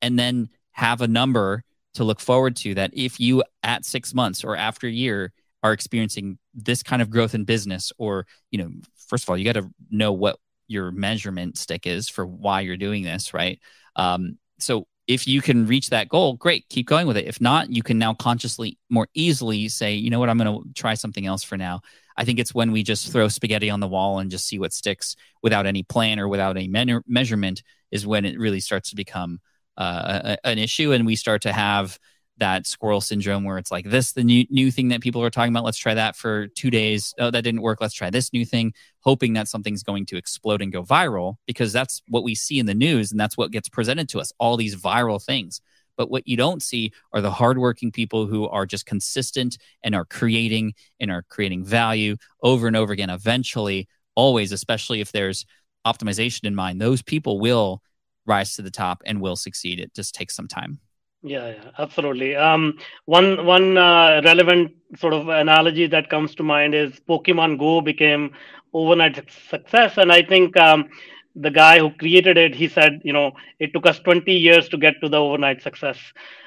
and 0.00 0.18
then 0.18 0.48
have 0.72 1.00
a 1.00 1.08
number 1.08 1.62
to 1.94 2.04
look 2.04 2.18
forward 2.18 2.56
to 2.56 2.74
that 2.74 2.90
if 2.94 3.20
you 3.20 3.44
at 3.62 3.84
six 3.84 4.14
months 4.14 4.42
or 4.42 4.56
after 4.56 4.86
a 4.86 4.90
year 4.90 5.32
are 5.62 5.72
experiencing 5.72 6.38
this 6.54 6.82
kind 6.82 7.02
of 7.02 7.10
growth 7.10 7.34
in 7.34 7.44
business 7.44 7.92
or 7.98 8.26
you 8.50 8.58
know 8.58 8.70
first 9.08 9.24
of 9.24 9.30
all 9.30 9.36
you 9.36 9.44
got 9.44 9.60
to 9.60 9.70
know 9.90 10.12
what 10.12 10.38
your 10.68 10.90
measurement 10.90 11.58
stick 11.58 11.86
is 11.86 12.08
for 12.08 12.26
why 12.26 12.60
you're 12.60 12.76
doing 12.76 13.02
this 13.02 13.34
right? 13.34 13.60
Um, 13.96 14.38
so 14.58 14.86
if 15.08 15.26
you 15.26 15.42
can 15.42 15.66
reach 15.66 15.90
that 15.90 16.08
goal 16.08 16.34
great 16.34 16.68
keep 16.68 16.86
going 16.86 17.06
with 17.06 17.16
it. 17.16 17.26
If 17.26 17.40
not 17.40 17.70
you 17.70 17.82
can 17.82 17.98
now 17.98 18.14
consciously 18.14 18.78
more 18.90 19.08
easily 19.14 19.68
say 19.68 19.94
you 19.94 20.10
know 20.10 20.18
what? 20.18 20.28
I'm 20.28 20.38
going 20.38 20.62
to 20.62 20.72
try 20.74 20.94
something 20.94 21.26
else 21.26 21.42
for 21.42 21.56
now. 21.56 21.80
I 22.16 22.24
think 22.24 22.38
it's 22.38 22.54
when 22.54 22.72
we 22.72 22.82
just 22.82 23.10
throw 23.10 23.28
spaghetti 23.28 23.70
on 23.70 23.80
the 23.80 23.88
wall 23.88 24.18
and 24.18 24.30
just 24.30 24.46
see 24.46 24.58
what 24.58 24.72
sticks 24.72 25.16
without 25.42 25.66
any 25.66 25.82
plan 25.82 26.20
or 26.20 26.28
without 26.28 26.56
any 26.56 26.68
me- 26.68 27.00
measurement 27.06 27.62
is 27.90 28.06
when 28.06 28.24
it 28.24 28.38
really 28.38 28.60
starts 28.60 28.90
to 28.90 28.96
become 28.96 29.40
uh, 29.76 30.36
an 30.44 30.58
issue 30.58 30.92
and 30.92 31.06
we 31.06 31.16
start 31.16 31.42
to 31.42 31.52
have 31.52 31.98
that 32.38 32.66
squirrel 32.66 33.00
syndrome 33.00 33.44
where 33.44 33.58
it's 33.58 33.70
like 33.70 33.84
this 33.84 34.12
the 34.12 34.24
new 34.24 34.44
new 34.50 34.70
thing 34.70 34.88
that 34.88 35.00
people 35.00 35.22
are 35.22 35.30
talking 35.30 35.52
about 35.52 35.64
let's 35.64 35.78
try 35.78 35.94
that 35.94 36.16
for 36.16 36.48
2 36.48 36.70
days. 36.70 37.14
Oh 37.18 37.30
that 37.30 37.42
didn't 37.42 37.62
work. 37.62 37.80
Let's 37.80 37.94
try 37.94 38.10
this 38.10 38.32
new 38.32 38.44
thing 38.44 38.72
hoping 39.00 39.34
that 39.34 39.48
something's 39.48 39.82
going 39.82 40.06
to 40.06 40.16
explode 40.16 40.62
and 40.62 40.72
go 40.72 40.82
viral 40.82 41.36
because 41.46 41.72
that's 41.72 42.02
what 42.08 42.24
we 42.24 42.34
see 42.34 42.58
in 42.58 42.66
the 42.66 42.74
news 42.74 43.10
and 43.10 43.20
that's 43.20 43.36
what 43.36 43.50
gets 43.52 43.68
presented 43.68 44.08
to 44.10 44.20
us 44.20 44.32
all 44.38 44.56
these 44.56 44.76
viral 44.76 45.22
things. 45.22 45.60
But 45.96 46.10
what 46.10 46.26
you 46.26 46.36
don't 46.36 46.62
see 46.62 46.92
are 47.12 47.20
the 47.20 47.30
hardworking 47.30 47.92
people 47.92 48.26
who 48.26 48.48
are 48.48 48.64
just 48.64 48.86
consistent 48.86 49.58
and 49.84 49.94
are 49.94 50.06
creating 50.06 50.72
and 50.98 51.10
are 51.10 51.22
creating 51.28 51.64
value 51.64 52.16
over 52.42 52.66
and 52.66 52.76
over 52.76 52.92
again. 52.92 53.10
Eventually 53.10 53.88
always 54.14 54.52
especially 54.52 55.00
if 55.00 55.12
there's 55.12 55.46
optimization 55.86 56.44
in 56.44 56.54
mind 56.54 56.80
those 56.80 57.02
people 57.02 57.40
will 57.40 57.82
rise 58.26 58.56
to 58.56 58.62
the 58.62 58.70
top 58.70 59.02
and 59.04 59.20
will 59.20 59.36
succeed. 59.36 59.80
It 59.80 59.94
just 59.94 60.14
takes 60.14 60.34
some 60.34 60.48
time 60.48 60.80
yeah, 61.22 61.48
yeah 61.48 61.70
absolutely. 61.78 62.36
Um, 62.36 62.78
one 63.06 63.44
one 63.46 63.76
uh, 63.78 64.20
relevant 64.24 64.72
sort 64.96 65.14
of 65.14 65.28
analogy 65.28 65.86
that 65.86 66.10
comes 66.10 66.34
to 66.36 66.42
mind 66.42 66.74
is 66.74 67.00
Pokemon 67.08 67.58
Go 67.58 67.80
became 67.80 68.32
overnight 68.72 69.30
success, 69.48 69.98
and 69.98 70.12
I 70.12 70.22
think 70.22 70.56
um, 70.56 70.88
the 71.34 71.50
guy 71.50 71.78
who 71.78 71.90
created 71.90 72.36
it, 72.36 72.54
he 72.54 72.68
said, 72.68 73.00
you 73.04 73.12
know, 73.12 73.32
it 73.58 73.72
took 73.72 73.86
us 73.86 73.98
20 74.00 74.32
years 74.32 74.68
to 74.70 74.76
get 74.76 74.94
to 75.02 75.08
the 75.08 75.16
overnight 75.18 75.62
success. 75.62 75.98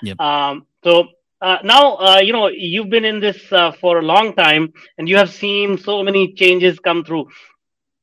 Yep. 0.02 0.20
Um, 0.20 0.66
so 0.84 1.08
uh, 1.42 1.58
now, 1.64 1.96
uh, 1.96 2.20
you 2.22 2.34
know, 2.34 2.48
you've 2.48 2.90
been 2.90 3.06
in 3.06 3.20
this 3.20 3.52
uh, 3.52 3.72
for 3.72 4.00
a 4.00 4.02
long 4.02 4.34
time, 4.34 4.74
and 4.98 5.08
you 5.10 5.18
have 5.18 5.30
seen 5.30 5.78
so 5.78 6.04
many 6.04 6.34
changes 6.34 6.80
come 6.80 7.04
through. 7.04 7.28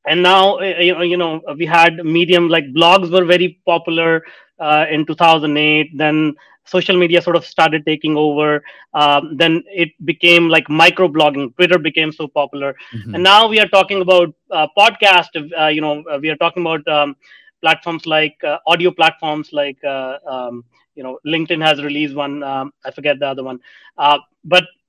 And 0.07 0.23
now, 0.23 0.59
uh, 0.59 1.03
you 1.03 1.17
know, 1.17 1.41
we 1.57 1.67
had 1.67 2.05
medium 2.05 2.49
like 2.49 2.65
blogs 2.73 3.11
were 3.11 3.25
very 3.25 3.61
popular 3.65 4.25
uh, 4.59 4.87
in 4.91 5.07
2008. 5.07 5.97
Then 5.97 6.35
social 6.65 6.97
media 6.97 7.21
sort 7.21 7.37
of 7.37 7.45
started 7.45 7.85
taking 7.85 8.17
over. 8.17 8.63
Um, 8.95 9.37
then 9.37 9.63
it 9.67 9.91
became 10.05 10.49
like 10.49 10.69
micro 10.69 11.09
blogging. 11.09 11.55
Twitter 11.57 11.79
became 11.79 12.13
so 12.13 12.29
popular, 12.29 12.75
mm-hmm. 12.95 13.15
and 13.15 13.23
now 13.23 13.49
we 13.49 13.61
are 13.61 13.69
talking 13.69 14.01
about 14.03 14.35
uh, 14.51 14.67
podcast. 14.77 15.29
Uh, 15.59 15.67
you 15.67 15.81
know, 15.81 16.03
uh, 16.11 16.19
we 16.21 16.31
are 16.31 16.37
talking 16.37 16.63
about 16.63 16.87
um, 16.89 17.17
platforms 17.61 18.07
like 18.07 18.37
uh, 18.45 18.59
audio 18.67 18.91
platforms 18.91 19.53
like 19.53 19.83
uh, 19.85 20.19
um, 20.27 20.65
you 20.95 21.03
know 21.03 21.19
LinkedIn 21.27 21.65
has 21.65 21.83
released 21.83 22.15
one. 22.15 22.43
Um, 22.43 22.73
I 22.85 22.91
forget 22.91 23.19
the 23.19 23.29
other 23.29 23.45
one, 23.45 23.61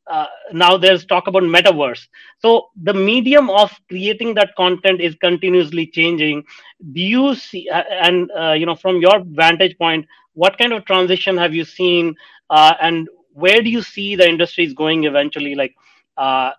uh, 0.07 0.25
now 0.51 0.77
there's 0.77 1.05
talk 1.05 1.27
about 1.27 1.43
metaverse. 1.43 2.07
So 2.39 2.69
the 2.75 2.93
medium 2.93 3.49
of 3.49 3.71
creating 3.89 4.33
that 4.35 4.55
content 4.55 5.01
is 5.01 5.15
continuously 5.15 5.87
changing. 5.87 6.43
Do 6.91 7.01
you 7.01 7.35
see 7.35 7.69
and 7.69 8.29
you 8.59 8.65
know 8.65 8.75
from 8.75 8.97
your 8.97 9.23
vantage 9.25 9.77
point 9.77 10.05
what 10.33 10.57
kind 10.57 10.73
of 10.73 10.85
transition 10.85 11.37
have 11.37 11.53
you 11.53 11.63
seen 11.63 12.15
uh, 12.49 12.73
and 12.81 13.07
where 13.33 13.61
do 13.61 13.69
you 13.69 13.81
see 13.81 14.15
the 14.15 14.27
industry 14.27 14.65
is 14.65 14.73
going 14.73 15.05
eventually? 15.05 15.55
Like 15.55 15.75
uh, 16.17 16.51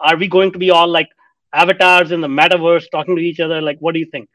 are 0.00 0.16
we 0.16 0.28
going 0.28 0.52
to 0.52 0.58
be 0.58 0.70
all 0.70 0.88
like 0.88 1.08
avatars 1.52 2.10
in 2.10 2.20
the 2.20 2.28
metaverse 2.28 2.90
talking 2.90 3.16
to 3.16 3.22
each 3.22 3.40
other? 3.40 3.60
Like 3.60 3.78
what 3.78 3.94
do 3.94 4.00
you 4.00 4.06
think? 4.06 4.28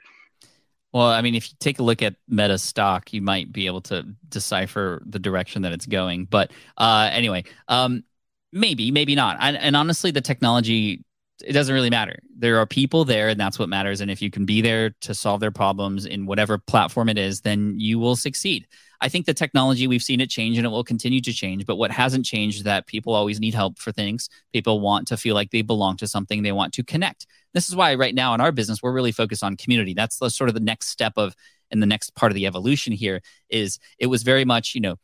Well, 0.93 1.07
I 1.07 1.21
mean, 1.21 1.33
if 1.33 1.49
you 1.49 1.55
take 1.59 1.79
a 1.79 1.83
look 1.83 2.03
at 2.03 2.15
Meta 2.27 2.59
stock, 2.59 3.13
you 3.13 3.21
might 3.21 3.51
be 3.51 3.65
able 3.65 3.81
to 3.81 4.05
decipher 4.29 5.01
the 5.07 5.17
direction 5.17 5.63
that 5.63 5.71
it's 5.71 5.87
going. 5.87 6.25
But 6.25 6.51
uh, 6.77 7.09
anyway, 7.11 7.45
um, 7.67 8.03
maybe, 8.53 8.91
maybe 8.91 9.15
not. 9.15 9.37
And, 9.39 9.57
and 9.57 9.75
honestly, 9.75 10.11
the 10.11 10.21
technology 10.21 11.03
it 11.43 11.53
doesn't 11.53 11.73
really 11.73 11.89
matter. 11.89 12.19
There 12.37 12.59
are 12.59 12.65
people 12.65 13.05
there, 13.05 13.27
and 13.27 13.39
that's 13.39 13.57
what 13.57 13.67
matters. 13.67 14.01
And 14.01 14.09
if 14.09 14.21
you 14.21 14.29
can 14.29 14.45
be 14.45 14.61
there 14.61 14.91
to 15.01 15.13
solve 15.13 15.41
their 15.41 15.51
problems 15.51 16.05
in 16.05 16.25
whatever 16.25 16.57
platform 16.57 17.09
it 17.09 17.17
is, 17.17 17.41
then 17.41 17.75
you 17.79 17.99
will 17.99 18.15
succeed. 18.15 18.67
I 19.01 19.09
think 19.09 19.25
the 19.25 19.33
technology 19.33 19.87
we've 19.87 20.03
seen 20.03 20.21
it 20.21 20.29
change 20.29 20.57
and 20.57 20.65
it 20.65 20.69
will 20.69 20.83
continue 20.83 21.19
to 21.21 21.33
change. 21.33 21.65
But 21.65 21.75
what 21.75 21.91
hasn't 21.91 22.25
changed 22.25 22.57
is 22.57 22.63
that 22.63 22.87
people 22.87 23.13
always 23.13 23.39
need 23.39 23.53
help 23.53 23.77
for 23.77 23.91
things. 23.91 24.29
People 24.53 24.79
want 24.79 25.07
to 25.09 25.17
feel 25.17 25.35
like 25.35 25.51
they 25.51 25.61
belong 25.61 25.97
to 25.97 26.07
something. 26.07 26.43
They 26.43 26.53
want 26.53 26.73
to 26.75 26.83
connect. 26.83 27.27
This 27.53 27.67
is 27.67 27.75
why 27.75 27.95
right 27.95 28.15
now 28.15 28.33
in 28.33 28.39
our 28.39 28.53
business 28.53 28.81
we're 28.81 28.93
really 28.93 29.11
focused 29.11 29.43
on 29.43 29.57
community. 29.57 29.93
That's 29.93 30.19
the 30.19 30.29
sort 30.29 30.49
of 30.49 30.53
the 30.53 30.61
next 30.61 30.87
step 30.87 31.13
of 31.17 31.35
and 31.69 31.81
the 31.81 31.87
next 31.87 32.15
part 32.15 32.31
of 32.31 32.35
the 32.35 32.45
evolution 32.45 32.93
here 32.93 33.21
is 33.49 33.79
it 33.99 34.07
was 34.07 34.23
very 34.23 34.45
much 34.45 34.73
you 34.75 34.79
know 34.79 34.95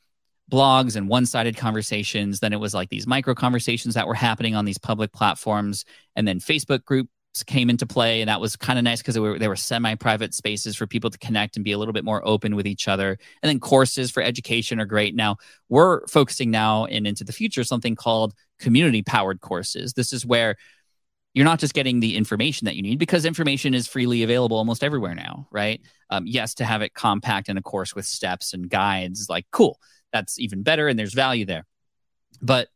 blogs 0.49 0.95
and 0.95 1.07
one-sided 1.07 1.55
conversations 1.55 2.39
then 2.39 2.53
it 2.53 2.59
was 2.59 2.73
like 2.73 2.89
these 2.89 3.07
micro 3.07 3.35
conversations 3.35 3.93
that 3.93 4.07
were 4.07 4.13
happening 4.13 4.55
on 4.55 4.65
these 4.65 4.77
public 4.77 5.11
platforms 5.13 5.85
and 6.15 6.27
then 6.27 6.39
facebook 6.39 6.83
groups 6.85 7.09
came 7.45 7.69
into 7.69 7.85
play, 7.85 8.21
and 8.21 8.29
that 8.29 8.41
was 8.41 8.55
kind 8.55 8.79
of 8.79 8.83
nice 8.83 9.01
because 9.01 9.13
they 9.13 9.21
were, 9.21 9.37
they 9.37 9.47
were 9.47 9.55
semi-private 9.55 10.33
spaces 10.33 10.75
for 10.75 10.87
people 10.87 11.09
to 11.09 11.17
connect 11.19 11.55
and 11.55 11.63
be 11.63 11.71
a 11.71 11.77
little 11.77 11.93
bit 11.93 12.03
more 12.03 12.27
open 12.27 12.55
with 12.55 12.67
each 12.67 12.87
other. 12.87 13.17
And 13.41 13.49
then 13.49 13.59
courses 13.59 14.11
for 14.11 14.21
education 14.21 14.79
are 14.79 14.85
great. 14.85 15.15
Now 15.15 15.37
we're 15.69 16.05
focusing 16.07 16.51
now 16.51 16.85
and 16.85 17.05
into 17.07 17.23
the 17.23 17.31
future 17.31 17.63
something 17.63 17.95
called 17.95 18.33
community-powered 18.59 19.41
courses. 19.41 19.93
This 19.93 20.11
is 20.11 20.25
where 20.25 20.55
you're 21.33 21.45
not 21.45 21.59
just 21.59 21.75
getting 21.75 21.99
the 21.99 22.17
information 22.17 22.65
that 22.65 22.75
you 22.75 22.81
need 22.81 22.97
because 22.97 23.23
information 23.23 23.73
is 23.73 23.87
freely 23.87 24.23
available 24.23 24.57
almost 24.57 24.83
everywhere 24.83 25.13
now, 25.13 25.47
right? 25.51 25.81
Um, 26.09 26.25
yes, 26.25 26.55
to 26.55 26.65
have 26.65 26.81
it 26.81 26.95
compact 26.95 27.49
in 27.49 27.57
a 27.57 27.61
course 27.61 27.95
with 27.95 28.05
steps 28.05 28.53
and 28.53 28.69
guides, 28.69 29.29
like 29.29 29.45
cool, 29.51 29.79
that's 30.11 30.39
even 30.39 30.63
better, 30.63 30.87
and 30.87 30.97
there's 30.97 31.13
value 31.13 31.45
there. 31.45 31.65
But 32.41 32.69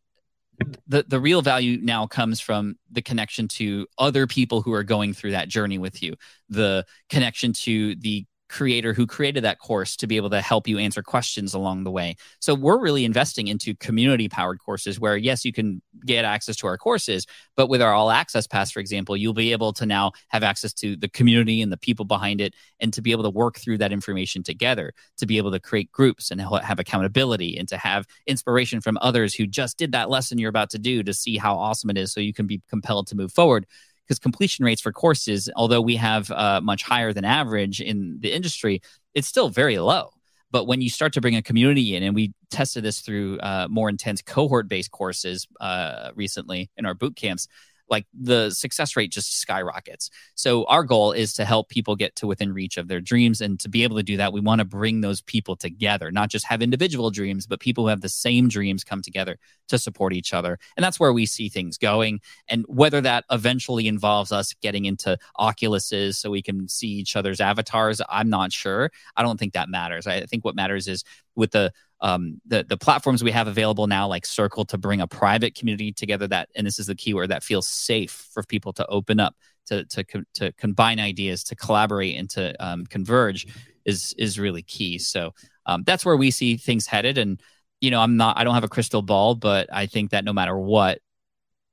the 0.87 1.03
the 1.07 1.19
real 1.19 1.41
value 1.41 1.79
now 1.81 2.07
comes 2.07 2.39
from 2.39 2.77
the 2.91 3.01
connection 3.01 3.47
to 3.47 3.87
other 3.97 4.27
people 4.27 4.61
who 4.61 4.73
are 4.73 4.83
going 4.83 5.13
through 5.13 5.31
that 5.31 5.49
journey 5.49 5.77
with 5.77 6.03
you 6.03 6.15
the 6.49 6.85
connection 7.09 7.53
to 7.53 7.95
the 7.95 8.25
creator 8.53 8.93
who 8.93 9.07
created 9.07 9.43
that 9.43 9.57
course 9.57 9.95
to 9.97 10.05
be 10.05 10.15
able 10.15 10.29
to 10.29 10.39
help 10.39 10.67
you 10.67 10.77
answer 10.77 11.01
questions 11.01 11.55
along 11.55 11.83
the 11.83 11.89
way. 11.89 12.15
So 12.39 12.53
we're 12.53 12.79
really 12.79 13.03
investing 13.03 13.47
into 13.47 13.73
community 13.73 14.29
powered 14.29 14.59
courses 14.59 14.99
where 14.99 15.17
yes, 15.17 15.43
you 15.43 15.51
can 15.51 15.81
get 16.05 16.23
access 16.23 16.55
to 16.57 16.67
our 16.67 16.77
courses, 16.77 17.25
but 17.55 17.67
with 17.67 17.81
our 17.81 17.93
all 17.93 18.11
access 18.11 18.45
pass, 18.45 18.69
for 18.69 18.79
example, 18.79 19.17
you'll 19.17 19.33
be 19.33 19.53
able 19.53 19.73
to 19.73 19.87
now 19.87 20.11
have 20.27 20.43
access 20.43 20.71
to 20.73 20.95
the 20.95 21.09
community 21.09 21.63
and 21.63 21.71
the 21.71 21.77
people 21.77 22.05
behind 22.05 22.41
it 22.41 22.53
and 22.79 22.93
to 22.93 23.01
be 23.01 23.11
able 23.11 23.23
to 23.23 23.31
work 23.31 23.57
through 23.57 23.79
that 23.79 23.91
information 23.91 24.43
together, 24.43 24.93
to 25.17 25.25
be 25.25 25.39
able 25.39 25.51
to 25.51 25.59
create 25.59 25.91
groups 25.91 26.29
and 26.29 26.39
have 26.39 26.77
accountability 26.77 27.57
and 27.57 27.67
to 27.67 27.77
have 27.77 28.05
inspiration 28.27 28.81
from 28.81 28.99
others 29.01 29.33
who 29.33 29.47
just 29.47 29.79
did 29.79 29.93
that 29.93 30.11
lesson 30.11 30.37
you're 30.37 30.49
about 30.49 30.69
to 30.69 30.77
do 30.77 31.01
to 31.01 31.13
see 31.13 31.37
how 31.37 31.55
awesome 31.55 31.89
it 31.89 31.97
is 31.97 32.13
so 32.13 32.19
you 32.19 32.33
can 32.33 32.45
be 32.45 32.61
compelled 32.69 33.07
to 33.07 33.15
move 33.15 33.31
forward 33.31 33.65
because 34.07 34.19
completion 34.19 34.65
rates 34.65 34.81
for 34.81 34.91
courses, 34.91 35.49
although 35.55 35.81
we 35.81 35.95
have 35.95 36.29
uh, 36.31 36.61
much 36.61 36.83
higher 36.83 37.13
than 37.13 37.25
average 37.25 37.81
in 37.81 38.17
the 38.19 38.31
industry, 38.31 38.81
it's 39.13 39.27
still 39.27 39.49
very 39.49 39.79
low. 39.79 40.11
But 40.51 40.67
when 40.67 40.81
you 40.81 40.89
start 40.89 41.13
to 41.13 41.21
bring 41.21 41.35
a 41.35 41.41
community 41.41 41.95
in, 41.95 42.03
and 42.03 42.13
we 42.13 42.33
tested 42.51 42.83
this 42.83 43.01
through 43.01 43.39
uh, 43.39 43.67
more 43.69 43.89
intense 43.89 44.21
cohort 44.21 44.67
based 44.67 44.91
courses 44.91 45.47
uh, 45.59 46.11
recently 46.15 46.69
in 46.77 46.85
our 46.85 46.93
boot 46.93 47.15
camps, 47.15 47.47
like 47.93 48.07
the 48.13 48.49
success 48.49 48.95
rate 48.95 49.11
just 49.11 49.39
skyrockets. 49.39 50.09
So 50.33 50.65
our 50.65 50.83
goal 50.83 51.11
is 51.11 51.31
to 51.33 51.45
help 51.45 51.69
people 51.69 51.95
get 51.95 52.15
to 52.17 52.27
within 52.27 52.51
reach 52.51 52.77
of 52.77 52.87
their 52.87 52.99
dreams 52.99 53.39
and 53.39 53.59
to 53.59 53.69
be 53.69 53.83
able 53.83 53.97
to 53.97 54.03
do 54.03 54.17
that 54.17 54.33
we 54.33 54.41
want 54.41 54.59
to 54.59 54.65
bring 54.65 55.01
those 55.01 55.21
people 55.21 55.55
together, 55.55 56.11
not 56.11 56.29
just 56.29 56.47
have 56.47 56.63
individual 56.63 57.11
dreams, 57.11 57.45
but 57.45 57.59
people 57.59 57.83
who 57.83 57.89
have 57.89 58.01
the 58.01 58.09
same 58.09 58.47
dreams 58.47 58.83
come 58.83 59.03
together 59.03 59.37
to 59.67 59.77
support 59.77 60.11
each 60.11 60.33
other. 60.33 60.57
And 60.75 60.83
that's 60.83 60.99
where 60.99 61.13
we 61.13 61.27
see 61.27 61.49
things 61.49 61.77
going 61.77 62.19
and 62.47 62.65
whether 62.67 62.99
that 63.01 63.25
eventually 63.29 63.87
involves 63.87 64.31
us 64.31 64.53
getting 64.61 64.85
into 64.85 65.17
Oculuses 65.39 66.15
so 66.15 66.31
we 66.31 66.41
can 66.41 66.67
see 66.67 66.87
each 66.87 67.15
other's 67.15 67.39
avatars, 67.39 68.01
I'm 68.09 68.29
not 68.29 68.51
sure. 68.51 68.91
I 69.15 69.21
don't 69.21 69.39
think 69.39 69.53
that 69.53 69.69
matters. 69.69 70.07
I 70.07 70.25
think 70.25 70.43
what 70.43 70.55
matters 70.55 70.87
is 70.87 71.03
with 71.35 71.51
the 71.51 71.71
um, 72.03 72.41
the 72.45 72.65
the 72.67 72.77
platforms 72.77 73.23
we 73.23 73.31
have 73.31 73.47
available 73.47 73.87
now, 73.87 74.07
like 74.07 74.25
Circle, 74.25 74.65
to 74.65 74.77
bring 74.77 74.99
a 75.01 75.07
private 75.07 75.55
community 75.55 75.93
together. 75.93 76.27
That 76.27 76.49
and 76.53 76.67
this 76.67 76.77
is 76.77 76.87
the 76.87 76.95
keyword 76.95 77.29
that 77.29 77.43
feels 77.43 77.67
safe 77.67 78.27
for 78.33 78.43
people 78.43 78.73
to 78.73 78.85
open 78.87 79.21
up, 79.21 79.35
to 79.67 79.85
to 79.85 80.03
to 80.35 80.51
combine 80.51 80.99
ideas, 80.99 81.45
to 81.45 81.55
collaborate, 81.55 82.17
and 82.17 82.29
to 82.31 82.53
um, 82.63 82.85
converge 82.85 83.47
is 83.85 84.13
is 84.17 84.37
really 84.37 84.61
key. 84.61 84.99
So 84.99 85.33
um, 85.65 85.83
that's 85.85 86.05
where 86.05 86.17
we 86.17 86.29
see 86.29 86.57
things 86.57 86.85
headed. 86.85 87.17
And 87.17 87.41
you 87.79 87.89
know, 87.89 88.01
I'm 88.01 88.17
not 88.17 88.37
I 88.37 88.43
don't 88.43 88.53
have 88.53 88.65
a 88.65 88.69
crystal 88.69 89.01
ball, 89.01 89.33
but 89.33 89.69
I 89.71 89.85
think 89.85 90.11
that 90.11 90.25
no 90.25 90.33
matter 90.33 90.57
what, 90.57 90.99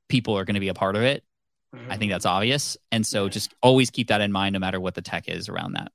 people 0.08 0.38
are 0.38 0.44
going 0.44 0.54
to 0.54 0.60
be 0.60 0.68
a 0.68 0.74
part 0.74 0.94
of 0.94 1.02
it. 1.02 1.24
I 1.88 1.96
think 1.96 2.10
that's 2.10 2.26
obvious. 2.26 2.76
And 2.90 3.06
so 3.06 3.28
just 3.28 3.54
always 3.62 3.90
keep 3.90 4.08
that 4.08 4.20
in 4.20 4.32
mind, 4.32 4.54
no 4.54 4.58
matter 4.58 4.80
what 4.80 4.94
the 4.94 5.02
tech 5.02 5.28
is 5.28 5.48
around 5.48 5.74
that. 5.74 5.92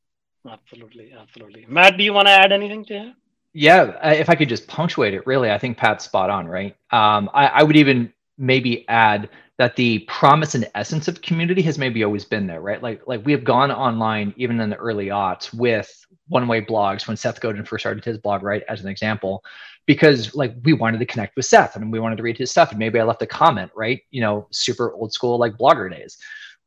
Absolutely, 0.49 1.13
absolutely. 1.17 1.65
Matt, 1.67 1.97
do 1.97 2.03
you 2.03 2.13
want 2.13 2.27
to 2.29 2.31
add 2.31 2.53
anything 2.53 2.85
to 2.85 2.93
it? 2.93 3.13
Yeah, 3.57 4.11
if 4.11 4.29
I 4.29 4.35
could 4.35 4.49
just 4.49 4.67
punctuate 4.67 5.13
it, 5.13 5.25
really, 5.25 5.49
I 5.49 5.57
think 5.57 5.77
Pat's 5.77 6.03
spot 6.03 6.29
on, 6.29 6.45
right? 6.45 6.75
Um, 6.91 7.29
I, 7.33 7.47
I, 7.47 7.63
would 7.63 7.77
even 7.77 8.11
maybe 8.37 8.85
add 8.89 9.29
that 9.57 9.77
the 9.77 9.99
promise 10.09 10.55
and 10.55 10.69
essence 10.75 11.07
of 11.07 11.21
community 11.21 11.61
has 11.61 11.77
maybe 11.77 12.03
always 12.03 12.25
been 12.25 12.47
there, 12.47 12.59
right? 12.59 12.83
Like, 12.83 13.07
like 13.07 13.25
we 13.25 13.31
have 13.31 13.45
gone 13.45 13.71
online 13.71 14.33
even 14.35 14.59
in 14.59 14.69
the 14.69 14.75
early 14.75 15.05
aughts 15.05 15.53
with 15.53 15.89
one-way 16.27 16.65
blogs 16.65 17.07
when 17.07 17.15
Seth 17.15 17.39
Godin 17.39 17.63
first 17.63 17.83
started 17.83 18.03
his 18.03 18.17
blog, 18.17 18.43
right? 18.43 18.61
As 18.67 18.81
an 18.81 18.89
example, 18.89 19.41
because 19.85 20.35
like 20.35 20.53
we 20.65 20.73
wanted 20.73 20.97
to 20.99 21.05
connect 21.05 21.37
with 21.37 21.45
Seth 21.45 21.77
and 21.77 21.93
we 21.93 21.99
wanted 22.01 22.17
to 22.17 22.23
read 22.23 22.37
his 22.37 22.51
stuff, 22.51 22.71
and 22.71 22.79
maybe 22.79 22.99
I 22.99 23.03
left 23.03 23.21
a 23.21 23.27
comment, 23.27 23.71
right? 23.73 24.01
You 24.11 24.19
know, 24.19 24.47
super 24.51 24.91
old 24.91 25.13
school 25.13 25.39
like 25.39 25.53
blogger 25.53 25.89
days, 25.89 26.17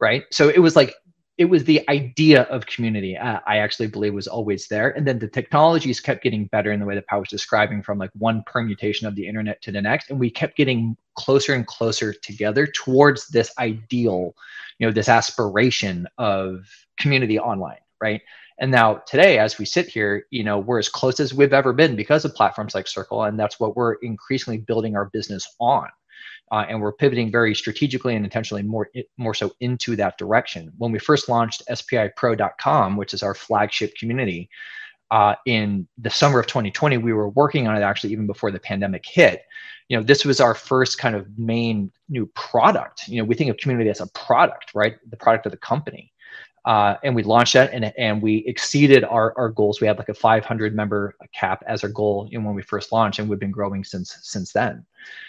right? 0.00 0.24
So 0.30 0.48
it 0.48 0.60
was 0.60 0.74
like 0.74 0.94
it 1.38 1.44
was 1.44 1.62
the 1.64 1.88
idea 1.88 2.42
of 2.42 2.66
community 2.66 3.16
uh, 3.16 3.38
i 3.46 3.58
actually 3.58 3.86
believe 3.86 4.12
was 4.12 4.26
always 4.26 4.66
there. 4.66 4.90
And 4.90 5.06
then 5.06 5.20
the 5.20 5.28
technologies 5.28 6.00
kept 6.00 6.22
getting 6.22 6.46
better 6.46 6.72
in 6.72 6.80
the 6.80 6.86
way 6.86 6.96
that 6.96 7.06
pat 7.06 7.20
was 7.20 7.28
describing 7.28 7.82
from 7.82 7.98
like 7.98 8.10
one 8.18 8.42
permutation 8.44 9.06
of 9.06 9.14
the 9.14 9.26
internet 9.26 9.62
to 9.62 9.72
the 9.72 9.80
next. 9.80 10.10
And 10.10 10.18
we 10.18 10.30
kept 10.30 10.56
getting 10.56 10.96
closer 11.14 11.54
and 11.54 11.66
closer 11.66 12.12
together 12.12 12.66
towards 12.66 13.28
this 13.28 13.52
ideal 13.58 14.34
you 14.78 14.86
know 14.86 14.92
this 14.92 15.08
aspiration 15.08 16.06
of 16.18 16.66
community 16.98 17.38
online 17.38 17.78
right? 18.00 18.20
And 18.60 18.70
now 18.70 18.94
today 19.06 19.38
as 19.38 19.58
we 19.58 19.64
sit 19.64 19.86
here 19.86 20.26
you 20.30 20.42
know 20.42 20.58
we're 20.58 20.80
as 20.80 20.88
close 20.88 21.20
as 21.20 21.32
we've 21.32 21.52
ever 21.52 21.72
been 21.72 21.94
because 21.94 22.24
of 22.24 22.34
platforms 22.34 22.74
like 22.74 22.88
circle 22.88 23.22
and 23.22 23.38
that's 23.38 23.60
what 23.60 23.76
we're 23.76 23.94
increasingly 23.94 24.58
building 24.58 24.96
our 24.96 25.06
business 25.06 25.48
on 25.60 25.88
uh, 26.50 26.64
and 26.68 26.80
we're 26.80 26.92
pivoting 26.92 27.30
very 27.30 27.54
strategically 27.54 28.14
and 28.14 28.24
intentionally 28.24 28.62
more 28.62 28.88
more 29.16 29.34
so 29.34 29.52
into 29.60 29.96
that 29.96 30.18
direction. 30.18 30.72
When 30.78 30.92
we 30.92 30.98
first 30.98 31.28
launched 31.28 31.62
SPIPro.com, 31.68 32.96
which 32.96 33.14
is 33.14 33.22
our 33.22 33.34
flagship 33.34 33.94
community, 33.96 34.48
uh, 35.10 35.34
in 35.46 35.88
the 35.98 36.10
summer 36.10 36.40
of 36.40 36.46
2020, 36.46 36.98
we 36.98 37.12
were 37.12 37.30
working 37.30 37.66
on 37.66 37.76
it 37.76 37.80
actually 37.80 38.12
even 38.12 38.26
before 38.26 38.50
the 38.50 38.60
pandemic 38.60 39.04
hit. 39.06 39.42
You 39.88 39.96
know, 39.96 40.02
this 40.02 40.24
was 40.24 40.38
our 40.40 40.54
first 40.54 40.98
kind 40.98 41.16
of 41.16 41.26
main 41.38 41.90
new 42.08 42.26
product. 42.34 43.08
You 43.08 43.18
know, 43.18 43.24
we 43.24 43.34
think 43.34 43.50
of 43.50 43.56
community 43.56 43.88
as 43.88 44.00
a 44.00 44.06
product, 44.08 44.72
right? 44.74 44.96
The 45.08 45.16
product 45.16 45.46
of 45.46 45.52
the 45.52 45.58
company. 45.58 46.12
Uh, 46.64 46.96
and 47.02 47.14
we 47.14 47.22
launched 47.22 47.54
that 47.54 47.72
and, 47.72 47.92
and 47.96 48.20
we 48.20 48.44
exceeded 48.46 49.02
our, 49.02 49.32
our 49.38 49.48
goals. 49.48 49.80
We 49.80 49.86
had 49.86 49.96
like 49.96 50.10
a 50.10 50.14
500 50.14 50.74
member 50.74 51.14
cap 51.32 51.64
as 51.66 51.82
our 51.82 51.88
goal 51.88 52.28
you 52.30 52.38
know, 52.38 52.46
when 52.46 52.54
we 52.54 52.60
first 52.60 52.92
launched, 52.92 53.18
and 53.18 53.28
we've 53.28 53.38
been 53.38 53.50
growing 53.50 53.84
since 53.84 54.18
since 54.20 54.52
then. 54.52 54.84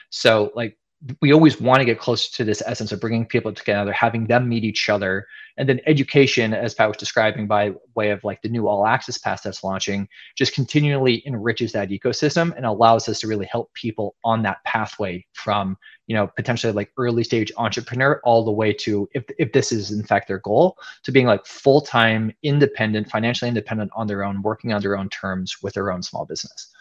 So 0.09 0.51
like 0.55 0.77
we 1.21 1.31
always 1.31 1.61
want 1.61 1.79
to 1.79 1.85
get 1.85 1.99
close 1.99 2.29
to 2.29 2.43
this 2.43 2.61
essence 2.65 2.91
of 2.91 2.99
bringing 2.99 3.25
people 3.25 3.53
together, 3.53 3.93
having 3.93 4.27
them 4.27 4.49
meet 4.49 4.65
each 4.65 4.89
other, 4.89 5.27
and 5.57 5.67
then 5.67 5.79
education, 5.87 6.53
as 6.53 6.73
Pat 6.73 6.89
was 6.89 6.97
describing 6.97 7.47
by 7.47 7.73
way 7.95 8.09
of 8.09 8.21
like 8.25 8.41
the 8.41 8.49
new 8.49 8.67
all 8.67 8.85
access 8.85 9.17
pass 9.17 9.41
that's 9.41 9.63
launching, 9.63 10.09
just 10.35 10.53
continually 10.53 11.23
enriches 11.25 11.71
that 11.71 11.89
ecosystem 11.89 12.53
and 12.57 12.65
allows 12.65 13.07
us 13.07 13.21
to 13.21 13.27
really 13.27 13.45
help 13.45 13.73
people 13.73 14.15
on 14.25 14.43
that 14.43 14.63
pathway 14.65 15.25
from 15.33 15.77
you 16.07 16.15
know 16.15 16.27
potentially 16.35 16.73
like 16.73 16.91
early 16.97 17.23
stage 17.23 17.51
entrepreneur 17.57 18.19
all 18.25 18.43
the 18.43 18.51
way 18.51 18.73
to 18.73 19.07
if 19.13 19.23
if 19.37 19.53
this 19.53 19.71
is 19.71 19.91
in 19.91 20.03
fact 20.03 20.27
their 20.27 20.39
goal 20.39 20.77
to 21.03 21.11
being 21.11 21.27
like 21.27 21.45
full 21.45 21.79
time 21.79 22.33
independent, 22.43 23.09
financially 23.09 23.47
independent 23.47 23.89
on 23.95 24.07
their 24.07 24.23
own, 24.25 24.41
working 24.41 24.73
on 24.73 24.81
their 24.81 24.97
own 24.97 25.07
terms 25.09 25.61
with 25.61 25.73
their 25.75 25.91
own 25.91 26.03
small 26.03 26.25
business 26.25 26.73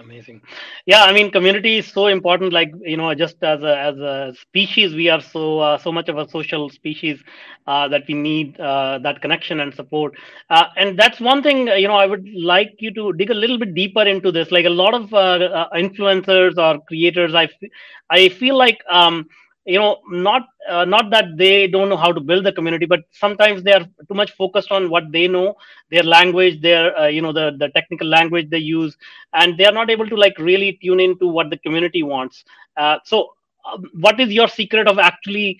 amazing. 0.00 0.40
Yeah 0.86 1.02
i 1.04 1.12
mean 1.12 1.30
community 1.30 1.78
is 1.78 1.86
so 1.86 2.06
important 2.06 2.52
like 2.52 2.70
you 2.80 2.96
know 2.96 3.14
just 3.14 3.36
as 3.42 3.62
a 3.62 3.76
as 3.78 3.96
a 3.98 4.32
species 4.40 4.94
we 4.94 5.08
are 5.08 5.20
so 5.20 5.58
uh, 5.58 5.76
so 5.78 5.92
much 5.92 6.08
of 6.08 6.16
a 6.18 6.28
social 6.28 6.68
species 6.70 7.22
uh, 7.66 7.88
that 7.88 8.02
we 8.08 8.14
need 8.14 8.58
uh, 8.58 8.98
that 9.02 9.20
connection 9.20 9.60
and 9.60 9.74
support. 9.74 10.14
Uh, 10.50 10.64
and 10.76 10.98
that's 10.98 11.20
one 11.20 11.42
thing 11.42 11.66
you 11.68 11.88
know 11.88 11.96
i 11.96 12.06
would 12.06 12.26
like 12.52 12.72
you 12.78 12.92
to 12.94 13.12
dig 13.14 13.30
a 13.30 13.34
little 13.34 13.58
bit 13.58 13.74
deeper 13.74 14.02
into 14.02 14.30
this. 14.32 14.50
Like 14.50 14.64
a 14.64 14.70
lot 14.82 14.94
of 14.94 15.12
uh, 15.12 15.16
uh, 15.60 15.68
influencers 15.74 16.56
or 16.56 16.80
creators 16.88 17.34
i 17.34 17.44
f- 17.44 17.70
i 18.10 18.28
feel 18.28 18.56
like 18.56 18.78
um, 18.90 19.26
you 19.64 19.78
know 19.78 19.98
not 20.10 20.42
uh, 20.68 20.84
not 20.84 21.10
that 21.10 21.26
they 21.36 21.66
don't 21.68 21.88
know 21.88 21.96
how 21.96 22.12
to 22.12 22.20
build 22.20 22.44
the 22.44 22.52
community 22.52 22.86
but 22.86 23.00
sometimes 23.12 23.62
they 23.62 23.72
are 23.72 23.84
too 24.08 24.14
much 24.14 24.32
focused 24.32 24.72
on 24.72 24.90
what 24.90 25.04
they 25.12 25.28
know 25.28 25.54
their 25.90 26.02
language 26.02 26.60
their 26.62 26.96
uh, 26.98 27.06
you 27.06 27.22
know 27.22 27.32
the 27.32 27.52
the 27.58 27.68
technical 27.70 28.06
language 28.08 28.48
they 28.50 28.58
use 28.58 28.96
and 29.34 29.56
they 29.58 29.64
are 29.64 29.72
not 29.80 29.90
able 29.90 30.06
to 30.08 30.16
like 30.16 30.36
really 30.38 30.78
tune 30.82 31.00
into 31.00 31.26
what 31.28 31.50
the 31.50 31.58
community 31.58 32.02
wants. 32.02 32.44
Uh, 32.76 32.98
so 33.04 33.34
um, 33.72 33.84
what 34.00 34.18
is 34.20 34.30
your 34.30 34.48
secret 34.48 34.88
of 34.88 34.98
actually 34.98 35.58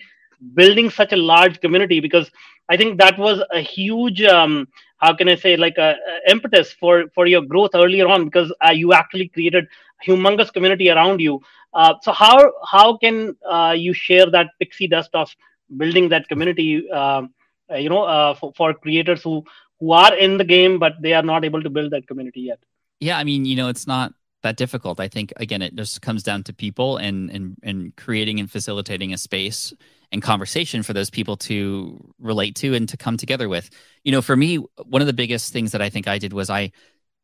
building 0.55 0.89
such 0.89 1.13
a 1.13 1.17
large 1.17 1.59
community? 1.61 1.99
Because 1.99 2.29
i 2.69 2.77
think 2.77 2.97
that 2.97 3.17
was 3.19 3.39
a 3.51 3.59
huge 3.59 4.21
um, 4.23 4.65
how 4.97 5.13
can 5.13 5.27
i 5.27 5.35
say 5.35 5.57
like 5.57 5.77
a, 5.77 5.89
a, 6.11 6.31
impetus 6.31 6.71
for 6.71 6.93
for 7.15 7.25
your 7.27 7.41
growth 7.41 7.71
earlier 7.75 8.07
on 8.07 8.23
because 8.23 8.53
uh, 8.65 8.71
you 8.71 8.93
actually 8.93 9.27
created 9.27 9.65
humongous 10.07 10.51
community 10.53 10.89
around 10.89 11.19
you 11.19 11.41
uh, 11.73 11.95
so 12.01 12.11
how 12.11 12.51
how 12.69 12.97
can 12.97 13.35
uh, 13.49 13.75
you 13.77 13.93
share 13.93 14.29
that 14.29 14.51
pixie 14.59 14.87
dust 14.87 15.09
of 15.13 15.29
building 15.75 16.09
that 16.09 16.27
community? 16.27 16.89
Um, 16.89 17.33
uh, 17.71 17.77
you 17.77 17.89
know, 17.89 18.03
uh, 18.03 18.35
for, 18.35 18.53
for 18.55 18.73
creators 18.73 19.23
who 19.23 19.43
who 19.79 19.91
are 19.91 20.15
in 20.15 20.37
the 20.37 20.43
game 20.43 20.79
but 20.79 20.93
they 21.01 21.13
are 21.13 21.23
not 21.23 21.43
able 21.43 21.61
to 21.61 21.69
build 21.69 21.91
that 21.91 22.07
community 22.07 22.41
yet. 22.41 22.59
Yeah, 22.99 23.17
I 23.17 23.23
mean, 23.23 23.45
you 23.45 23.55
know, 23.55 23.67
it's 23.67 23.87
not 23.87 24.13
that 24.43 24.57
difficult. 24.57 24.99
I 24.99 25.07
think 25.07 25.33
again, 25.37 25.61
it 25.61 25.75
just 25.75 26.01
comes 26.01 26.23
down 26.23 26.43
to 26.43 26.53
people 26.53 26.97
and 26.97 27.29
and 27.31 27.57
and 27.63 27.95
creating 27.95 28.39
and 28.39 28.49
facilitating 28.49 29.13
a 29.13 29.17
space 29.17 29.73
and 30.11 30.21
conversation 30.21 30.83
for 30.83 30.93
those 30.93 31.09
people 31.09 31.35
to 31.35 32.13
relate 32.19 32.55
to 32.57 32.75
and 32.75 32.87
to 32.89 32.97
come 32.97 33.17
together 33.17 33.49
with. 33.49 33.69
You 34.03 34.11
know, 34.11 34.21
for 34.21 34.35
me, 34.35 34.57
one 34.85 35.01
of 35.01 35.07
the 35.07 35.13
biggest 35.13 35.51
things 35.51 35.71
that 35.71 35.81
I 35.81 35.89
think 35.89 36.07
I 36.07 36.19
did 36.19 36.33
was 36.33 36.51
I 36.51 36.71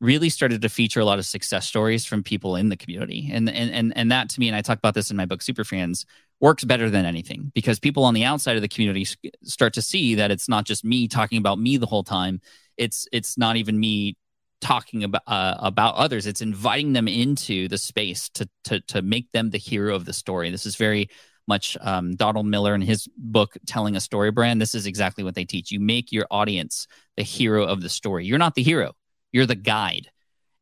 really 0.02 0.30
started 0.30 0.62
to 0.62 0.70
feature 0.70 1.00
a 1.00 1.06
lot 1.06 1.20
of 1.20 1.26
success 1.26 1.68
stories 1.68 2.06
from 2.06 2.24
people 2.24 2.56
in 2.56 2.70
the 2.70 2.78
community. 2.78 3.30
And 3.32 3.50
and 3.50 3.72
and 3.72 3.94
and 3.96 4.12
that 4.12 4.30
to 4.30 4.40
me, 4.40 4.48
and 4.48 4.56
I 4.56 4.62
talk 4.62 4.78
about 4.78 4.94
this 4.94 5.12
in 5.12 5.18
my 5.18 5.26
book 5.26 5.42
Superfans, 5.42 6.06
works 6.40 6.64
better 6.64 6.90
than 6.90 7.06
anything 7.06 7.52
because 7.54 7.80
people 7.80 8.06
on 8.06 8.14
the 8.14 8.24
outside 8.24 8.56
of 8.56 8.62
the 8.62 8.68
community 8.68 9.06
start 9.44 9.74
to 9.74 9.82
see 9.82 10.16
that 10.16 10.32
it's 10.32 10.48
not 10.48 10.66
just 10.66 10.86
me 10.86 11.08
talking 11.08 11.38
about 11.38 11.60
me 11.60 11.78
the 11.78 11.86
whole 11.86 12.04
time. 12.04 12.42
It's 12.78 13.08
it's 13.12 13.38
not 13.38 13.58
even 13.58 13.80
me 13.80 14.16
talking 14.62 15.04
about 15.04 15.24
uh, 15.28 15.56
about 15.60 15.96
others. 15.96 16.26
It's 16.26 16.42
inviting 16.42 16.94
them 16.94 17.08
into 17.08 17.68
the 17.68 17.78
space 17.78 18.30
to 18.30 18.50
to 18.66 18.80
to 18.82 19.02
make 19.02 19.32
them 19.34 19.50
the 19.50 19.58
hero 19.58 19.96
of 19.96 20.06
the 20.06 20.14
story. 20.14 20.50
This 20.50 20.66
is 20.66 20.76
very 20.76 21.10
much 21.48 21.76
um, 21.82 22.16
Donald 22.16 22.46
Miller 22.46 22.76
in 22.76 22.82
his 22.82 23.08
book 23.18 23.58
telling 23.66 23.96
a 23.96 24.00
story 24.00 24.30
brand. 24.30 24.62
This 24.62 24.76
is 24.76 24.86
exactly 24.86 25.24
what 25.24 25.34
they 25.34 25.46
teach. 25.46 25.72
You 25.72 25.80
make 25.80 26.12
your 26.12 26.28
audience 26.30 26.88
the 27.18 27.24
hero 27.24 27.66
of 27.66 27.82
the 27.82 27.90
story. 27.90 28.26
You're 28.26 28.38
not 28.38 28.54
the 28.54 28.64
hero 28.64 28.94
you're 29.32 29.46
the 29.46 29.56
guide. 29.56 30.10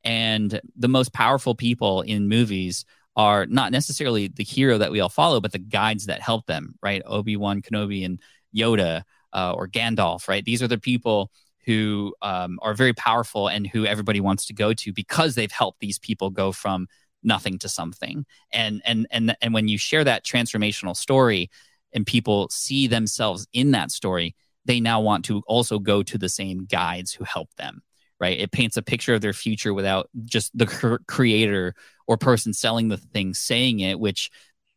And 0.04 0.62
the 0.76 0.88
most 0.88 1.14
powerful 1.14 1.56
people 1.56 2.02
in 2.02 2.30
movies 2.30 2.86
are 3.16 3.46
not 3.48 3.72
necessarily 3.72 4.28
the 4.28 4.44
hero 4.44 4.78
that 4.78 4.92
we 4.92 5.00
all 5.00 5.10
follow, 5.10 5.42
but 5.42 5.52
the 5.52 5.60
guides 5.60 6.06
that 6.06 6.22
help 6.22 6.46
them, 6.46 6.76
right? 6.82 7.02
Obi 7.06 7.36
Wan 7.36 7.62
Kenobi 7.62 8.06
and 8.06 8.22
Yoda 8.56 9.04
uh, 9.34 9.54
or 9.54 9.68
Gandalf, 9.68 10.28
right? 10.28 10.46
These 10.46 10.62
are 10.62 10.68
the 10.68 10.78
people 10.78 11.32
who 11.66 12.16
um, 12.22 12.60
are 12.62 12.74
very 12.74 12.94
powerful 12.94 13.50
and 13.50 13.68
who 13.68 13.86
everybody 13.86 14.22
wants 14.22 14.46
to 14.46 14.54
go 14.54 14.74
to 14.74 14.94
because 14.94 15.36
they've 15.36 15.52
helped 15.52 15.80
these 15.80 16.00
people 16.00 16.30
go 16.30 16.52
from 16.52 16.88
nothing 17.24 17.60
to 17.60 17.68
something. 17.68 18.26
And 18.54 18.82
and 18.86 19.08
and 19.12 19.36
and 19.42 19.54
when 19.54 19.68
you 19.68 19.78
share 19.78 20.04
that 20.04 20.24
transformational 20.24 20.96
story, 20.96 21.50
and 21.94 22.06
people 22.06 22.48
see 22.50 22.88
themselves 22.88 23.48
in 23.52 23.72
that 23.72 23.92
story, 23.92 24.36
they 24.66 24.80
now 24.80 25.02
want 25.02 25.26
to 25.26 25.42
also 25.48 25.80
go 25.80 26.04
to 26.04 26.18
the 26.18 26.30
same 26.30 26.66
guides 26.66 27.14
who 27.14 27.24
help 27.24 27.54
them 27.56 27.82
right? 28.20 28.40
It 28.40 28.52
paints 28.52 28.78
a 28.78 28.82
picture 28.82 29.14
of 29.14 29.22
their 29.22 29.34
future 29.34 29.74
without 29.74 30.10
just 30.26 30.58
the 30.58 31.00
creator 31.08 31.76
or 32.08 32.18
person 32.18 32.54
selling 32.54 32.88
the 32.88 32.98
thing 32.98 33.34
saying 33.34 33.80
it, 33.80 34.00
which 34.00 34.32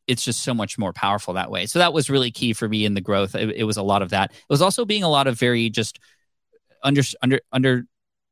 it's 0.07 0.25
just 0.25 0.43
so 0.43 0.53
much 0.53 0.79
more 0.79 0.93
powerful 0.93 1.35
that 1.35 1.51
way. 1.51 1.67
So 1.67 1.79
that 1.79 1.93
was 1.93 2.11
really 2.11 2.31
key 2.31 2.53
for 2.53 2.69
me 2.69 2.85
in 2.85 2.95
the 2.95 3.01
growth. 3.01 3.35
It, 3.35 3.51
it 3.51 3.65
was 3.65 3.77
a 3.77 3.83
lot 3.83 4.03
of 4.03 4.11
that. 4.11 4.33
It 4.33 4.51
was 4.51 4.63
also 4.63 4.85
being 4.85 5.05
a 5.05 5.09
lot 5.09 5.27
of 5.27 5.39
very 5.39 5.71
just 5.71 5.99
under 6.83 7.03
under 7.23 7.85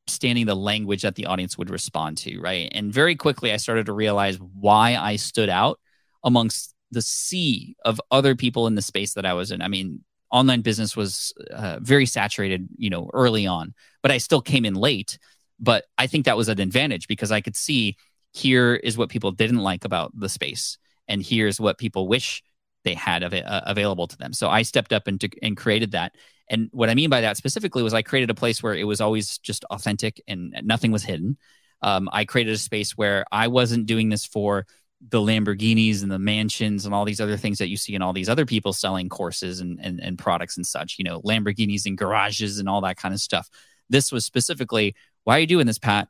understanding 0.09 0.46
the 0.46 0.54
language 0.54 1.02
that 1.02 1.16
the 1.16 1.26
audience 1.26 1.59
would 1.59 1.68
respond 1.68 2.16
to, 2.16 2.40
right? 2.40 2.70
And 2.72 2.92
very 2.92 3.14
quickly, 3.14 3.52
I 3.52 3.59
started 3.59 3.86
to 3.86 3.92
realize 3.92 4.36
why 4.36 4.96
I 4.96 5.16
stood 5.16 5.50
out 5.50 5.78
amongst 6.24 6.74
the 6.90 7.02
sea 7.02 7.76
of 7.84 8.00
other 8.11 8.34
people 8.34 8.66
in 8.66 8.74
the 8.74 8.82
space 8.82 9.12
that 9.14 9.26
I 9.26 9.34
was 9.34 9.50
in. 9.50 9.61
I 9.61 9.68
mean, 9.68 10.02
online 10.31 10.62
business 10.62 10.97
was 10.97 11.33
uh, 11.51 11.79
very 11.81 12.07
saturated, 12.07 12.68
you 12.76 12.91
know, 12.91 13.11
early 13.12 13.47
on, 13.47 13.74
but 14.03 14.11
I 14.11 14.18
still 14.18 14.43
came 14.43 14.64
in 14.64 14.74
late. 14.74 15.18
But 15.61 15.85
I 15.97 16.07
think 16.07 16.26
that 16.26 16.37
was 16.37 16.49
an 16.49 16.61
advantage 16.61 17.09
because 17.09 17.33
I 17.33 17.41
could 17.41 17.57
see 17.57 17.97
here 18.33 18.74
is 18.74 18.97
what 18.97 19.09
people 19.09 19.33
didn't 19.33 19.59
like 19.59 19.85
about 19.85 20.12
the 20.18 20.29
space, 20.29 20.79
and 21.09 21.22
here's 21.22 21.61
what 21.61 21.79
people 21.79 22.07
wish 22.07 22.43
they 22.85 22.95
had 22.95 23.22
it, 23.22 23.45
uh, 23.45 23.62
available 23.66 24.07
to 24.07 24.16
them. 24.16 24.33
So 24.33 24.49
I 24.49 24.62
stepped 24.62 24.93
up 24.93 25.07
and, 25.07 25.22
and 25.43 25.57
created 25.57 25.93
that. 25.93 26.14
And 26.49 26.68
what 26.72 26.89
I 26.89 26.95
mean 26.95 27.11
by 27.11 27.20
that 27.22 27.37
specifically 27.37 27.83
was 27.83 27.93
I 27.93 28.03
created 28.03 28.31
a 28.31 28.35
place 28.35 28.62
where 28.62 28.74
it 28.74 28.85
was 28.85 29.01
always 29.01 29.39
just 29.39 29.64
authentic 29.64 30.22
and 30.26 30.55
nothing 30.62 30.93
was 30.93 31.03
hidden. 31.03 31.37
Um, 31.83 32.09
I 32.12 32.24
created 32.24 32.55
a 32.55 32.59
space 32.59 32.97
where 32.97 33.24
I 33.31 33.49
wasn't 33.49 33.87
doing 33.87 34.09
this 34.09 34.24
for 34.24 34.66
the 35.07 35.20
Lamborghinis 35.20 36.03
and 36.03 36.11
the 36.11 36.18
mansions 36.18 36.84
and 36.84 36.94
all 36.94 37.05
these 37.05 37.20
other 37.20 37.36
things 37.36 37.59
that 37.59 37.68
you 37.68 37.76
see 37.76 37.94
in 37.94 38.03
all 38.03 38.12
these 38.12 38.28
other 38.28 38.44
people 38.44 38.72
selling 38.72 39.09
courses 39.09 39.61
and, 39.61 39.78
and, 39.80 40.01
and 40.01 40.18
products 40.18 40.57
and 40.57 40.66
such, 40.66 40.96
you 40.99 41.05
know, 41.05 41.20
Lamborghinis 41.22 41.86
and 41.86 41.96
garages 41.96 42.59
and 42.59 42.68
all 42.68 42.80
that 42.80 42.96
kind 42.96 43.14
of 43.14 43.20
stuff. 43.20 43.49
This 43.88 44.11
was 44.11 44.24
specifically, 44.24 44.96
why 45.24 45.36
are 45.36 45.40
you 45.40 45.46
doing 45.46 45.66
this, 45.66 45.78
Pat? 45.78 46.09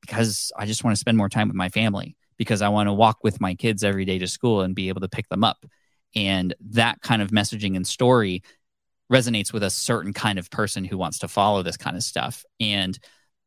Because 0.00 0.50
I 0.56 0.64
just 0.64 0.84
want 0.84 0.96
to 0.96 1.00
spend 1.00 1.18
more 1.18 1.28
time 1.28 1.48
with 1.48 1.56
my 1.56 1.68
family, 1.68 2.16
because 2.38 2.62
I 2.62 2.70
want 2.70 2.88
to 2.88 2.94
walk 2.94 3.18
with 3.22 3.40
my 3.40 3.54
kids 3.54 3.84
every 3.84 4.06
day 4.06 4.18
to 4.18 4.26
school 4.26 4.62
and 4.62 4.74
be 4.74 4.88
able 4.88 5.02
to 5.02 5.08
pick 5.08 5.28
them 5.28 5.44
up. 5.44 5.66
And 6.16 6.54
that 6.70 7.02
kind 7.02 7.20
of 7.20 7.30
messaging 7.30 7.76
and 7.76 7.86
story 7.86 8.42
resonates 9.12 9.52
with 9.52 9.62
a 9.62 9.70
certain 9.70 10.14
kind 10.14 10.38
of 10.38 10.50
person 10.50 10.84
who 10.84 10.96
wants 10.96 11.18
to 11.18 11.28
follow 11.28 11.62
this 11.62 11.76
kind 11.76 11.96
of 11.96 12.02
stuff. 12.02 12.44
And, 12.58 12.98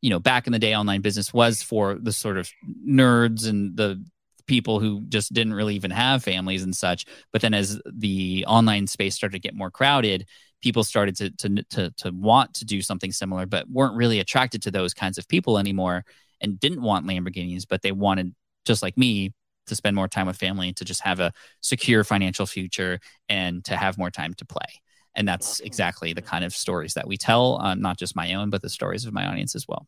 you 0.02 0.12
know, 0.12 0.20
back 0.20 0.46
in 0.46 0.54
the 0.54 0.60
day, 0.60 0.76
online 0.76 1.02
business 1.02 1.34
was 1.34 1.64
for 1.64 1.96
the 1.96 2.12
sort 2.12 2.38
of 2.38 2.50
nerds 2.88 3.48
and 3.48 3.76
the 3.76 4.06
people 4.48 4.80
who 4.80 5.02
just 5.08 5.34
didn't 5.34 5.54
really 5.54 5.76
even 5.76 5.91
have 5.91 6.24
families 6.24 6.64
and 6.64 6.76
such. 6.76 7.06
But 7.32 7.41
then 7.41 7.54
as 7.54 7.82
the 7.86 8.46
online 8.48 8.88
space 8.88 9.16
started 9.16 9.34
to 9.34 9.48
get 9.48 9.56
more 9.56 9.72
crowded, 9.72 10.28
people 10.62 10.84
started 10.84 11.16
to 11.18 11.30
to 11.32 11.64
to, 11.70 11.91
to 11.98 12.12
want 12.12 12.54
to 12.56 12.66
do 12.66 12.82
something 12.82 13.12
similar, 13.12 13.46
but 13.46 13.70
weren't 13.70 13.96
really 13.96 14.20
attracted 14.20 14.62
to 14.64 14.72
those 14.72 14.94
kinds 14.94 15.18
of 15.18 15.28
people 15.28 15.58
anymore 15.58 16.06
and 16.41 16.60
didn't 16.60 16.82
want 16.82 17.06
Lamborghinis, 17.06 17.66
but 17.68 17.82
they 17.82 17.91
wanted 17.91 18.34
just 18.66 18.82
like 18.82 18.98
me 18.98 19.34
to 19.68 19.76
spend 19.76 19.96
more 19.96 20.10
time 20.10 20.28
with 20.28 20.38
family 20.38 20.68
and 20.68 20.78
to 20.78 20.86
just 20.86 21.02
have 21.02 21.20
a 21.20 21.32
secure 21.62 22.04
financial 22.04 22.46
future 22.46 23.00
and 23.30 23.64
to 23.64 23.78
have 23.78 23.98
more 23.98 24.12
time 24.12 24.34
to 24.34 24.46
play. 24.46 24.82
And 25.16 25.28
that's 25.28 25.60
exactly 25.62 26.12
the 26.12 26.22
kind 26.22 26.44
of 26.44 26.54
stories 26.54 26.96
that 26.96 27.08
we 27.08 27.18
tell, 27.18 27.62
uh, 27.62 27.76
not 27.76 27.98
just 27.98 28.16
my 28.16 28.34
own, 28.34 28.50
but 28.50 28.62
the 28.62 28.70
stories 28.70 29.06
of 29.06 29.14
my 29.14 29.26
audience 29.26 29.56
as 29.56 29.68
well. 29.68 29.88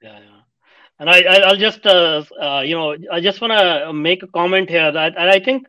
Yeah, 0.00 0.18
yeah 0.20 0.35
and 0.98 1.08
I, 1.10 1.22
I'll 1.22 1.56
just, 1.56 1.84
uh, 1.86 2.24
uh, 2.40 2.62
you 2.64 2.74
know, 2.74 2.96
I 3.12 3.20
just 3.20 3.40
want 3.40 3.52
to 3.52 3.92
make 3.92 4.22
a 4.22 4.26
comment 4.28 4.68
here 4.70 4.90
that, 4.90 5.14
and 5.16 5.30
I 5.30 5.38
think 5.40 5.66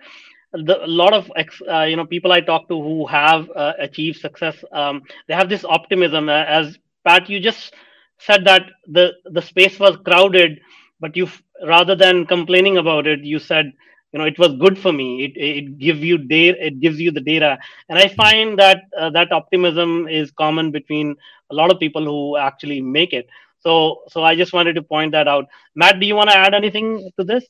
the, 0.53 0.83
a 0.83 0.87
lot 0.87 1.13
of, 1.13 1.31
uh, 1.69 1.83
you 1.83 1.95
know, 1.95 2.05
people 2.05 2.31
I 2.31 2.41
talk 2.41 2.67
to 2.69 2.81
who 2.81 3.05
have 3.07 3.49
uh, 3.55 3.73
achieved 3.79 4.19
success, 4.19 4.63
um, 4.71 5.01
they 5.27 5.33
have 5.33 5.49
this 5.49 5.65
optimism. 5.65 6.29
Uh, 6.29 6.43
as 6.45 6.77
Pat, 7.05 7.29
you 7.29 7.39
just 7.39 7.73
said 8.19 8.45
that 8.45 8.63
the 8.87 9.11
the 9.25 9.41
space 9.41 9.79
was 9.79 9.97
crowded, 10.05 10.59
but 10.99 11.15
you, 11.15 11.27
rather 11.65 11.95
than 11.95 12.25
complaining 12.25 12.77
about 12.77 13.07
it, 13.07 13.19
you 13.23 13.39
said, 13.39 13.71
you 14.13 14.19
know, 14.19 14.25
it 14.25 14.39
was 14.39 14.53
good 14.57 14.77
for 14.77 14.91
me. 14.91 15.25
It 15.25 15.33
it 15.39 15.77
gives 15.79 15.99
you 16.01 16.17
data. 16.17 16.65
It 16.65 16.79
gives 16.79 16.99
you 16.99 17.11
the 17.11 17.21
data, 17.21 17.57
and 17.89 17.99
I 17.99 18.07
find 18.07 18.57
that 18.59 18.83
uh, 18.97 19.09
that 19.11 19.31
optimism 19.31 20.07
is 20.07 20.31
common 20.31 20.71
between 20.71 21.15
a 21.51 21.55
lot 21.55 21.71
of 21.71 21.79
people 21.79 22.03
who 22.05 22.37
actually 22.37 22.81
make 22.81 23.13
it. 23.13 23.27
So, 23.67 24.03
so 24.07 24.23
I 24.23 24.37
just 24.37 24.53
wanted 24.53 24.75
to 24.75 24.81
point 24.81 25.11
that 25.11 25.27
out. 25.27 25.45
Matt, 25.75 25.99
do 25.99 26.05
you 26.05 26.15
want 26.15 26.29
to 26.29 26.37
add 26.37 26.53
anything 26.53 27.11
to 27.19 27.25
this? 27.25 27.43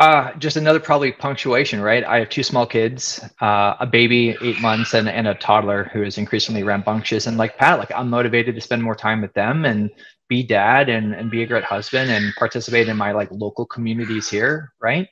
Uh, 0.00 0.32
just 0.38 0.56
another 0.56 0.80
probably 0.80 1.12
punctuation, 1.12 1.82
right? 1.82 2.02
I 2.02 2.20
have 2.20 2.30
two 2.30 2.42
small 2.42 2.66
kids, 2.66 3.20
uh, 3.42 3.74
a 3.78 3.86
baby, 3.86 4.34
eight 4.40 4.58
months, 4.62 4.94
and, 4.94 5.06
and 5.06 5.28
a 5.28 5.34
toddler 5.34 5.90
who 5.92 6.02
is 6.02 6.16
increasingly 6.16 6.62
rambunctious. 6.62 7.26
And 7.26 7.36
like 7.36 7.58
Pat, 7.58 7.78
like 7.78 7.92
I'm 7.94 8.08
motivated 8.08 8.54
to 8.54 8.60
spend 8.62 8.82
more 8.82 8.94
time 8.94 9.20
with 9.20 9.34
them 9.34 9.66
and 9.66 9.90
be 10.28 10.42
dad 10.42 10.88
and, 10.88 11.12
and 11.12 11.30
be 11.30 11.42
a 11.42 11.46
great 11.46 11.64
husband 11.64 12.10
and 12.10 12.32
participate 12.38 12.88
in 12.88 12.96
my 12.96 13.12
like 13.12 13.28
local 13.30 13.66
communities 13.66 14.30
here, 14.30 14.72
right? 14.80 15.06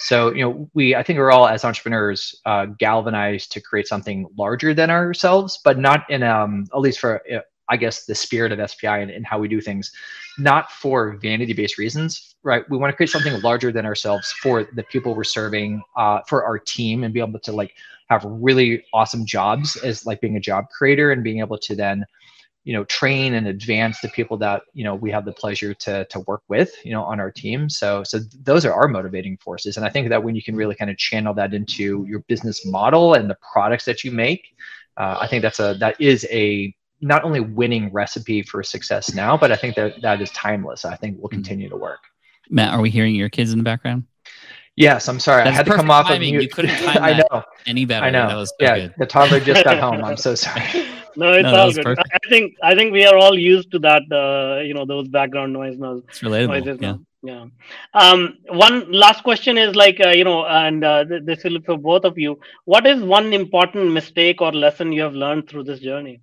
So, 0.00 0.32
you 0.32 0.42
know, 0.42 0.68
we, 0.74 0.96
I 0.96 1.04
think 1.04 1.20
we're 1.20 1.30
all 1.30 1.46
as 1.46 1.64
entrepreneurs 1.64 2.40
uh, 2.44 2.66
galvanized 2.66 3.52
to 3.52 3.60
create 3.60 3.86
something 3.86 4.26
larger 4.36 4.74
than 4.74 4.90
ourselves, 4.90 5.60
but 5.62 5.78
not 5.78 6.10
in, 6.10 6.24
um, 6.24 6.66
at 6.74 6.80
least 6.80 6.98
for 6.98 7.22
I 7.68 7.76
guess, 7.76 8.04
the 8.04 8.14
spirit 8.14 8.52
of 8.52 8.70
SPI 8.70 8.86
and, 8.86 9.10
and 9.10 9.26
how 9.26 9.38
we 9.38 9.48
do 9.48 9.60
things, 9.60 9.92
not 10.38 10.70
for 10.72 11.16
vanity 11.16 11.52
based 11.52 11.78
reasons, 11.78 12.34
right? 12.42 12.68
We 12.70 12.78
want 12.78 12.90
to 12.90 12.96
create 12.96 13.10
something 13.10 13.40
larger 13.42 13.72
than 13.72 13.86
ourselves 13.86 14.32
for 14.32 14.64
the 14.64 14.82
people 14.84 15.14
we're 15.14 15.24
serving, 15.24 15.82
uh, 15.96 16.20
for 16.26 16.44
our 16.44 16.58
team, 16.58 17.04
and 17.04 17.12
be 17.12 17.20
able 17.20 17.40
to 17.40 17.52
like 17.52 17.74
have 18.10 18.24
really 18.24 18.84
awesome 18.92 19.26
jobs 19.26 19.76
as 19.76 20.06
like 20.06 20.20
being 20.20 20.36
a 20.36 20.40
job 20.40 20.66
creator 20.70 21.12
and 21.12 21.22
being 21.22 21.40
able 21.40 21.58
to 21.58 21.74
then 21.74 22.04
you 22.64 22.74
know 22.74 22.84
train 22.84 23.34
and 23.34 23.46
advance 23.46 24.00
the 24.00 24.08
people 24.08 24.36
that 24.36 24.62
you 24.74 24.84
know 24.84 24.94
we 24.94 25.10
have 25.10 25.24
the 25.24 25.32
pleasure 25.32 25.72
to 25.72 26.04
to 26.06 26.20
work 26.20 26.42
with 26.48 26.74
you 26.84 26.92
know 26.92 27.02
on 27.02 27.18
our 27.18 27.30
team 27.30 27.70
so 27.70 28.02
so 28.02 28.18
those 28.42 28.66
are 28.66 28.74
our 28.74 28.88
motivating 28.88 29.38
forces 29.38 29.78
and 29.78 29.86
i 29.86 29.88
think 29.88 30.08
that 30.10 30.22
when 30.22 30.34
you 30.34 30.42
can 30.42 30.54
really 30.54 30.74
kind 30.74 30.90
of 30.90 30.98
channel 30.98 31.32
that 31.32 31.54
into 31.54 32.04
your 32.06 32.20
business 32.28 32.66
model 32.66 33.14
and 33.14 33.30
the 33.30 33.38
products 33.52 33.86
that 33.86 34.04
you 34.04 34.10
make 34.10 34.54
uh, 34.98 35.16
i 35.18 35.26
think 35.26 35.40
that's 35.40 35.60
a 35.60 35.76
that 35.80 35.98
is 35.98 36.26
a 36.30 36.74
not 37.00 37.24
only 37.24 37.40
winning 37.40 37.92
recipe 37.92 38.42
for 38.42 38.62
success 38.62 39.14
now, 39.14 39.36
but 39.36 39.52
I 39.52 39.56
think 39.56 39.76
that 39.76 40.00
that 40.02 40.20
is 40.20 40.30
timeless. 40.30 40.84
I 40.84 40.96
think 40.96 41.20
will 41.20 41.28
mm-hmm. 41.28 41.36
continue 41.36 41.68
to 41.68 41.76
work. 41.76 42.00
Matt, 42.50 42.72
are 42.72 42.80
we 42.80 42.90
hearing 42.90 43.14
your 43.14 43.28
kids 43.28 43.52
in 43.52 43.58
the 43.58 43.64
background? 43.64 44.04
Yes, 44.76 45.08
I'm 45.08 45.18
sorry. 45.18 45.42
That's 45.42 45.54
I 45.54 45.56
had 45.56 45.66
to 45.66 45.74
come 45.74 45.90
off 45.90 46.06
timing. 46.06 46.36
of 46.36 46.38
mute. 46.38 46.42
You 46.42 46.48
couldn't 46.48 46.76
time 46.84 47.02
I 47.02 47.12
know. 47.14 47.42
any 47.66 47.84
better. 47.84 48.06
I 48.06 48.10
know. 48.10 48.44
yeah, 48.60 48.78
good. 48.78 48.94
the 48.96 49.06
toddler 49.06 49.40
just 49.40 49.64
got 49.64 49.78
home. 49.86 50.04
I'm 50.04 50.16
so 50.16 50.36
sorry. 50.36 50.62
no, 51.16 51.32
it's 51.32 51.42
no, 51.42 51.54
all 51.56 51.72
good. 51.72 51.84
Perfect. 51.84 52.08
I 52.14 52.28
think 52.28 52.54
I 52.62 52.74
think 52.76 52.92
we 52.92 53.04
are 53.04 53.16
all 53.16 53.36
used 53.36 53.72
to 53.72 53.80
that. 53.80 54.02
Uh, 54.10 54.62
you 54.62 54.74
know, 54.74 54.84
those 54.84 55.08
background 55.08 55.52
noise 55.52 55.76
now. 55.78 56.02
It's 56.08 56.20
relatable. 56.20 56.64
Noises 56.64 56.78
yeah. 56.80 56.92
Now. 56.92 57.00
Yeah. 57.20 57.46
Um, 57.94 58.38
one 58.50 58.92
last 58.92 59.24
question 59.24 59.58
is 59.58 59.74
like 59.74 60.00
uh, 60.00 60.10
you 60.10 60.22
know, 60.22 60.46
and 60.46 60.84
uh, 60.84 61.04
this 61.24 61.42
will 61.42 61.60
for 61.66 61.76
both 61.76 62.04
of 62.04 62.16
you. 62.16 62.38
What 62.64 62.86
is 62.86 63.02
one 63.02 63.32
important 63.32 63.90
mistake 63.90 64.40
or 64.40 64.52
lesson 64.52 64.92
you 64.92 65.02
have 65.02 65.14
learned 65.14 65.48
through 65.48 65.64
this 65.64 65.80
journey? 65.80 66.20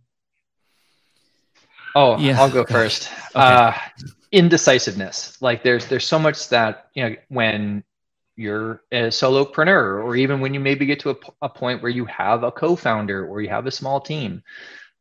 Oh, 1.96 2.18
yeah. 2.18 2.40
I'll 2.40 2.52
go 2.52 2.66
first. 2.66 3.10
Okay. 3.36 3.40
Uh, 3.40 3.74
indecisiveness. 4.32 5.42
Like 5.42 5.64
there's 5.64 5.88
there's 5.88 6.06
so 6.06 6.20
much 6.20 6.50
that 6.50 6.90
you 6.94 7.04
know 7.04 7.16
when 7.30 7.84
you're 8.36 8.82
a 8.92 9.08
solopreneur 9.08 10.04
or 10.04 10.16
even 10.16 10.42
when 10.42 10.54
you 10.54 10.60
maybe 10.60 10.86
get 10.86 11.00
to 11.00 11.12
a, 11.12 11.16
a 11.42 11.50
point 11.50 11.82
where 11.82 11.92
you 11.92 12.06
have 12.06 12.44
a 12.44 12.52
co-founder 12.52 13.26
or 13.26 13.42
you 13.42 13.50
have 13.50 13.66
a 13.66 13.72
small 13.72 14.02
team 14.02 14.44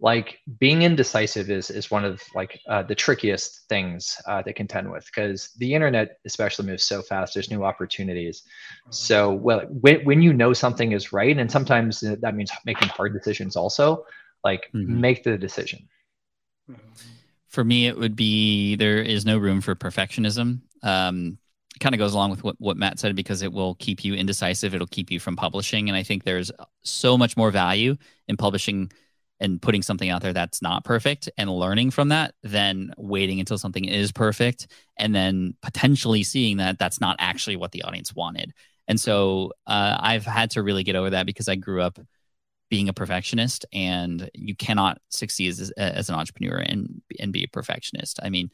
like 0.00 0.38
being 0.58 0.82
indecisive 0.82 1.50
is 1.50 1.70
is 1.70 1.90
one 1.90 2.04
of 2.04 2.20
like 2.34 2.60
uh, 2.68 2.82
the 2.82 2.94
trickiest 2.94 3.68
things 3.68 4.16
uh, 4.26 4.42
to 4.42 4.52
contend 4.52 4.90
with 4.90 5.04
because 5.06 5.50
the 5.58 5.72
internet 5.74 6.18
especially 6.26 6.66
moves 6.66 6.84
so 6.84 7.02
fast 7.02 7.34
there's 7.34 7.50
new 7.50 7.64
opportunities 7.64 8.42
so 8.90 9.32
well 9.32 9.60
when, 9.80 10.04
when 10.04 10.22
you 10.22 10.32
know 10.32 10.52
something 10.52 10.92
is 10.92 11.12
right 11.12 11.38
and 11.38 11.50
sometimes 11.50 12.00
that 12.00 12.34
means 12.34 12.50
making 12.64 12.88
hard 12.88 13.12
decisions 13.12 13.56
also 13.56 14.04
like 14.44 14.68
mm-hmm. 14.74 15.00
make 15.00 15.24
the 15.24 15.38
decision 15.38 15.88
for 17.48 17.64
me 17.64 17.86
it 17.86 17.98
would 17.98 18.16
be 18.16 18.76
there 18.76 18.98
is 18.98 19.24
no 19.24 19.38
room 19.38 19.60
for 19.60 19.74
perfectionism 19.74 20.60
um, 20.82 21.38
it 21.74 21.80
kind 21.80 21.94
of 21.94 21.98
goes 21.98 22.14
along 22.14 22.30
with 22.30 22.44
what, 22.44 22.56
what 22.58 22.76
Matt 22.76 23.00
said 23.00 23.16
because 23.16 23.42
it 23.42 23.52
will 23.52 23.74
keep 23.74 24.04
you 24.04 24.14
indecisive. 24.14 24.74
It'll 24.74 24.86
keep 24.86 25.10
you 25.10 25.18
from 25.18 25.34
publishing. 25.34 25.88
And 25.88 25.96
I 25.96 26.04
think 26.04 26.22
there's 26.22 26.52
so 26.82 27.18
much 27.18 27.36
more 27.36 27.50
value 27.50 27.96
in 28.28 28.36
publishing 28.36 28.92
and 29.40 29.60
putting 29.60 29.82
something 29.82 30.08
out 30.08 30.22
there 30.22 30.32
that's 30.32 30.62
not 30.62 30.84
perfect 30.84 31.28
and 31.36 31.50
learning 31.50 31.90
from 31.90 32.10
that 32.10 32.34
than 32.44 32.94
waiting 32.96 33.40
until 33.40 33.58
something 33.58 33.84
is 33.84 34.12
perfect 34.12 34.68
and 34.96 35.12
then 35.12 35.54
potentially 35.62 36.22
seeing 36.22 36.58
that 36.58 36.78
that's 36.78 37.00
not 37.00 37.16
actually 37.18 37.56
what 37.56 37.72
the 37.72 37.82
audience 37.82 38.14
wanted. 38.14 38.52
And 38.86 39.00
so 39.00 39.52
uh, 39.66 39.96
I've 39.98 40.24
had 40.24 40.50
to 40.52 40.62
really 40.62 40.84
get 40.84 40.94
over 40.94 41.10
that 41.10 41.26
because 41.26 41.48
I 41.48 41.56
grew 41.56 41.82
up 41.82 41.98
being 42.70 42.88
a 42.88 42.92
perfectionist 42.92 43.66
and 43.72 44.30
you 44.34 44.54
cannot 44.54 44.98
succeed 45.08 45.50
as, 45.50 45.70
as 45.72 46.08
an 46.08 46.14
entrepreneur 46.14 46.56
and, 46.56 47.02
and 47.18 47.32
be 47.32 47.44
a 47.44 47.48
perfectionist. 47.48 48.18
I 48.22 48.30
mean, 48.30 48.50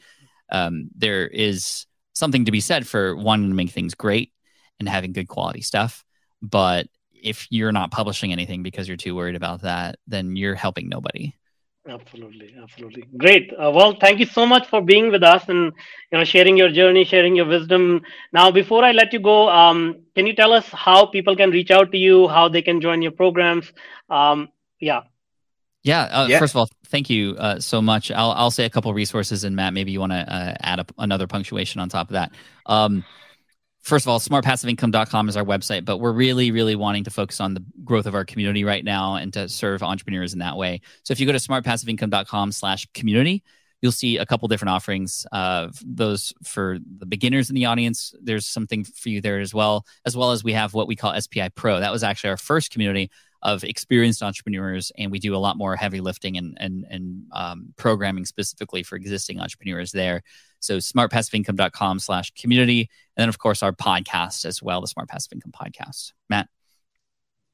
um, 0.51 0.91
there 0.97 1.27
is 1.27 1.87
something 2.13 2.45
to 2.45 2.51
be 2.51 2.61
said 2.61 2.87
for 2.87 3.17
wanting 3.17 3.49
to 3.49 3.55
make 3.55 3.71
things 3.71 3.95
great 3.95 4.33
and 4.79 4.89
having 4.89 5.13
good 5.13 5.29
quality 5.29 5.63
stuff. 5.63 6.05
But 6.43 6.89
if 7.13 7.47
you're 7.51 7.73
not 7.73 7.91
publishing 7.91 8.33
anything 8.33 8.63
because 8.63 8.89
you're 8.89 8.97
too 8.97 9.15
worried 9.15 9.37
about 9.37 9.63
that, 9.63 9.99
then 10.07 10.37
you're 10.37 10.55
helping 10.55 10.89
nobody. 10.89 11.35
Absolutely, 11.89 12.55
absolutely, 12.63 13.05
great. 13.17 13.51
Uh, 13.53 13.73
well, 13.75 13.97
thank 13.99 14.21
you 14.21 14.27
so 14.27 14.45
much 14.45 14.67
for 14.69 14.83
being 14.83 15.11
with 15.11 15.23
us 15.23 15.49
and 15.49 15.73
you 16.13 16.19
know 16.19 16.25
sharing 16.25 16.57
your 16.57 16.69
journey, 16.69 17.05
sharing 17.05 17.35
your 17.35 17.47
wisdom. 17.47 18.03
Now, 18.35 18.51
before 18.51 18.85
I 18.85 18.93
let 18.93 19.15
you 19.15 19.19
go, 19.19 19.49
um, 19.49 20.03
can 20.15 20.27
you 20.27 20.35
tell 20.35 20.53
us 20.53 20.69
how 20.69 21.07
people 21.07 21.35
can 21.37 21.51
reach 21.51 21.71
out 21.71 21.91
to 21.93 21.97
you, 21.97 22.29
how 22.29 22.49
they 22.49 22.61
can 22.61 22.83
join 22.83 23.01
your 23.01 23.13
programs? 23.13 23.73
Um, 24.11 24.51
yeah. 24.79 25.03
Yeah, 25.83 26.03
uh, 26.03 26.27
yeah. 26.29 26.39
First 26.39 26.53
of 26.53 26.59
all, 26.59 26.69
thank 26.89 27.09
you 27.09 27.35
uh, 27.39 27.59
so 27.61 27.81
much. 27.81 28.11
I'll 28.11 28.33
I'll 28.33 28.51
say 28.51 28.67
a 28.67 28.71
couple 28.71 28.93
resources, 28.93 29.45
and 29.45 29.57
Matt, 29.57 29.73
maybe 29.73 29.91
you 29.91 30.01
want 30.01 30.13
to 30.13 30.19
uh, 30.19 30.55
add 30.61 30.81
up 30.81 30.93
another 30.99 31.27
punctuation 31.27 31.81
on 31.81 31.89
top 31.89 32.09
of 32.09 32.13
that. 32.13 32.33
Um, 32.67 33.05
first 33.83 34.05
of 34.05 34.09
all, 34.09 34.21
smartpassiveincome.com 34.21 35.29
is 35.29 35.37
our 35.37 35.45
website, 35.45 35.85
but 35.85 35.99
we're 35.99 36.13
really, 36.13 36.51
really 36.51 36.77
wanting 36.77 37.05
to 37.05 37.11
focus 37.11 37.41
on 37.41 37.55
the 37.55 37.65
growth 37.85 38.07
of 38.07 38.15
our 38.15 38.25
community 38.25 38.65
right 38.65 38.85
now 38.85 39.15
and 39.15 39.33
to 39.33 39.49
serve 39.49 39.83
entrepreneurs 39.83 40.33
in 40.33 40.39
that 40.41 40.57
way. 40.57 40.81
So 41.03 41.13
if 41.13 41.21
you 41.21 41.27
go 41.27 41.33
to 41.33 41.39
smartpassiveincome.com 41.39 42.53
slash 42.53 42.87
community, 42.95 43.43
you'll 43.81 43.93
see 43.93 44.19
a 44.19 44.27
couple 44.27 44.47
different 44.49 44.71
offerings. 44.71 45.27
Uh, 45.33 45.69
those 45.85 46.33
for 46.43 46.79
the 46.99 47.07
beginners 47.07 47.49
in 47.49 47.55
the 47.55 47.67
audience, 47.67 48.15
there's 48.23 48.47
something 48.47 48.85
for 48.85 49.09
you 49.09 49.21
there 49.21 49.41
as 49.41 49.55
well, 49.55 49.87
as 50.05 50.17
well 50.17 50.33
as 50.33 50.45
we 50.45 50.53
have 50.53 50.75
what 50.75 50.87
we 50.87 50.97
call 50.97 51.19
SPI 51.19 51.49
Pro. 51.51 51.81
That 51.81 51.93
was 51.93 52.03
actually 52.03 52.31
our 52.31 52.37
first 52.37 52.71
community 52.71 53.11
of 53.43 53.65
experienced 53.65 54.23
entrepreneurs, 54.23 54.93
and 54.99 55.11
we 55.11 55.19
do 55.19 55.35
a 55.35 55.39
lot 55.39 55.57
more 55.57 55.77
heavy 55.77 56.01
lifting 56.01 56.37
and 56.37 56.57
and 56.61 56.87
and 56.91 57.27
um, 57.33 57.75
programming 57.77 58.25
specifically 58.25 58.83
for 58.83 58.97
existing 58.97 59.41
entrepreneurs 59.41 59.93
there. 59.93 60.23
So 60.61 60.77
smartpassiveincome.com 60.77 61.99
slash 61.99 62.33
community. 62.33 62.91
And 63.17 63.23
then, 63.23 63.29
of 63.29 63.39
course, 63.39 63.63
our 63.63 63.73
podcast 63.73 64.45
as 64.45 64.63
well, 64.63 64.81
the 64.81 64.87
Smart 64.87 65.09
Passive 65.09 65.33
Income 65.33 65.53
podcast. 65.53 66.13
Matt? 66.29 66.49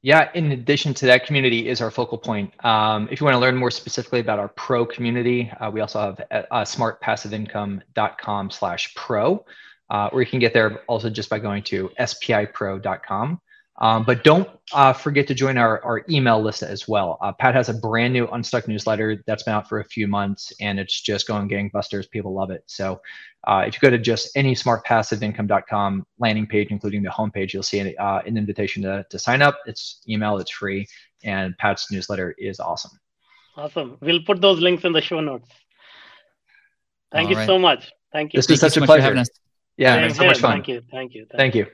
Yeah, 0.03 0.29
in 0.35 0.51
addition 0.51 0.93
to 0.95 1.07
that, 1.07 1.25
community 1.25 1.67
is 1.67 1.81
our 1.81 1.89
focal 1.89 2.17
point. 2.17 2.53
Um, 2.63 3.09
if 3.11 3.19
you 3.19 3.25
want 3.25 3.35
to 3.35 3.39
learn 3.39 3.55
more 3.55 3.71
specifically 3.71 4.19
about 4.19 4.39
our 4.39 4.47
pro 4.47 4.85
community, 4.85 5.51
uh, 5.59 5.71
we 5.71 5.81
also 5.81 5.99
have 5.99 6.21
uh, 6.31 6.61
smartpassiveincome.com 6.61 8.51
slash 8.51 8.93
pro, 8.93 9.43
uh, 9.89 10.09
or 10.11 10.21
you 10.21 10.27
can 10.27 10.39
get 10.39 10.53
there 10.53 10.81
also 10.87 11.09
just 11.09 11.29
by 11.29 11.39
going 11.39 11.63
to 11.63 11.89
spipro.com. 11.99 13.41
Um, 13.79 14.03
but 14.03 14.23
don't 14.23 14.49
uh, 14.73 14.91
forget 14.91 15.27
to 15.27 15.35
join 15.35 15.57
our, 15.57 15.83
our 15.83 16.03
email 16.09 16.41
list 16.41 16.63
as 16.63 16.87
well. 16.87 17.17
Uh, 17.21 17.31
Pat 17.31 17.53
has 17.53 17.69
a 17.69 17.73
brand 17.73 18.11
new 18.11 18.27
Unstuck 18.27 18.67
newsletter 18.67 19.23
that's 19.27 19.43
been 19.43 19.53
out 19.53 19.69
for 19.69 19.79
a 19.79 19.85
few 19.85 20.07
months 20.07 20.51
and 20.59 20.79
it's 20.79 20.99
just 20.99 21.27
going 21.27 21.47
gangbusters. 21.47 22.09
People 22.09 22.33
love 22.33 22.49
it. 22.49 22.63
So 22.65 22.99
uh, 23.47 23.65
if 23.67 23.75
you 23.75 23.79
go 23.79 23.91
to 23.91 23.99
just 23.99 24.35
any 24.35 24.55
smartpassiveincome.com 24.55 26.07
landing 26.17 26.47
page, 26.47 26.69
including 26.71 27.03
the 27.03 27.09
homepage, 27.09 27.53
you'll 27.53 27.61
see 27.61 27.79
an, 27.79 27.93
uh, 27.99 28.21
an 28.25 28.35
invitation 28.35 28.81
to, 28.83 29.05
to 29.09 29.19
sign 29.19 29.43
up. 29.43 29.59
It's 29.67 30.01
email, 30.09 30.37
it's 30.37 30.51
free, 30.51 30.87
and 31.23 31.55
Pat's 31.59 31.91
newsletter 31.91 32.33
is 32.39 32.59
awesome. 32.59 32.91
Awesome. 33.55 33.97
We'll 34.01 34.23
put 34.23 34.41
those 34.41 34.59
links 34.59 34.85
in 34.85 34.93
the 34.93 35.01
show 35.01 35.19
notes. 35.19 35.49
Thank 37.11 37.27
All 37.27 37.31
you 37.31 37.37
right. 37.37 37.47
so 37.47 37.59
much. 37.59 37.91
Thank 38.11 38.33
you. 38.33 38.39
This 38.39 38.49
is 38.49 38.59
such 38.59 38.77
a 38.77 38.81
pleasure. 38.81 39.23
Yeah, 39.77 40.07
so 40.09 40.25
much 40.25 40.39
fun. 40.39 40.53
Thank 40.53 40.67
you. 40.67 40.81
Thank 40.91 41.13
you. 41.13 41.27
Thank, 41.29 41.53
Thank 41.53 41.55
you. 41.55 41.67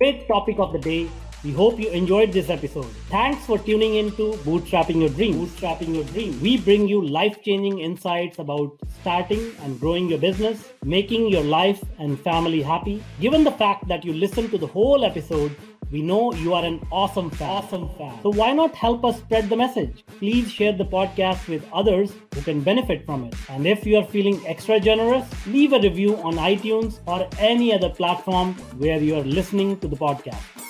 Great 0.00 0.26
topic 0.26 0.58
of 0.58 0.72
the 0.72 0.78
day. 0.78 1.10
We 1.44 1.52
hope 1.52 1.78
you 1.78 1.90
enjoyed 1.90 2.32
this 2.32 2.48
episode. 2.48 2.86
Thanks 3.10 3.44
for 3.44 3.58
tuning 3.58 3.96
in 3.96 4.10
to 4.12 4.32
Bootstrapping 4.46 5.00
Your 5.00 5.10
Dream. 5.10 5.34
Bootstrapping 5.34 5.94
Your 5.94 6.04
Dream. 6.04 6.40
We 6.40 6.56
bring 6.56 6.88
you 6.88 7.06
life-changing 7.06 7.80
insights 7.80 8.38
about 8.38 8.78
starting 9.02 9.52
and 9.62 9.78
growing 9.78 10.08
your 10.08 10.18
business, 10.18 10.70
making 10.82 11.26
your 11.28 11.44
life 11.44 11.84
and 11.98 12.18
family 12.20 12.62
happy. 12.62 13.04
Given 13.20 13.44
the 13.44 13.52
fact 13.52 13.88
that 13.88 14.02
you 14.02 14.14
listened 14.14 14.50
to 14.52 14.56
the 14.56 14.66
whole 14.66 15.04
episode, 15.04 15.54
we 15.90 16.02
know 16.02 16.32
you 16.34 16.54
are 16.54 16.64
an 16.64 16.80
awesome 16.92 17.30
fan. 17.30 17.50
Awesome 17.50 17.88
fan. 17.98 18.18
So 18.22 18.30
why 18.30 18.52
not 18.52 18.74
help 18.74 19.04
us 19.04 19.18
spread 19.18 19.48
the 19.48 19.56
message? 19.56 20.04
Please 20.18 20.50
share 20.50 20.72
the 20.72 20.84
podcast 20.84 21.48
with 21.48 21.66
others 21.72 22.12
who 22.34 22.42
can 22.42 22.60
benefit 22.60 23.04
from 23.04 23.24
it. 23.24 23.34
And 23.48 23.66
if 23.66 23.84
you 23.84 23.96
are 23.96 24.04
feeling 24.04 24.40
extra 24.46 24.78
generous, 24.78 25.26
leave 25.46 25.72
a 25.72 25.80
review 25.80 26.16
on 26.18 26.34
iTunes 26.34 27.00
or 27.06 27.28
any 27.38 27.74
other 27.74 27.88
platform 27.88 28.54
where 28.78 28.98
you 28.98 29.16
are 29.16 29.24
listening 29.24 29.78
to 29.80 29.88
the 29.88 29.96
podcast. 29.96 30.69